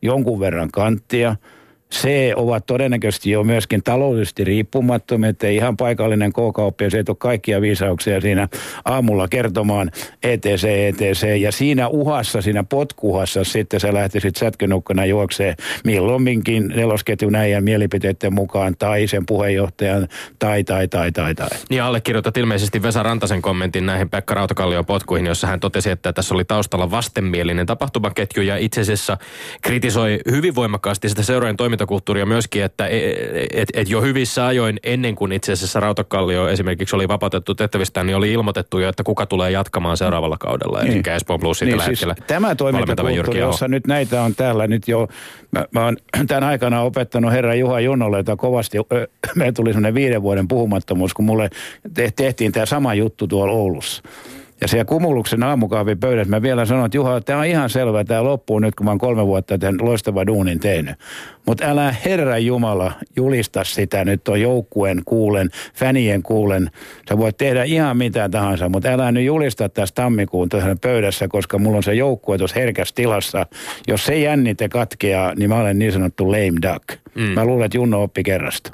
jonkun 0.03 0.39
verran 0.39 0.71
kanttia– 0.71 1.37
C 1.93 2.07
ovat 2.35 2.65
todennäköisesti 2.65 3.31
jo 3.31 3.43
myöskin 3.43 3.83
taloudellisesti 3.83 4.43
riippumattomia, 4.43 5.29
että 5.29 5.47
ihan 5.47 5.77
paikallinen 5.77 6.33
K-kauppias 6.33 6.93
ei 6.93 7.03
ole 7.09 7.15
kaikkia 7.19 7.61
viisauksia 7.61 8.21
siinä 8.21 8.47
aamulla 8.85 9.27
kertomaan 9.27 9.91
ETC, 10.23 10.63
ETC. 10.63 11.39
Ja 11.39 11.51
siinä 11.51 11.87
uhassa, 11.87 12.41
siinä 12.41 12.63
potkuhassa 12.63 13.43
sitten 13.43 13.79
sä 13.79 13.93
lähtisit 13.93 14.35
sätkynukkana 14.35 15.05
juoksee 15.05 15.55
milloinkin 15.85 16.67
nelosketjun 16.67 17.35
äijän 17.35 17.63
mielipiteiden 17.63 18.33
mukaan 18.33 18.75
tai 18.79 19.07
sen 19.07 19.25
puheenjohtajan 19.25 20.07
tai, 20.39 20.63
tai, 20.63 20.87
tai, 20.87 21.11
tai, 21.11 21.35
tai. 21.35 21.49
Niin 21.69 21.83
allekirjoitat 21.83 22.37
ilmeisesti 22.37 22.81
Vesa 22.81 23.03
Rantasen 23.03 23.41
kommentin 23.41 23.85
näihin 23.85 24.09
Pekka 24.09 24.33
Rautakallion 24.33 24.85
potkuihin, 24.85 25.25
jossa 25.25 25.47
hän 25.47 25.59
totesi, 25.59 25.89
että 25.89 26.13
tässä 26.13 26.35
oli 26.35 26.45
taustalla 26.45 26.91
vastenmielinen 26.91 27.65
tapahtumaketju 27.65 28.43
ja 28.43 28.57
itse 28.57 28.81
asiassa 28.81 29.17
kritisoi 29.61 30.19
hyvin 30.31 30.55
voimakkaasti 30.55 31.09
sitä 31.09 31.23
seurojen 31.23 31.57
toimintaa 31.57 31.76
toimintakulttuuria 31.77 32.25
myöskin, 32.25 32.63
että 32.63 32.87
et, 33.53 33.69
et 33.73 33.89
jo 33.89 34.01
hyvissä 34.01 34.45
ajoin 34.45 34.79
ennen 34.83 35.15
kuin 35.15 35.31
itse 35.31 35.51
asiassa 35.51 35.79
Rautakallio 35.79 36.47
esimerkiksi 36.49 36.95
oli 36.95 37.07
vapautettu 37.07 37.55
tehtävistään, 37.55 38.07
niin 38.07 38.15
oli 38.15 38.33
ilmoitettu 38.33 38.79
jo, 38.79 38.89
että 38.89 39.03
kuka 39.03 39.25
tulee 39.25 39.51
jatkamaan 39.51 39.97
seuraavalla 39.97 40.37
kaudella. 40.37 40.79
Niin. 40.81 41.03
Eli 41.07 41.15
Espoon 41.15 41.39
Plus 41.39 41.61
niin, 41.61 41.81
siis 41.81 42.05
Tämä 42.27 42.55
toimintakulttuuri, 42.55 43.39
jossa 43.39 43.67
nyt 43.67 43.87
näitä 43.87 44.21
on 44.21 44.35
täällä 44.35 44.67
nyt 44.67 44.87
jo, 44.87 45.07
mä, 45.51 45.65
mä 45.71 45.85
oon 45.85 45.97
tämän 46.27 46.43
aikana 46.43 46.81
opettanut 46.81 47.31
herra 47.31 47.55
Juha 47.55 47.79
Junnolle, 47.79 48.17
jota 48.17 48.35
kovasti, 48.35 48.77
me 49.35 49.51
tuli 49.51 49.69
semmoinen 49.69 49.93
viiden 49.93 50.21
vuoden 50.21 50.47
puhumattomuus, 50.47 51.13
kun 51.13 51.25
mulle 51.25 51.49
tehtiin 52.15 52.51
tämä 52.51 52.65
sama 52.65 52.93
juttu 52.93 53.27
tuolla 53.27 53.53
Oulussa. 53.53 54.03
Ja 54.61 54.67
siellä 54.67 54.85
Kumuluksen 54.85 55.43
aamukahvin 55.43 55.99
pöydässä 55.99 56.29
mä 56.29 56.41
vielä 56.41 56.65
sanon, 56.65 56.85
että 56.85 56.97
Juha, 56.97 57.21
tämä 57.21 57.39
on 57.39 57.45
ihan 57.45 57.69
selvä, 57.69 58.03
tämä 58.03 58.23
loppuu 58.23 58.59
nyt, 58.59 58.75
kun 58.75 58.85
mä 58.85 58.91
oon 58.91 58.97
kolme 58.97 59.25
vuotta 59.25 59.57
tämän 59.57 59.77
loistava 59.81 60.27
duunin 60.27 60.59
tehnyt. 60.59 60.95
Mutta 61.47 61.65
älä 61.65 61.95
Herra 62.05 62.37
Jumala 62.37 62.91
julista 63.15 63.63
sitä 63.63 64.05
nyt 64.05 64.27
on 64.27 64.41
joukkueen 64.41 65.01
kuulen, 65.05 65.49
fänien 65.73 66.23
kuulen. 66.23 66.71
Sä 67.09 67.17
voit 67.17 67.37
tehdä 67.37 67.63
ihan 67.63 67.97
mitä 67.97 68.29
tahansa, 68.29 68.69
mutta 68.69 68.89
älä 68.89 69.11
nyt 69.11 69.25
julista 69.25 69.69
tässä 69.69 69.95
tammikuun 69.95 70.49
tuossa 70.49 70.75
pöydässä, 70.81 71.27
koska 71.27 71.57
mulla 71.57 71.77
on 71.77 71.83
se 71.83 71.93
joukkue 71.93 72.37
tuossa 72.37 72.59
herkässä 72.59 72.95
tilassa. 72.95 73.45
Jos 73.87 74.05
se 74.05 74.19
jännite 74.19 74.69
katkeaa, 74.69 75.33
niin 75.35 75.49
mä 75.49 75.55
olen 75.55 75.79
niin 75.79 75.91
sanottu 75.91 76.31
lame 76.31 76.61
duck. 76.61 76.99
Mm. 77.15 77.23
Mä 77.23 77.45
luulen, 77.45 77.65
että 77.65 77.77
Junno 77.77 78.03
oppi 78.03 78.23
kerrasta. 78.23 78.71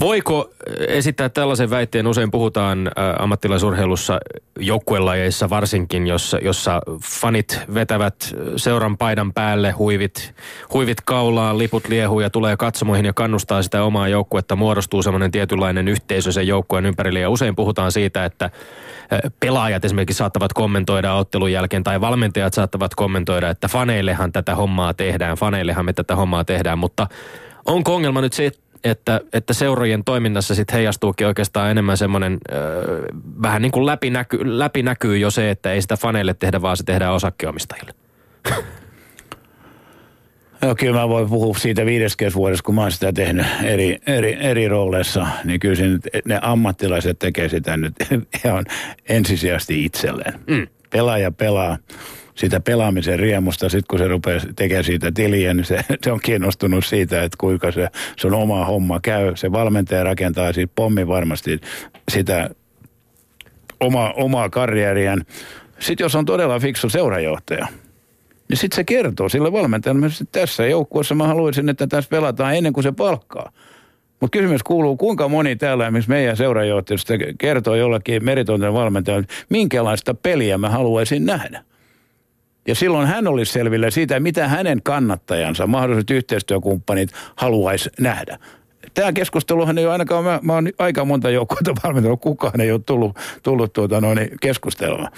Voiko 0.00 0.50
esittää 0.88 1.28
tällaisen 1.28 1.70
väitteen? 1.70 2.06
Usein 2.06 2.30
puhutaan 2.30 2.90
ammattilaisurheilussa 3.18 4.20
joukkuelajeissa 4.58 5.50
varsinkin, 5.50 6.06
jossa, 6.06 6.38
jossa 6.38 6.80
fanit 7.20 7.60
vetävät 7.74 8.34
seuran 8.56 8.98
paidan 8.98 9.32
päälle, 9.32 9.70
huivit, 9.70 10.34
huivit 10.72 11.00
kaulaan, 11.00 11.58
liput 11.66 11.88
liehuu 11.88 12.20
ja 12.20 12.30
tulee 12.30 12.56
katsomoihin 12.56 13.04
ja 13.06 13.12
kannustaa 13.12 13.62
sitä 13.62 13.82
omaa 13.82 14.08
joukkuetta. 14.08 14.56
Muodostuu 14.56 15.02
semmoinen 15.02 15.30
tietynlainen 15.30 15.88
yhteisö 15.88 16.32
sen 16.32 16.46
joukkueen 16.46 16.86
ympärille 16.86 17.20
ja 17.20 17.30
usein 17.30 17.56
puhutaan 17.56 17.92
siitä, 17.92 18.24
että 18.24 18.50
pelaajat 19.40 19.84
esimerkiksi 19.84 20.18
saattavat 20.18 20.52
kommentoida 20.52 21.14
ottelun 21.14 21.52
jälkeen 21.52 21.84
tai 21.84 22.00
valmentajat 22.00 22.54
saattavat 22.54 22.94
kommentoida, 22.94 23.50
että 23.50 23.68
faneillehan 23.68 24.32
tätä 24.32 24.54
hommaa 24.54 24.94
tehdään, 24.94 25.36
faneillehan 25.36 25.84
me 25.84 25.92
tätä 25.92 26.16
hommaa 26.16 26.44
tehdään, 26.44 26.78
mutta 26.78 27.06
onko 27.64 27.94
ongelma 27.94 28.20
nyt 28.20 28.32
se, 28.32 28.50
että, 28.84 29.20
että 29.32 29.52
seurojen 29.52 30.04
toiminnassa 30.04 30.54
sitten 30.54 30.74
heijastuukin 30.74 31.26
oikeastaan 31.26 31.70
enemmän 31.70 31.96
semmoinen 31.96 32.32
äh, 32.32 32.58
vähän 33.42 33.62
niin 33.62 33.72
kuin 33.72 33.86
läpinäky, 33.86 34.58
läpinäkyy 34.58 35.18
jo 35.18 35.30
se, 35.30 35.50
että 35.50 35.72
ei 35.72 35.82
sitä 35.82 35.96
faneille 35.96 36.34
tehdä, 36.34 36.62
vaan 36.62 36.76
se 36.76 36.84
tehdään 36.84 37.14
osakkeomistajille. 37.14 37.92
No 40.62 40.74
kyllä 40.74 41.00
mä 41.00 41.08
voin 41.08 41.28
puhua 41.28 41.54
siitä 41.54 41.86
viideskes 41.86 42.34
vuodessa, 42.34 42.62
kun 42.62 42.74
mä 42.74 42.80
oon 42.80 42.92
sitä 42.92 43.12
tehnyt 43.12 43.46
eri, 43.64 43.98
eri, 44.06 44.36
eri 44.40 44.68
rooleissa, 44.68 45.26
niin 45.44 45.60
kyllä 45.60 45.74
siinä, 45.74 45.98
ne 46.24 46.38
ammattilaiset 46.42 47.18
tekee 47.18 47.48
sitä 47.48 47.76
nyt 47.76 47.94
ihan 48.44 48.64
ensisijaisesti 49.08 49.84
itselleen. 49.84 50.40
Mm. 50.46 50.66
Pelaaja 50.90 51.32
pelaa 51.32 51.78
siitä 52.36 52.60
pelaamisen 52.60 53.18
riemusta. 53.18 53.68
Sitten 53.68 53.86
kun 53.90 53.98
se 53.98 54.08
rupeaa 54.08 54.40
tekemään 54.56 54.84
siitä 54.84 55.12
tiliä, 55.12 55.54
niin 55.54 55.64
se, 55.64 55.84
se 56.04 56.12
on 56.12 56.20
kiinnostunut 56.22 56.84
siitä, 56.84 57.22
että 57.22 57.36
kuinka 57.40 57.72
se, 57.72 57.88
se 58.16 58.26
on 58.26 58.34
oma 58.34 58.64
homma 58.64 59.00
käy. 59.00 59.36
Se 59.36 59.52
valmentaja 59.52 60.04
rakentaa 60.04 60.52
siitä 60.52 60.72
pommi 60.74 61.08
varmasti 61.08 61.60
sitä 62.10 62.50
oma, 63.80 64.12
omaa 64.16 64.48
karjääriään. 64.48 65.22
Sitten 65.78 66.04
jos 66.04 66.14
on 66.14 66.24
todella 66.24 66.58
fiksu 66.58 66.88
seurajohtaja, 66.88 67.66
niin 68.48 68.56
sitten 68.56 68.76
se 68.76 68.84
kertoo 68.84 69.28
sille 69.28 69.52
valmentajalle, 69.52 70.06
että 70.06 70.24
tässä 70.40 70.66
joukkueessa 70.66 71.14
mä 71.14 71.26
haluaisin, 71.26 71.68
että 71.68 71.86
tässä 71.86 72.08
pelataan 72.10 72.54
ennen 72.54 72.72
kuin 72.72 72.84
se 72.84 72.92
palkkaa. 72.92 73.52
Mutta 74.20 74.38
kysymys 74.38 74.62
kuuluu, 74.62 74.96
kuinka 74.96 75.28
moni 75.28 75.56
täällä 75.56 75.90
missä 75.90 76.08
meidän 76.08 76.36
seurajohtajista 76.36 77.14
kertoo 77.38 77.74
jollekin 77.74 78.24
meritonten 78.24 78.74
valmentajalle, 78.74 79.26
minkälaista 79.48 80.14
peliä 80.14 80.58
mä 80.58 80.70
haluaisin 80.70 81.26
nähdä. 81.26 81.62
Ja 82.66 82.74
silloin 82.74 83.08
hän 83.08 83.26
olisi 83.26 83.52
selville 83.52 83.90
siitä, 83.90 84.20
mitä 84.20 84.48
hänen 84.48 84.82
kannattajansa, 84.82 85.66
mahdolliset 85.66 86.10
yhteistyökumppanit 86.10 87.10
haluaisi 87.36 87.90
nähdä. 88.00 88.38
Tämä 88.94 89.12
keskusteluhan 89.12 89.78
ei 89.78 89.84
ole 89.84 89.92
ainakaan, 89.92 90.24
mä, 90.24 90.40
mä 90.42 90.52
oon 90.52 90.68
aika 90.78 91.04
monta 91.04 91.30
joukkoa 91.30 91.58
valmentanut, 91.84 92.20
kukaan 92.20 92.60
ei 92.60 92.72
ole 92.72 92.80
tullut, 92.86 93.16
tullut 93.42 93.72
tuota 93.72 94.00
noin 94.00 94.30
keskustelua. 94.40 95.08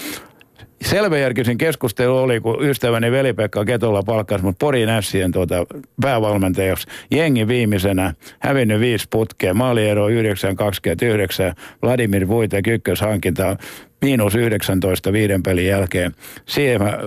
Selväjärkisin 0.81 1.57
keskustelu 1.57 2.17
oli, 2.17 2.39
kun 2.39 2.65
ystäväni 2.65 3.11
Veli-Pekka 3.11 3.65
Ketola 3.65 4.03
palkkasi 4.03 4.43
mut 4.43 4.59
Porin 4.59 4.89
Ässien 4.89 5.31
tuota 5.31 5.65
päävalmentajaksi. 6.01 6.87
Jengi 7.11 7.47
viimeisenä, 7.47 8.13
hävinnyt 8.39 8.79
viisi 8.79 9.07
putkea, 9.09 9.53
maaliero 9.53 10.09
929, 10.09 11.53
Vladimir 11.81 12.27
Vuitek 12.27 12.67
ykköshankinta, 12.67 13.57
miinus 14.01 14.35
19 14.35 15.13
viiden 15.13 15.43
pelin 15.43 15.65
jälkeen. 15.65 16.11
Siihen 16.45 16.81
mä 16.81 16.99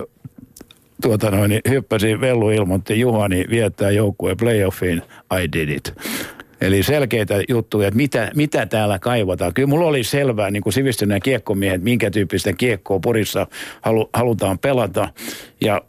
tuota 1.01 1.31
noin, 1.31 1.59
hyppäsin, 1.69 2.21
Vellu 2.21 2.49
ilmoitti, 2.49 2.99
Juhani 2.99 3.45
viettää 3.49 3.91
joukkueen 3.91 4.37
playoffiin, 4.37 5.01
I 5.43 5.51
did 5.53 5.69
it. 5.69 5.93
Eli 6.63 6.83
selkeitä 6.83 7.35
juttuja, 7.49 7.87
että 7.87 7.97
mitä, 7.97 8.31
mitä 8.35 8.65
täällä 8.65 8.99
kaivataan. 8.99 9.53
Kyllä 9.53 9.67
mulla 9.67 9.85
oli 9.85 10.03
selvää 10.03 10.51
niin 10.51 10.63
kuin 10.63 10.73
sivistyneen 10.73 11.21
kiekkomiehet, 11.21 11.83
minkä 11.83 12.11
tyyppistä 12.11 12.53
kiekkoa 12.53 12.99
Porissa 12.99 13.47
halu, 13.81 14.09
halutaan 14.13 14.59
pelata. 14.59 15.09
Ja 15.61 15.81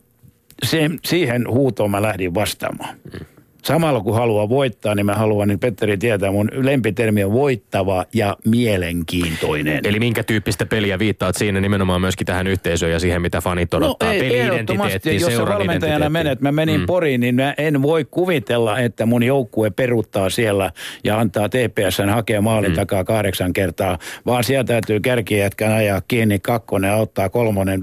se, 0.65 0.91
siihen 1.05 1.49
huutoon 1.49 1.91
mä 1.91 2.03
lähdin 2.03 2.35
vastaamaan. 2.35 2.97
Mm 3.13 3.34
samalla 3.65 4.01
kun 4.01 4.15
haluaa 4.15 4.49
voittaa, 4.49 4.95
niin 4.95 5.07
mä 5.07 5.15
haluan, 5.15 5.49
niin 5.49 5.59
Petteri 5.59 5.97
tietää, 5.97 6.31
mun 6.31 6.51
lempitermi 6.55 7.25
on 7.25 7.33
voittava 7.33 8.05
ja 8.15 8.37
mielenkiintoinen. 8.45 9.81
Eli 9.85 9.99
minkä 9.99 10.23
tyyppistä 10.23 10.67
peliä 10.67 10.99
viittaat 10.99 11.37
siinä 11.37 11.61
nimenomaan 11.61 12.01
myöskin 12.01 12.27
tähän 12.27 12.47
yhteisöön 12.47 12.93
ja 12.93 12.99
siihen, 12.99 13.23
mitä 13.23 13.41
fanit 13.41 13.73
no 13.73 13.79
odottaa? 13.79 14.09
No 14.09 14.15
ei, 14.15 14.21
Peli-identiteetti, 14.21 15.21
jos 15.21 15.37
sä 15.37 15.47
valmentajana 15.47 16.09
menet, 16.09 16.41
mä 16.41 16.53
menin 16.53 16.81
mm. 16.81 16.87
Poriin, 16.87 17.21
niin 17.21 17.35
mä 17.35 17.55
en 17.59 17.83
voi 17.83 18.07
kuvitella, 18.11 18.79
että 18.79 19.07
mun 19.07 19.23
joukkue 19.23 19.71
peruttaa 19.71 20.31
siellä 20.31 20.71
ja 21.05 21.21
antaa 21.21 21.49
TPSn 21.49 22.09
hakea 22.09 22.41
maalin 22.41 22.71
mm. 22.71 22.77
takaa 22.77 23.05
kahdeksan 23.05 23.53
kertaa, 23.53 23.99
vaan 24.27 24.45
sieltä 24.45 24.73
täytyy 24.73 25.01
kärkijätkän 25.01 25.73
ajaa 25.73 26.03
kiinni 26.09 26.39
kakkonen, 26.39 26.93
auttaa 26.93 27.29
kolmonen, 27.29 27.81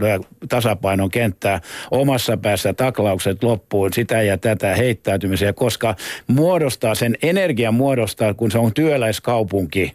tasapainon 0.49 1.09
kenttää, 1.09 1.61
omassa 1.91 2.38
päässä 2.38 2.73
taklaukset 2.73 3.43
loppuun, 3.43 3.93
sitä 3.93 4.21
ja 4.21 4.38
tätä 4.38 4.75
heittäytymisiä, 4.75 5.53
koska 5.72 5.95
muodostaa 6.28 6.95
sen 6.95 7.17
energian 7.24 7.74
muodostaa, 7.74 8.34
kun 8.34 8.51
se 8.51 8.57
on 8.57 8.74
työläiskaupunki, 8.74 9.91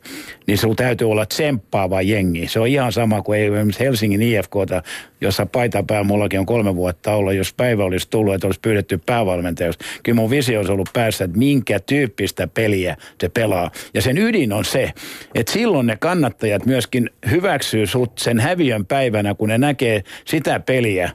niin 0.47 0.59
se 0.59 0.66
täytyy 0.77 1.11
olla 1.11 1.27
tsemppaava 1.27 2.03
jengi. 2.03 2.49
Se 2.49 2.61
on 2.61 2.66
ihan 2.66 2.93
sama 2.93 3.22
kuin 3.22 3.41
ei 3.41 3.47
esimerkiksi 3.47 3.85
Helsingin 3.85 4.22
IFKta, 4.22 4.83
jossa 5.20 5.47
paitapää 5.47 6.03
mullakin 6.03 6.41
on 6.41 6.47
kolme 6.47 6.77
vuotta 6.77 7.14
olla, 7.14 7.33
jos 7.33 7.53
päivä 7.53 7.85
olisi 7.85 8.11
tullut, 8.11 8.35
että 8.35 8.47
olisi 8.47 8.61
pyydetty 8.61 9.01
päävalmentajaksi. 9.07 9.79
Kyllä 10.03 10.16
mun 10.16 10.31
visio 10.31 10.59
olisi 10.59 10.72
ollut 10.72 10.91
päässä, 10.93 11.24
että 11.24 11.39
minkä 11.39 11.81
tyyppistä 11.81 12.47
peliä 12.47 12.97
se 13.20 13.29
pelaa. 13.29 13.70
Ja 13.95 14.03
sen 14.03 14.18
ydin 14.18 14.53
on 14.53 14.64
se, 14.64 14.93
että 15.35 15.53
silloin 15.53 15.87
ne 15.87 15.97
kannattajat 15.97 16.66
myöskin 16.66 17.11
hyväksyy 17.31 17.87
sut 17.87 18.18
sen 18.18 18.41
häviön 18.41 18.87
päivänä, 18.87 19.35
kun 19.35 19.49
ne 19.49 19.59
näkee 19.59 20.03
sitä 20.24 20.61
peliä, 20.61 21.11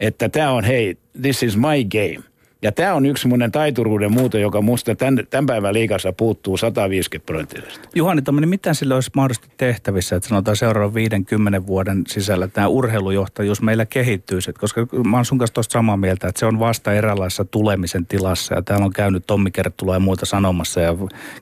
että 0.00 0.28
tämä 0.28 0.50
on 0.50 0.64
hei, 0.64 0.96
this 1.22 1.42
is 1.42 1.56
my 1.56 1.84
game. 1.90 2.33
Ja 2.64 2.72
tämä 2.72 2.94
on 2.94 3.06
yksi 3.06 3.22
semmoinen 3.22 3.52
taituruuden 3.52 4.12
muuto, 4.12 4.38
joka 4.38 4.60
musta 4.60 4.94
tämän, 4.94 5.26
tämän 5.30 5.46
päivän 5.46 5.74
liikassa 5.74 6.12
puuttuu 6.12 6.56
150 6.56 7.26
prosenttisesti. 7.26 7.88
Juhani 7.94 8.22
Tomini, 8.22 8.46
mitä 8.46 8.74
sille 8.74 8.94
olisi 8.94 9.10
mahdollisesti 9.14 9.48
tehtävissä, 9.56 10.16
että 10.16 10.28
sanotaan 10.28 10.56
seuraavan 10.56 10.94
50 10.94 11.66
vuoden 11.66 12.04
sisällä 12.06 12.48
tämä 12.48 12.68
urheilujohtajuus 12.68 13.62
meillä 13.62 13.86
kehittyisi? 13.86 14.52
Koska 14.52 14.86
mä 15.04 15.16
oon 15.16 15.24
sun 15.24 15.38
kanssa 15.38 15.54
tuosta 15.54 15.72
samaa 15.72 15.96
mieltä, 15.96 16.28
että 16.28 16.38
se 16.38 16.46
on 16.46 16.58
vasta 16.58 16.92
eräänlaisessa 16.92 17.44
tulemisen 17.44 18.06
tilassa. 18.06 18.54
Ja 18.54 18.62
täällä 18.62 18.84
on 18.84 18.92
käynyt 18.92 19.26
Tommi 19.26 19.50
Kerttula 19.50 19.94
ja 19.94 20.00
muuta 20.00 20.26
sanomassa 20.26 20.80
ja 20.80 20.94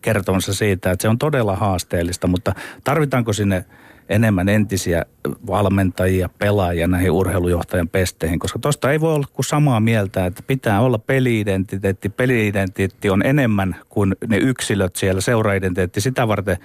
kertomassa 0.02 0.54
siitä, 0.54 0.90
että 0.90 1.02
se 1.02 1.08
on 1.08 1.18
todella 1.18 1.56
haasteellista, 1.56 2.26
mutta 2.26 2.54
tarvitaanko 2.84 3.32
sinne 3.32 3.64
enemmän 4.08 4.48
entisiä 4.48 5.04
valmentajia, 5.46 6.28
pelaajia 6.38 6.86
näihin 6.86 7.10
urheilujohtajan 7.10 7.88
pesteihin, 7.88 8.38
koska 8.38 8.58
tuosta 8.58 8.92
ei 8.92 9.00
voi 9.00 9.14
olla 9.14 9.26
kuin 9.32 9.46
samaa 9.46 9.80
mieltä, 9.80 10.26
että 10.26 10.42
pitää 10.46 10.80
olla 10.80 10.98
peliidentiteetti. 10.98 12.08
Peliidentiteetti 12.08 13.10
on 13.10 13.26
enemmän 13.26 13.76
kuin 13.88 14.14
ne 14.28 14.36
yksilöt 14.36 14.96
siellä, 14.96 15.20
seuraidentiteetti. 15.20 16.00
Sitä 16.00 16.28
varten 16.28 16.56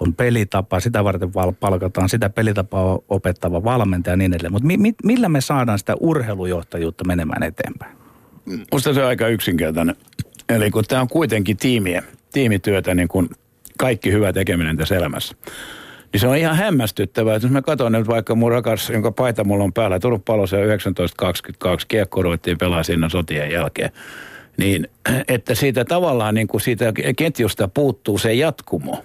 on 0.00 0.14
pelitapa, 0.14 0.80
sitä 0.80 1.04
varten 1.04 1.30
palkataan 1.60 2.08
sitä 2.08 2.30
pelitapaa 2.30 2.98
opettava 3.08 3.64
valmentaja 3.64 4.12
ja 4.12 4.16
niin 4.16 4.34
edelleen. 4.34 4.52
Mutta 4.52 4.66
mi- 4.66 4.76
mi- 4.76 4.94
millä 5.04 5.28
me 5.28 5.40
saadaan 5.40 5.78
sitä 5.78 5.94
urheilujohtajuutta 6.00 7.04
menemään 7.04 7.42
eteenpäin? 7.42 7.96
Musta 8.72 8.94
se 8.94 9.00
on 9.00 9.08
aika 9.08 9.28
yksinkertainen. 9.28 9.96
Eli 10.48 10.70
kun 10.70 10.84
tämä 10.88 11.02
on 11.02 11.08
kuitenkin 11.08 11.56
tiimiä, 11.56 12.02
tiimityötä, 12.32 12.94
niin 12.94 13.08
kuin 13.08 13.28
kaikki 13.78 14.12
hyvä 14.12 14.32
tekeminen 14.32 14.76
tässä 14.76 14.96
elämässä 14.96 15.36
niin 16.12 16.20
se 16.20 16.28
on 16.28 16.36
ihan 16.36 16.56
hämmästyttävää, 16.56 17.34
että 17.34 17.46
jos 17.46 17.52
mä 17.52 17.62
katson 17.62 17.92
nyt 17.92 18.08
vaikka 18.08 18.34
mun 18.34 18.50
rakas, 18.50 18.90
jonka 18.90 19.12
paita 19.12 19.44
mulla 19.44 19.64
on 19.64 19.72
päällä, 19.72 20.00
Turun 20.00 20.22
Palossa 20.22 20.56
1922 20.56 21.86
kiekko 21.86 22.22
ruvettiin 22.22 22.58
pelaa 22.58 22.82
siinä 22.82 23.08
sotien 23.08 23.50
jälkeen. 23.50 23.90
Niin, 24.56 24.88
että 25.28 25.54
siitä 25.54 25.84
tavallaan 25.84 26.34
niin 26.34 26.48
kuin 26.48 26.60
siitä 26.60 26.92
ketjusta 27.16 27.68
puuttuu 27.68 28.18
se 28.18 28.34
jatkumo. 28.34 29.04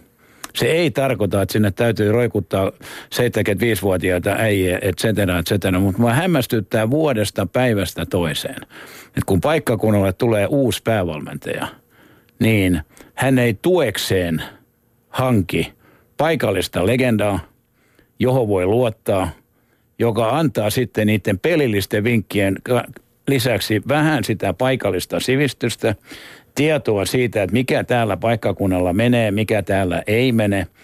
Se 0.55 0.65
ei 0.65 0.91
tarkoita, 0.91 1.41
että 1.41 1.53
sinne 1.53 1.71
täytyy 1.71 2.11
roikuttaa 2.11 2.71
75-vuotiaita 3.15 4.29
äijä, 4.29 4.79
et 4.81 4.97
cetera, 4.97 5.39
et 5.39 5.45
cetera, 5.45 5.79
mutta 5.79 6.01
mä 6.01 6.13
hämmästyttää 6.13 6.89
vuodesta 6.89 7.45
päivästä 7.45 8.05
toiseen. 8.05 8.61
Että 9.07 9.21
kun 9.25 9.41
paikkakunnalle 9.41 10.13
tulee 10.13 10.47
uusi 10.47 10.81
päävalmentaja, 10.83 11.67
niin 12.39 12.81
hän 13.13 13.39
ei 13.39 13.53
tuekseen 13.61 14.43
hanki– 15.09 15.71
paikallista 16.17 16.85
legendaa, 16.85 17.39
johon 18.19 18.47
voi 18.47 18.65
luottaa, 18.65 19.29
joka 19.99 20.29
antaa 20.29 20.69
sitten 20.69 21.07
niiden 21.07 21.39
pelillisten 21.39 22.03
vinkkien 22.03 22.55
lisäksi 23.27 23.81
vähän 23.87 24.23
sitä 24.23 24.53
paikallista 24.53 25.19
sivistystä, 25.19 25.95
tietoa 26.55 27.05
siitä, 27.05 27.43
että 27.43 27.53
mikä 27.53 27.83
täällä 27.83 28.17
paikkakunnalla 28.17 28.93
menee, 28.93 29.31
mikä 29.31 29.61
täällä 29.61 30.03
ei 30.07 30.31
mene– 30.31 30.67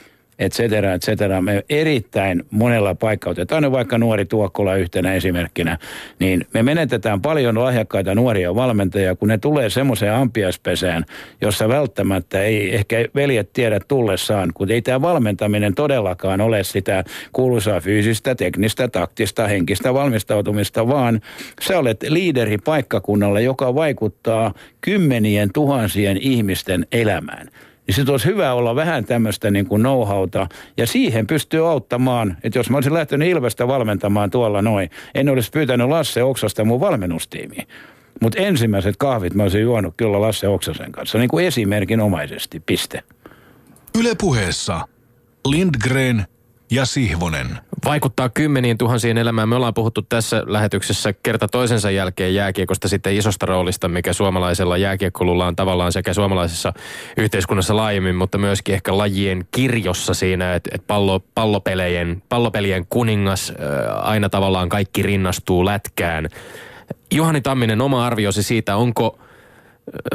et 0.41 0.53
cetera, 0.53 0.93
et 0.93 1.01
cetera. 1.01 1.41
Me 1.41 1.63
erittäin 1.69 2.43
monella 2.51 2.95
paikkaa, 2.95 3.31
otetaan 3.31 3.71
vaikka 3.71 3.97
nuori 3.97 4.25
Tuokkola 4.25 4.75
yhtenä 4.75 5.13
esimerkkinä, 5.13 5.77
niin 6.19 6.45
me 6.53 6.63
menetetään 6.63 7.21
paljon 7.21 7.59
lahjakkaita 7.59 8.15
nuoria 8.15 8.55
valmentajia, 8.55 9.15
kun 9.15 9.27
ne 9.27 9.37
tulee 9.37 9.69
semmoiseen 9.69 10.13
ampiaspesään, 10.13 11.05
jossa 11.41 11.69
välttämättä 11.69 12.43
ei 12.43 12.75
ehkä 12.75 12.95
veljet 13.15 13.53
tiedä 13.53 13.79
tullessaan, 13.87 14.51
kun 14.53 14.71
ei 14.71 14.81
tämä 14.81 15.01
valmentaminen 15.01 15.75
todellakaan 15.75 16.41
ole 16.41 16.63
sitä 16.63 17.03
kuuluisaa 17.31 17.79
fyysistä, 17.79 18.35
teknistä, 18.35 18.87
taktista, 18.87 19.47
henkistä 19.47 19.93
valmistautumista, 19.93 20.87
vaan 20.87 21.21
sä 21.61 21.79
olet 21.79 22.03
liideri 22.09 22.57
paikkakunnalla, 22.57 23.39
joka 23.39 23.75
vaikuttaa 23.75 24.53
kymmenien 24.81 25.49
tuhansien 25.53 26.17
ihmisten 26.21 26.87
elämään 26.91 27.47
niin 27.87 27.95
sitten 27.95 28.13
olisi 28.13 28.25
hyvä 28.25 28.53
olla 28.53 28.75
vähän 28.75 29.05
tämmöistä 29.05 29.51
niin 29.51 29.65
kuin 29.65 29.81
know-howta. 29.81 30.47
Ja 30.77 30.87
siihen 30.87 31.27
pystyy 31.27 31.69
auttamaan, 31.69 32.37
että 32.43 32.59
jos 32.59 32.69
mä 32.69 32.77
olisin 32.77 32.93
lähtenyt 32.93 33.27
Ilvestä 33.27 33.67
valmentamaan 33.67 34.31
tuolla 34.31 34.61
noin, 34.61 34.89
en 35.15 35.29
olisi 35.29 35.51
pyytänyt 35.51 35.87
Lasse 35.87 36.23
Oksasta 36.23 36.65
mun 36.65 36.79
valmennustiimiin. 36.79 37.67
Mutta 38.21 38.39
ensimmäiset 38.39 38.95
kahvit 38.97 39.33
mä 39.33 39.43
olisin 39.43 39.61
juonut 39.61 39.93
kyllä 39.97 40.21
Lasse 40.21 40.47
Oksasen 40.47 40.91
kanssa, 40.91 41.17
niin 41.17 41.29
kuin 41.29 41.45
esimerkinomaisesti, 41.45 42.59
piste. 42.59 43.03
Yle 43.99 44.15
puheessa 44.21 44.87
Lindgren 45.45 46.25
ja 46.71 46.85
Sihvonen. 46.85 47.57
Vaikuttaa 47.85 48.29
kymmeniin 48.29 48.77
tuhansiin 48.77 49.17
elämään. 49.17 49.49
Me 49.49 49.55
ollaan 49.55 49.73
puhuttu 49.73 50.01
tässä 50.01 50.43
lähetyksessä 50.47 51.13
kerta 51.13 51.47
toisensa 51.47 51.91
jälkeen 51.91 52.35
jääkiekosta 52.35 52.87
sitten 52.87 53.15
isosta 53.15 53.45
roolista, 53.45 53.87
mikä 53.87 54.13
suomalaisella 54.13 54.77
jääkiekkolulla 54.77 55.47
on 55.47 55.55
tavallaan 55.55 55.91
sekä 55.91 56.13
suomalaisessa 56.13 56.73
yhteiskunnassa 57.17 57.75
laajemmin, 57.75 58.15
mutta 58.15 58.37
myöskin 58.37 58.75
ehkä 58.75 58.97
lajien 58.97 59.45
kirjossa 59.51 60.13
siinä, 60.13 60.53
että, 60.53 60.69
että 60.73 60.87
pallo, 60.87 61.19
pallopelien, 61.35 62.23
pallopelien 62.29 62.85
kuningas 62.89 63.53
aina 64.01 64.29
tavallaan 64.29 64.69
kaikki 64.69 65.03
rinnastuu 65.03 65.65
lätkään. 65.65 66.29
Juhani 67.13 67.41
Tamminen, 67.41 67.81
oma 67.81 68.05
arviosi 68.05 68.43
siitä, 68.43 68.75
onko, 68.75 69.19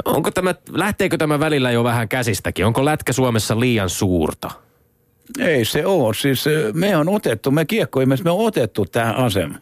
onko 0.05 0.31
tämä, 0.31 0.55
lähteekö 0.71 1.17
tämä 1.17 1.41
välillä 1.41 1.71
jo 1.71 1.85
vähän 1.85 2.09
käsistäkin? 2.09 2.67
Onko 2.67 2.85
lätkä 2.85 3.13
Suomessa 3.13 3.61
liian 3.61 3.91
suurta? 3.91 4.66
Ei 5.39 5.65
se 5.65 5.87
ole. 5.87 6.15
Siis 6.15 6.45
me 6.73 6.97
on 6.97 7.09
otettu, 7.09 7.51
me 7.51 7.65
kiekkoimme, 7.65 8.17
me 8.25 8.31
on 8.31 8.47
otettu 8.47 8.85
tähän 8.85 9.17
asemaan. 9.17 9.61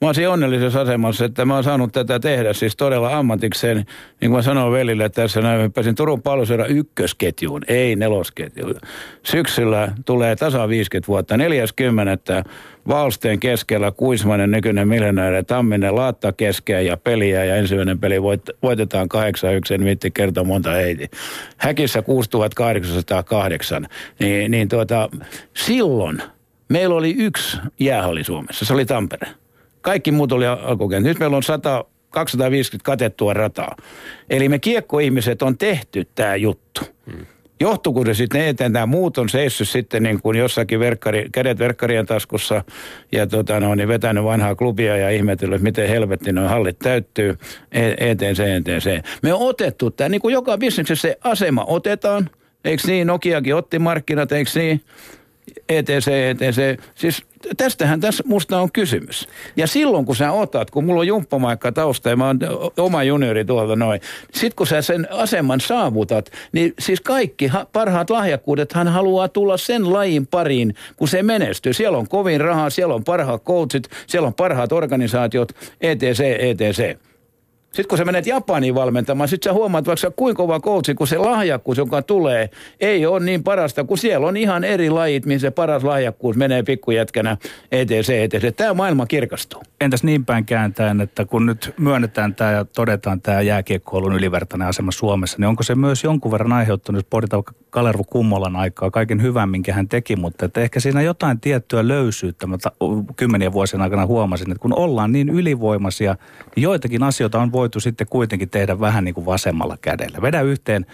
Mä 0.00 0.06
oon 0.06 0.14
siinä 0.14 0.30
onnellisessa 0.30 0.80
asemassa, 0.80 1.24
että 1.24 1.44
mä 1.44 1.54
oon 1.54 1.64
saanut 1.64 1.92
tätä 1.92 2.20
tehdä 2.20 2.52
siis 2.52 2.76
todella 2.76 3.18
ammatikseen. 3.18 3.76
Niin 3.76 3.86
kuin 4.20 4.30
mä 4.30 4.42
sanoin 4.42 4.72
velille 4.72 5.08
tässä 5.08 5.40
näin, 5.40 5.72
pääsin 5.72 5.94
Turun 5.94 6.22
palloseura 6.22 6.66
ykkösketjuun, 6.66 7.62
ei 7.68 7.96
nelosketjuun. 7.96 8.74
Syksyllä 9.22 9.92
tulee 10.04 10.36
tasa 10.36 10.68
50 10.68 11.08
vuotta, 11.08 11.36
40. 11.36 12.44
Valsteen 12.88 13.40
keskellä 13.40 13.90
Kuismanen 13.90 14.50
nykyinen 14.50 14.88
miljonääri 14.88 15.44
Tamminen 15.44 15.94
laatta 15.94 16.32
keskeä 16.32 16.80
ja 16.80 16.96
peliä 16.96 17.44
ja 17.44 17.56
ensimmäinen 17.56 17.98
peli 17.98 18.22
voit, 18.22 18.42
voitetaan 18.62 19.08
8-1, 19.70 19.74
en 19.74 19.84
viitti 19.84 20.10
kertoa 20.10 20.44
monta 20.44 20.70
heiti. 20.70 21.10
Häkissä 21.56 22.02
6808, 22.02 23.86
niin, 24.18 24.50
niin 24.50 24.68
tuota, 24.68 25.08
silloin 25.56 26.22
meillä 26.68 26.94
oli 26.94 27.14
yksi 27.18 27.56
jäähalli 27.80 28.24
Suomessa, 28.24 28.64
se 28.64 28.74
oli 28.74 28.86
Tampere. 28.86 29.26
Kaikki 29.80 30.12
muut 30.12 30.32
oli 30.32 30.46
alkukenttä. 30.46 31.08
Nyt 31.08 31.18
meillä 31.18 31.36
on 31.36 31.42
100, 31.42 31.84
250 32.10 32.84
katettua 32.84 33.34
rataa. 33.34 33.76
Eli 34.30 34.48
me 34.48 34.58
kiekkoihmiset 34.58 35.42
on 35.42 35.58
tehty 35.58 36.08
tämä 36.14 36.36
juttu. 36.36 36.80
Hmm. 37.10 37.26
Johtuuko 37.60 38.04
se 38.04 38.14
sitten 38.14 38.46
eteen, 38.46 38.72
tämä 38.72 38.86
muut 38.86 39.18
on 39.18 39.28
seissyt 39.28 39.68
sitten 39.68 40.02
niin 40.02 40.22
kuin 40.22 40.38
jossakin 40.38 40.80
verkkari, 40.80 41.28
kädet 41.32 41.58
verkkarien 41.58 42.06
taskussa 42.06 42.64
ja 43.12 43.26
tota, 43.26 43.60
no, 43.60 43.74
niin 43.74 43.88
vetänyt 43.88 44.24
vanhaa 44.24 44.54
klubia 44.54 44.96
ja 44.96 45.10
ihmetellyt, 45.10 45.54
että 45.54 45.64
miten 45.64 45.88
helvetti 45.88 46.32
noin 46.32 46.48
hallit 46.48 46.78
täyttyy? 46.78 47.38
Eteen 47.98 48.36
se. 48.80 49.02
Me 49.22 49.32
on 49.32 49.48
otettu 49.48 49.90
tämä, 49.90 50.08
niin 50.08 50.20
kuin 50.20 50.32
joka 50.32 50.58
bisneksessä 50.58 51.08
se 51.08 51.18
asema 51.24 51.64
otetaan, 51.64 52.30
eikö 52.64 52.82
niin, 52.86 53.06
Nokiakin 53.06 53.54
otti 53.54 53.78
markkinat, 53.78 54.32
eikö 54.32 54.50
niin, 54.54 54.80
ETC, 55.68 56.08
ETC, 56.08 56.80
siis 56.94 57.22
tästähän 57.56 58.00
tässä 58.00 58.24
musta 58.26 58.60
on 58.60 58.72
kysymys. 58.72 59.28
Ja 59.56 59.66
silloin 59.66 60.06
kun 60.06 60.16
sä 60.16 60.32
otat, 60.32 60.70
kun 60.70 60.84
mulla 60.84 61.00
on 61.00 61.06
jumppamaikka 61.06 61.72
tausta 61.72 62.08
ja 62.08 62.16
mä 62.16 62.26
oon 62.26 62.38
oma 62.76 63.02
juniori 63.02 63.44
tuolta 63.44 63.76
noin, 63.76 64.00
sit 64.34 64.54
kun 64.54 64.66
sä 64.66 64.82
sen 64.82 65.06
aseman 65.10 65.60
saavutat, 65.60 66.30
niin 66.52 66.74
siis 66.78 67.00
kaikki 67.00 67.50
parhaat 67.72 68.10
lahjakkuudethan 68.10 68.88
haluaa 68.88 69.28
tulla 69.28 69.56
sen 69.56 69.92
lajin 69.92 70.26
pariin, 70.26 70.74
kun 70.96 71.08
se 71.08 71.22
menestyy. 71.22 71.72
Siellä 71.72 71.98
on 71.98 72.08
kovin 72.08 72.40
rahaa, 72.40 72.70
siellä 72.70 72.94
on 72.94 73.04
parhaat 73.04 73.44
coachit, 73.44 73.88
siellä 74.06 74.26
on 74.26 74.34
parhaat 74.34 74.72
organisaatiot, 74.72 75.52
ETC, 75.80 76.20
ETC. 76.20 77.09
Sitten 77.72 77.88
kun 77.88 77.98
sä 77.98 78.04
menet 78.04 78.26
Japaniin 78.26 78.74
valmentamaan, 78.74 79.28
sitten 79.28 79.50
sä 79.50 79.54
huomaat 79.54 79.86
vaikka 79.86 80.10
kuinka 80.10 80.42
kova 80.42 80.60
koutsi, 80.60 80.94
kun 80.94 81.06
se 81.06 81.18
lahjakkuus, 81.18 81.78
joka 81.78 82.02
tulee, 82.02 82.50
ei 82.80 83.06
ole 83.06 83.20
niin 83.20 83.44
parasta, 83.44 83.84
kun 83.84 83.98
siellä 83.98 84.26
on 84.26 84.36
ihan 84.36 84.64
eri 84.64 84.90
lajit, 84.90 85.26
mihin 85.26 85.40
se 85.40 85.50
paras 85.50 85.84
lahjakkuus 85.84 86.36
menee 86.36 86.62
pikkujätkänä 86.62 87.36
ETC, 87.72 88.10
ETC. 88.10 88.56
Tämä 88.56 88.74
maailma 88.74 89.06
kirkastuu. 89.06 89.62
Entäs 89.80 90.04
niin 90.04 90.24
päin 90.24 90.44
kääntäen, 90.44 91.00
että 91.00 91.24
kun 91.24 91.46
nyt 91.46 91.74
myönnetään 91.78 92.34
tämä 92.34 92.52
ja 92.52 92.64
todetaan 92.64 93.20
tämä 93.20 93.40
jääkiekkoilun 93.40 94.14
ylivertainen 94.14 94.68
asema 94.68 94.92
Suomessa, 94.92 95.36
niin 95.38 95.48
onko 95.48 95.62
se 95.62 95.74
myös 95.74 96.04
jonkun 96.04 96.32
verran 96.32 96.52
aiheuttanut, 96.52 96.98
jos 96.98 97.06
pohditaan 97.10 97.42
Kalervo 97.70 98.04
Kummolan 98.04 98.56
aikaa, 98.56 98.90
kaiken 98.90 99.22
hyvän, 99.22 99.48
minkä 99.48 99.72
hän 99.72 99.88
teki, 99.88 100.16
mutta 100.16 100.44
että 100.44 100.60
ehkä 100.60 100.80
siinä 100.80 101.02
jotain 101.02 101.40
tiettyä 101.40 101.88
löysyyttä, 101.88 102.46
mutta 102.46 102.72
kymmenien 103.16 103.52
vuosien 103.52 103.82
aikana 103.82 104.06
huomasin, 104.06 104.50
että 104.50 104.62
kun 104.62 104.74
ollaan 104.74 105.12
niin 105.12 105.28
ylivoimaisia, 105.28 106.16
niin 106.56 106.62
joitakin 106.62 107.02
asioita 107.02 107.40
on 107.40 107.52
voitu 107.60 107.80
sitten 107.80 108.06
kuitenkin 108.10 108.50
tehdä 108.50 108.80
vähän 108.80 109.04
niin 109.04 109.14
kuin 109.14 109.26
vasemmalla 109.26 109.78
kädellä. 109.80 110.22
Vedä 110.22 110.40
yhteen 110.42 110.86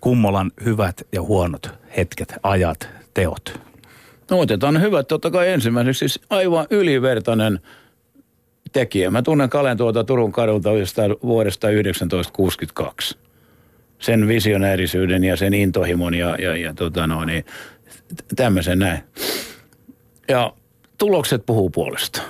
Kummolan 0.00 0.50
hyvät 0.64 1.06
ja 1.12 1.22
huonot 1.22 1.70
hetket, 1.96 2.34
ajat, 2.42 2.88
teot. 3.14 3.60
No 4.30 4.38
otetaan 4.38 4.80
hyvät 4.80 5.08
totta 5.08 5.30
kai 5.30 5.48
ensimmäiseksi. 5.48 5.98
Siis 5.98 6.20
aivan 6.30 6.66
ylivertainen 6.70 7.60
tekijä. 8.72 9.10
Mä 9.10 9.22
tunnen 9.22 9.50
Kalen 9.50 9.76
tuolta 9.76 10.04
Turun 10.04 10.32
kadulta 10.32 10.70
vuodesta 11.22 11.66
1962. 11.66 13.18
Sen 13.98 14.28
visionäärisyyden 14.28 15.24
ja 15.24 15.36
sen 15.36 15.54
intohimon 15.54 16.14
ja, 16.14 16.36
ja, 16.38 16.56
ja 16.56 16.74
tota 16.74 17.06
no, 17.06 17.24
niin, 17.24 17.44
tämmöisen 18.36 18.78
näin. 18.78 19.02
Ja 20.28 20.52
tulokset 20.98 21.46
puhuu 21.46 21.70
puolesta. 21.70 22.22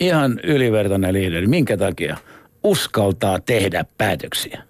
Ihan 0.00 0.40
ylivertainen 0.42 1.14
liideri. 1.14 1.46
Minkä 1.46 1.76
takia? 1.76 2.16
Uskaltaa 2.64 3.40
tehdä 3.40 3.84
päätöksiä. 3.98 4.62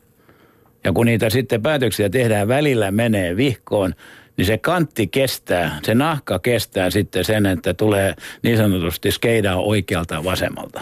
Ja 0.85 0.93
kun 0.93 1.07
niitä 1.07 1.31
sitten 1.31 1.63
päätöksiä 1.63 2.11
tehdään 2.11 2.49
välillä 2.49 2.91
menee 2.91 3.37
vihkoon, 3.37 3.95
niin 4.37 4.47
se 4.47 4.59
kantti 4.59 5.07
kestää, 5.07 5.79
se 5.83 5.95
nahka 5.95 6.39
kestää 6.39 6.91
sitten 6.91 7.25
sen, 7.25 7.47
että 7.47 7.75
tulee 7.75 8.15
niin 8.43 8.57
sanotusti 8.57 9.11
skeidaa 9.11 9.57
oikealta 9.57 10.25
vasemmalta. 10.25 10.81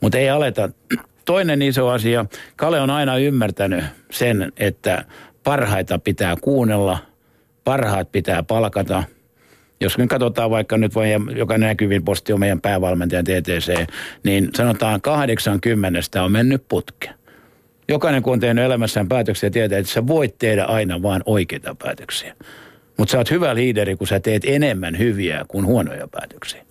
Mutta 0.00 0.18
ei 0.18 0.30
aleta. 0.30 0.70
Toinen 1.24 1.62
iso 1.62 1.88
asia, 1.88 2.24
Kale 2.56 2.80
on 2.80 2.90
aina 2.90 3.16
ymmärtänyt 3.16 3.84
sen, 4.10 4.52
että 4.56 5.04
parhaita 5.44 5.98
pitää 5.98 6.36
kuunnella, 6.40 6.98
parhaat 7.64 8.12
pitää 8.12 8.42
palkata– 8.42 9.04
jos 9.80 9.98
me 9.98 10.06
katsotaan 10.06 10.50
vaikka 10.50 10.78
nyt, 10.78 10.94
voi, 10.94 11.08
joka 11.36 11.58
näkyvin 11.58 12.04
posti 12.04 12.32
on 12.32 12.40
meidän 12.40 12.60
päävalmentajan 12.60 13.24
TTC, 13.24 13.86
niin 14.24 14.50
sanotaan 14.54 15.00
80 15.00 16.22
on 16.22 16.32
mennyt 16.32 16.64
putke. 16.68 17.10
Jokainen, 17.88 18.22
kun 18.22 18.32
on 18.32 18.40
tehnyt 18.40 18.64
elämässään 18.64 19.08
päätöksiä, 19.08 19.50
tietää, 19.50 19.78
että 19.78 19.92
sä 19.92 20.06
voit 20.06 20.38
tehdä 20.38 20.64
aina 20.64 21.02
vain 21.02 21.22
oikeita 21.26 21.74
päätöksiä. 21.74 22.34
Mutta 22.96 23.12
sä 23.12 23.18
oot 23.18 23.30
hyvä 23.30 23.54
liideri, 23.54 23.96
kun 23.96 24.06
sä 24.06 24.20
teet 24.20 24.42
enemmän 24.46 24.98
hyviä 24.98 25.44
kuin 25.48 25.66
huonoja 25.66 26.08
päätöksiä. 26.08 26.64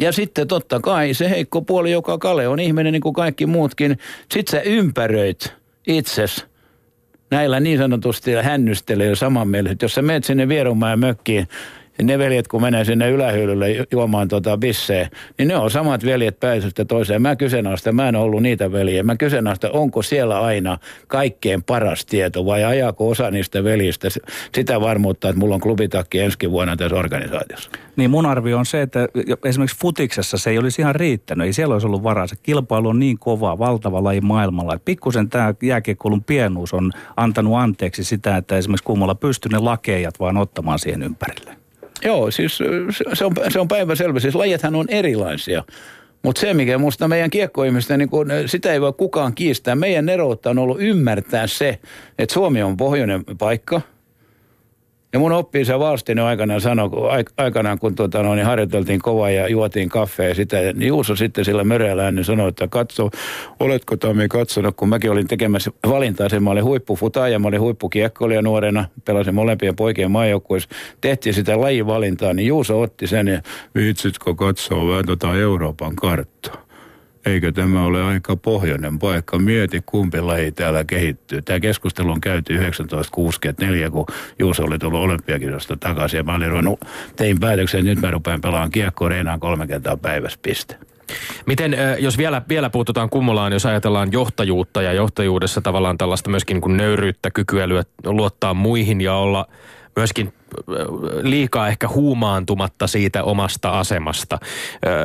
Ja 0.00 0.12
sitten 0.12 0.48
totta 0.48 0.80
kai 0.80 1.14
se 1.14 1.30
heikko 1.30 1.62
puoli, 1.62 1.92
joka 1.92 2.18
Kale 2.18 2.48
on 2.48 2.60
ihminen 2.60 2.92
niin 2.92 3.00
kuin 3.00 3.12
kaikki 3.12 3.46
muutkin. 3.46 3.98
Sitten 4.32 4.50
sä 4.50 4.60
ympäröit 4.60 5.54
itses 5.86 6.46
näillä 7.30 7.60
niin 7.60 7.78
sanotusti 7.78 8.32
hännystelijöillä 8.32 9.16
samanmieliset. 9.16 9.82
Jos 9.82 9.94
sä 9.94 10.02
menet 10.02 10.24
sinne 10.24 10.48
Vierumäen 10.48 10.98
mökkiin 10.98 11.48
ne 12.02 12.18
veljet, 12.18 12.48
kun 12.48 12.62
menee 12.62 12.84
sinne 12.84 13.10
ylähyllylle 13.10 13.86
juomaan 13.92 14.28
tota 14.28 14.58
bissee, 14.58 15.08
niin 15.38 15.48
ne 15.48 15.56
on 15.56 15.70
samat 15.70 16.04
veljet 16.04 16.40
pääsystä 16.40 16.84
toiseen. 16.84 17.22
Mä 17.22 17.36
kyseenalaista, 17.36 17.92
mä 17.92 18.08
en 18.08 18.16
ollut 18.16 18.42
niitä 18.42 18.72
veljiä. 18.72 19.02
Mä 19.02 19.16
kyseenalaista, 19.16 19.70
onko 19.70 20.02
siellä 20.02 20.40
aina 20.40 20.78
kaikkein 21.06 21.62
paras 21.62 22.06
tieto 22.06 22.46
vai 22.46 22.64
ajaako 22.64 23.08
osa 23.08 23.30
niistä 23.30 23.64
veljistä 23.64 24.08
sitä 24.54 24.80
varmuutta, 24.80 25.28
että 25.28 25.38
mulla 25.40 25.54
on 25.54 25.60
klubitakki 25.60 26.20
ensi 26.20 26.50
vuonna 26.50 26.76
tässä 26.76 26.96
organisaatiossa. 26.96 27.70
Niin 27.96 28.10
mun 28.10 28.26
arvio 28.26 28.58
on 28.58 28.66
se, 28.66 28.82
että 28.82 29.08
esimerkiksi 29.44 29.78
futiksessa 29.80 30.38
se 30.38 30.50
ei 30.50 30.58
olisi 30.58 30.82
ihan 30.82 30.94
riittänyt. 30.94 31.46
Ei 31.46 31.52
siellä 31.52 31.72
olisi 31.72 31.86
ollut 31.86 32.02
varaa. 32.02 32.26
Se 32.26 32.36
kilpailu 32.42 32.88
on 32.88 32.98
niin 32.98 33.18
kova, 33.18 33.58
valtava 33.58 34.04
laji 34.04 34.20
maailmalla. 34.20 34.78
Pikkusen 34.84 35.28
tämä 35.28 35.54
jääkiekkoulun 35.62 36.24
pienuus 36.24 36.74
on 36.74 36.92
antanut 37.16 37.54
anteeksi 37.56 38.04
sitä, 38.04 38.36
että 38.36 38.56
esimerkiksi 38.56 38.84
kummalla 38.84 39.14
pystyy 39.14 39.52
ne 39.52 39.58
lakeijat 39.58 40.20
vaan 40.20 40.36
ottamaan 40.36 40.78
siihen 40.78 41.02
ympärille. 41.02 41.67
Joo, 42.04 42.30
siis 42.30 42.58
se 43.12 43.24
on, 43.24 43.32
se 43.48 43.60
on 43.60 43.68
päivänselvä. 43.68 44.20
Siis 44.20 44.34
lajithan 44.34 44.74
on 44.74 44.86
erilaisia. 44.88 45.64
Mutta 46.22 46.40
se, 46.40 46.54
mikä 46.54 46.78
minusta 46.78 47.08
meidän 47.08 47.30
kiekkoihmisten, 47.30 47.98
niin 47.98 48.08
kun, 48.08 48.28
sitä 48.46 48.72
ei 48.72 48.80
voi 48.80 48.92
kukaan 48.92 49.34
kiistää. 49.34 49.74
Meidän 49.74 50.06
neroutta 50.06 50.50
on 50.50 50.58
ollut 50.58 50.80
ymmärtää 50.80 51.46
se, 51.46 51.78
että 52.18 52.32
Suomi 52.32 52.62
on 52.62 52.76
pohjoinen 52.76 53.24
paikka– 53.38 53.80
ja 55.12 55.18
mun 55.18 55.32
oppi 55.32 55.64
se 55.64 55.78
Valstinen 55.78 56.24
aikanaan 56.24 56.60
sanoi, 56.60 56.90
aikanaan 57.36 57.78
kun 57.78 57.94
tuota, 57.94 58.22
no, 58.22 58.34
niin 58.34 58.46
harjoiteltiin 58.46 59.00
kovaa 59.00 59.30
ja 59.30 59.48
juotiin 59.48 59.88
kaffea 59.88 60.34
sitä, 60.34 60.56
niin 60.56 60.88
Juuso 60.88 61.16
sitten 61.16 61.44
sillä 61.44 61.64
möreällä 61.64 62.10
niin 62.10 62.24
sanoi, 62.24 62.48
että 62.48 62.68
katso, 62.68 63.10
oletko 63.60 63.96
Tomi 63.96 64.28
katsonut, 64.28 64.76
kun 64.76 64.88
mäkin 64.88 65.10
olin 65.10 65.28
tekemässä 65.28 65.70
valintaa, 65.88 66.28
sen 66.28 66.42
mä 66.42 66.50
olin 66.50 66.64
huippufuta 66.64 67.28
ja 67.28 67.38
mä 67.38 67.48
olin 67.48 67.60
huippukiekkoilija 67.60 68.42
nuorena, 68.42 68.84
pelasin 69.04 69.34
molempien 69.34 69.76
poikien 69.76 70.10
maajoukkuissa, 70.10 70.68
tehtiin 71.00 71.34
sitä 71.34 71.60
lajivalintaa, 71.60 72.34
niin 72.34 72.48
Juuso 72.48 72.80
otti 72.80 73.06
sen 73.06 73.28
ja 73.28 73.42
viitsitkö 73.74 74.34
katsoa 74.34 74.88
vähän 74.88 75.06
tota 75.06 75.34
Euroopan 75.34 75.96
karttaa 75.96 76.67
eikö 77.28 77.52
tämä 77.52 77.84
ole 77.84 78.02
aika 78.02 78.36
pohjoinen 78.36 78.98
paikka. 78.98 79.38
Mieti, 79.38 79.82
kumpi 79.86 80.20
laji 80.20 80.52
täällä 80.52 80.84
kehittyy. 80.84 81.42
Tämä 81.42 81.60
keskustelu 81.60 82.10
on 82.10 82.20
käyty 82.20 82.54
1964, 82.54 83.90
kun 83.90 84.06
Juuso 84.38 84.64
oli 84.64 84.78
tullut 84.78 85.00
olympiakisosta 85.00 85.76
takaisin. 85.76 86.18
Ja 86.18 86.24
mä 86.24 86.34
olin 86.34 86.50
ruvennut, 86.50 86.80
tein 87.16 87.40
päätöksen, 87.40 87.80
että 87.80 87.90
nyt 87.90 88.00
mä 88.00 88.10
rupean 88.10 88.40
pelaamaan 88.40 88.70
kiekkoa 88.70 89.08
reinaan 89.08 89.40
kolme 89.40 89.66
kertaa 89.66 89.96
päivässä 89.96 90.38
piste. 90.42 90.76
Miten, 91.46 91.76
jos 91.98 92.18
vielä, 92.18 92.42
vielä 92.48 92.70
puututaan 92.70 93.10
kummulaan, 93.10 93.52
jos 93.52 93.66
ajatellaan 93.66 94.12
johtajuutta 94.12 94.82
ja 94.82 94.92
johtajuudessa 94.92 95.60
tavallaan 95.60 95.98
tällaista 95.98 96.30
myöskin 96.30 96.54
niin 96.54 96.62
kuin 96.62 96.76
nöyryyttä, 96.76 97.30
kykyä 97.30 97.68
luottaa 98.06 98.54
muihin 98.54 99.00
ja 99.00 99.14
olla 99.14 99.46
myöskin 99.98 100.32
liikaa 101.22 101.68
ehkä 101.68 101.88
huumaantumatta 101.88 102.86
siitä 102.86 103.24
omasta 103.24 103.78
asemasta. 103.78 104.38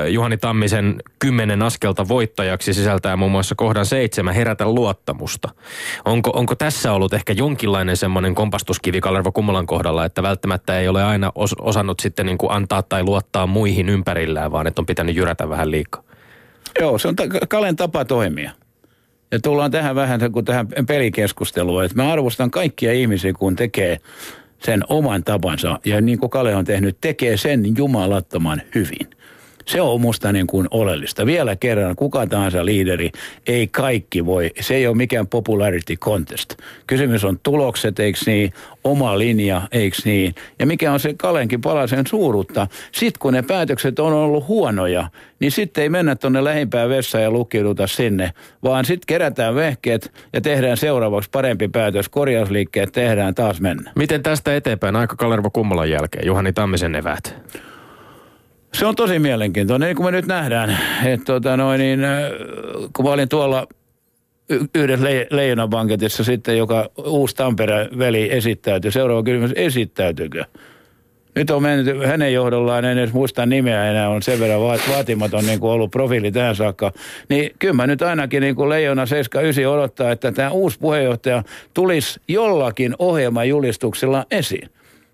Juhani 0.10 0.38
Tammisen 0.38 0.96
kymmenen 1.20 1.62
askelta 1.62 2.08
voittajaksi 2.08 2.74
sisältää 2.74 3.16
muun 3.16 3.32
muassa 3.32 3.56
kohdan 3.56 3.86
seitsemän 3.86 4.34
herätä 4.34 4.66
luottamusta. 4.66 5.50
Onko, 6.06 6.30
onko 6.34 6.56
tässä 6.56 6.94
ollut 6.94 7.14
ehkä 7.14 7.34
jonkinlainen 7.34 7.98
semmoinen 7.98 8.36
kompastuskivi 8.36 9.02
Kalervo 9.02 9.32
Kummolan 9.32 9.66
kohdalla, 9.66 10.06
että 10.06 10.24
välttämättä 10.24 10.80
ei 10.80 10.88
ole 10.88 11.04
aina 11.04 11.32
os, 11.36 11.56
osannut 11.60 12.00
sitten 12.00 12.26
niin 12.26 12.38
kuin 12.38 12.52
antaa 12.52 12.82
tai 12.84 13.04
luottaa 13.04 13.48
muihin 13.48 13.90
ympärillään, 13.90 14.52
vaan 14.52 14.68
että 14.68 14.82
on 14.82 14.86
pitänyt 14.86 15.16
jyrätä 15.16 15.50
vähän 15.50 15.72
liikaa? 15.72 16.04
Joo, 16.80 16.98
se 16.98 17.08
on 17.08 17.16
ta- 17.16 17.24
Kalen 17.50 17.76
tapa 17.76 18.06
toimia. 18.06 18.52
Ja 19.32 19.40
tullaan 19.40 19.72
tähän 19.72 19.96
vähän 19.96 20.32
kuin 20.32 20.46
tähän 20.46 20.68
pelikeskusteluun, 20.88 21.84
että 21.84 21.98
mä 21.98 22.14
arvostan 22.14 22.52
kaikkia 22.52 22.94
ihmisiä, 22.94 23.34
kun 23.34 23.56
tekee 23.56 24.00
sen 24.66 24.84
oman 24.90 25.24
tapansa 25.24 25.80
ja 25.86 26.02
niin 26.02 26.20
kuin 26.20 26.30
Kale 26.30 26.56
on 26.56 26.66
tehnyt, 26.66 26.98
tekee 27.02 27.38
sen 27.38 27.78
jumalattoman 27.78 28.62
hyvin. 28.76 29.10
Se 29.66 29.82
on 29.82 30.02
musta 30.02 30.32
niin 30.32 30.48
kuin 30.48 30.68
oleellista. 30.72 31.26
Vielä 31.26 31.56
kerran, 31.56 31.96
kuka 31.96 32.28
tahansa 32.28 32.66
liideri, 32.66 33.12
ei 33.48 33.68
kaikki 33.68 34.26
voi. 34.26 34.52
Se 34.60 34.76
ei 34.76 34.88
ole 34.88 34.98
mikään 34.98 35.28
popularity 35.28 35.96
contest. 35.96 36.56
Kysymys 36.88 37.24
on 37.24 37.40
tulokset, 37.44 38.00
eikö 38.00 38.20
niin, 38.26 38.54
oma 38.84 39.20
linja, 39.20 39.62
eikö 39.72 39.98
niin. 40.06 40.36
Ja 40.60 40.66
mikä 40.66 40.92
on 40.92 41.00
se 41.00 41.14
Kalenkin 41.18 41.62
palasen 41.62 42.08
suurutta. 42.08 42.68
Sitten 42.92 43.20
kun 43.20 43.34
ne 43.34 43.42
päätökset 43.42 44.00
on 44.00 44.14
ollut 44.14 44.48
huonoja, 44.48 45.10
niin 45.40 45.52
sitten 45.52 45.82
ei 45.82 45.90
mennä 45.90 46.16
tuonne 46.16 46.44
lähimpään 46.44 46.90
vessaan 46.90 47.24
ja 47.24 47.32
lukiuduta 47.32 47.88
sinne, 47.88 48.34
vaan 48.64 48.86
sitten 48.86 49.06
kerätään 49.08 49.56
vehkeet 49.56 50.12
ja 50.34 50.42
tehdään 50.42 50.78
seuraavaksi 50.78 51.30
parempi 51.30 51.68
päätös. 51.68 52.10
Korjausliikkeet 52.10 52.92
tehdään 52.92 53.36
taas 53.36 53.62
mennä. 53.62 53.92
Miten 53.96 54.24
tästä 54.24 54.56
eteenpäin 54.56 54.96
aika 54.96 55.16
Kalervo 55.16 55.50
Kummolan 55.50 55.90
jälkeen? 55.90 56.28
Juhani 56.28 56.54
Tammisen 56.54 56.96
evät. 56.96 57.36
Se 58.74 58.86
on 58.86 58.96
tosi 58.96 59.20
mielenkiintoinen, 59.20 59.88
niin 59.88 59.96
kuin 59.96 60.08
me 60.08 60.12
nyt 60.12 60.26
nähdään. 60.26 60.78
Että 61.06 61.26
tota 61.26 61.58
noin, 61.58 61.80
niin, 61.80 62.00
kun 62.96 63.06
mä 63.06 63.12
olin 63.12 63.30
tuolla 63.30 63.68
yhdessä 64.76 65.06
le- 65.06 65.28
leijonabanketissa 65.30 66.24
sitten, 66.24 66.58
joka 66.58 66.90
uusi 67.06 67.36
Tampere 67.36 67.90
veli 67.98 68.32
esittäytyi. 68.32 68.92
Seuraava 68.92 69.24
kysymys, 69.24 69.52
esittäytyykö? 69.56 70.46
Nyt 71.36 71.50
on 71.50 71.62
mennyt 71.62 72.06
hänen 72.06 72.34
johdollaan, 72.34 72.86
en 72.86 72.98
edes 72.98 73.14
muista 73.14 73.46
nimeä 73.46 73.92
enää, 73.92 74.10
on 74.10 74.22
sen 74.22 74.40
verran 74.40 74.62
vaatimaton 74.62 75.46
niin 75.46 75.60
kuin 75.60 75.72
ollut 75.72 75.92
profiili 75.92 76.32
tähän 76.32 76.56
saakka. 76.56 76.92
Niin 77.30 77.52
kyllä 77.60 77.74
mä 77.74 77.88
nyt 77.88 78.02
ainakin 78.02 78.42
niin 78.42 78.56
kuin 78.56 78.70
Leijona 78.70 79.06
79 79.06 79.74
odottaa, 79.74 80.12
että 80.12 80.32
tämä 80.32 80.52
uusi 80.52 80.80
puheenjohtaja 80.80 81.44
tulisi 81.74 82.20
jollakin 82.28 82.96
ohjelmajulistuksella 83.00 84.26
esiin. 84.32 84.70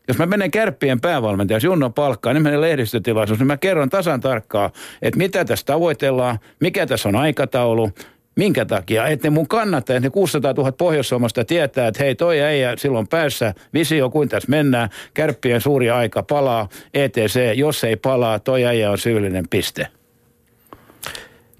Jos 0.10 0.18
mä 0.18 0.26
menen 0.26 0.52
kärppien 0.52 1.02
päävalmentajaksi 1.02 1.68
Junno 1.68 1.90
palkkaan, 1.90 2.36
niin 2.36 2.44
menen 2.44 2.62
lehdistötilaisuus, 2.62 3.40
niin 3.40 3.48
mä 3.48 3.58
kerron 3.58 3.90
tasan 3.90 4.22
tarkkaa, 4.22 4.72
että 5.02 5.18
mitä 5.18 5.46
tässä 5.46 5.66
tavoitellaan, 5.66 6.40
mikä 6.60 6.86
tässä 6.86 7.10
on 7.10 7.16
aikataulu, 7.16 7.92
Minkä 8.36 8.66
takia? 8.66 9.08
Että 9.08 9.28
ne 9.28 9.30
mun 9.30 9.48
kannattajat, 9.48 10.04
ne 10.04 10.10
600 10.10 10.54
000 10.54 10.72
pohjois 10.72 11.10
tietää, 11.48 11.88
että 11.88 12.04
hei 12.04 12.16
toi 12.16 12.40
ei 12.40 12.78
silloin 12.78 13.08
päässä, 13.08 13.54
visio 13.74 14.10
kuin 14.10 14.30
tässä 14.30 14.50
mennään, 14.50 14.90
kärppien 15.14 15.62
suuri 15.62 15.90
aika 15.90 16.24
palaa, 16.24 16.70
ETC, 16.94 17.40
jos 17.56 17.84
ei 17.84 17.96
palaa, 17.96 18.40
toi 18.40 18.66
äijä 18.66 18.92
on 18.92 18.98
syyllinen 18.98 19.46
piste. 19.50 19.88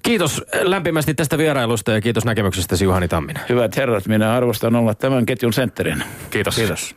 Kiitos 0.02 0.44
lämpimästi 0.62 1.14
tästä 1.14 1.38
vierailusta 1.38 1.92
ja 1.92 2.02
kiitos 2.02 2.26
näkemyksestäsi 2.26 2.86
Juhani 2.86 3.08
Tamminen. 3.08 3.44
Hyvät 3.50 3.78
herrat, 3.78 4.08
minä 4.08 4.34
arvostan 4.34 4.76
olla 4.76 4.94
tämän 4.94 5.26
ketjun 5.26 5.54
sentterin. 5.54 6.04
Kiitos. 6.30 6.56
Kiitos. 6.56 6.96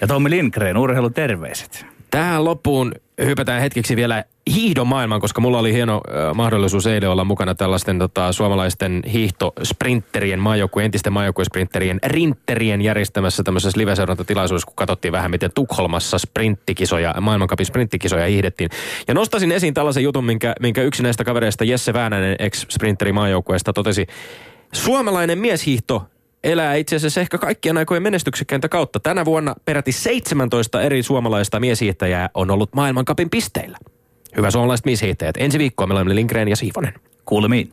Ja 0.00 0.06
Tommi 0.06 0.30
Lindgren, 0.30 0.76
urheiluterveiset. 0.76 1.86
Tähän 2.10 2.44
loppuun 2.44 2.92
hypätään 3.24 3.60
hetkeksi 3.60 3.96
vielä 3.96 4.24
hiihdon 4.54 4.86
maailman, 4.86 5.20
koska 5.20 5.40
mulla 5.40 5.58
oli 5.58 5.72
hieno 5.72 5.94
äh, 6.08 6.34
mahdollisuus 6.34 6.86
eilen 6.86 7.10
olla 7.10 7.24
mukana 7.24 7.54
tällaisten 7.54 7.98
tota, 7.98 8.32
suomalaisten 8.32 9.02
hiihtosprinterien, 9.12 10.40
maajoukkueen, 10.40 10.84
entisten 10.84 11.12
maajoukkuesprinterien, 11.12 11.98
rintterien 12.06 12.80
järjestämässä 12.80 13.42
tämmöisessä 13.42 13.80
live-seurantatilaisuudessa, 13.80 14.66
kun 14.66 14.76
katsottiin 14.76 15.12
vähän, 15.12 15.30
miten 15.30 15.50
Tukholmassa 15.54 16.18
sprinttikisoja, 16.18 17.14
maailmankapin 17.20 17.66
sprinttikisoja 17.66 18.26
hiihdettiin. 18.26 18.70
Ja 19.08 19.14
nostasin 19.14 19.52
esiin 19.52 19.74
tällaisen 19.74 20.02
jutun, 20.02 20.24
minkä, 20.24 20.54
minkä 20.60 20.82
yksi 20.82 21.02
näistä 21.02 21.24
kavereista, 21.24 21.64
Jesse 21.64 21.92
Väänänen, 21.92 22.36
ex-sprinteri 22.38 23.12
maajoukkueesta, 23.12 23.72
totesi, 23.72 24.06
Suomalainen 24.72 25.38
mieshiihto 25.38 26.06
elää 26.44 26.74
itse 26.74 26.96
asiassa 26.96 27.20
ehkä 27.20 27.38
kaikkien 27.38 27.76
aikojen 27.76 28.02
menestyksekkäintä 28.02 28.68
kautta. 28.68 29.00
Tänä 29.00 29.24
vuonna 29.24 29.54
peräti 29.64 29.92
17 29.92 30.82
eri 30.82 31.02
suomalaista 31.02 31.60
mieshiihtäjää 31.60 32.30
on 32.34 32.50
ollut 32.50 32.74
maailmankapin 32.74 33.30
pisteillä. 33.30 33.78
Hyvä 34.36 34.50
suomalaiset 34.50 34.86
mieshiihtäjät. 34.86 35.36
Ensi 35.38 35.58
viikkoa 35.58 35.86
meillä 35.86 36.00
on 36.00 36.14
Lindgren 36.14 36.48
ja 36.48 36.56
Siivonen. 36.56 36.94
Kuulemiin. 37.24 37.72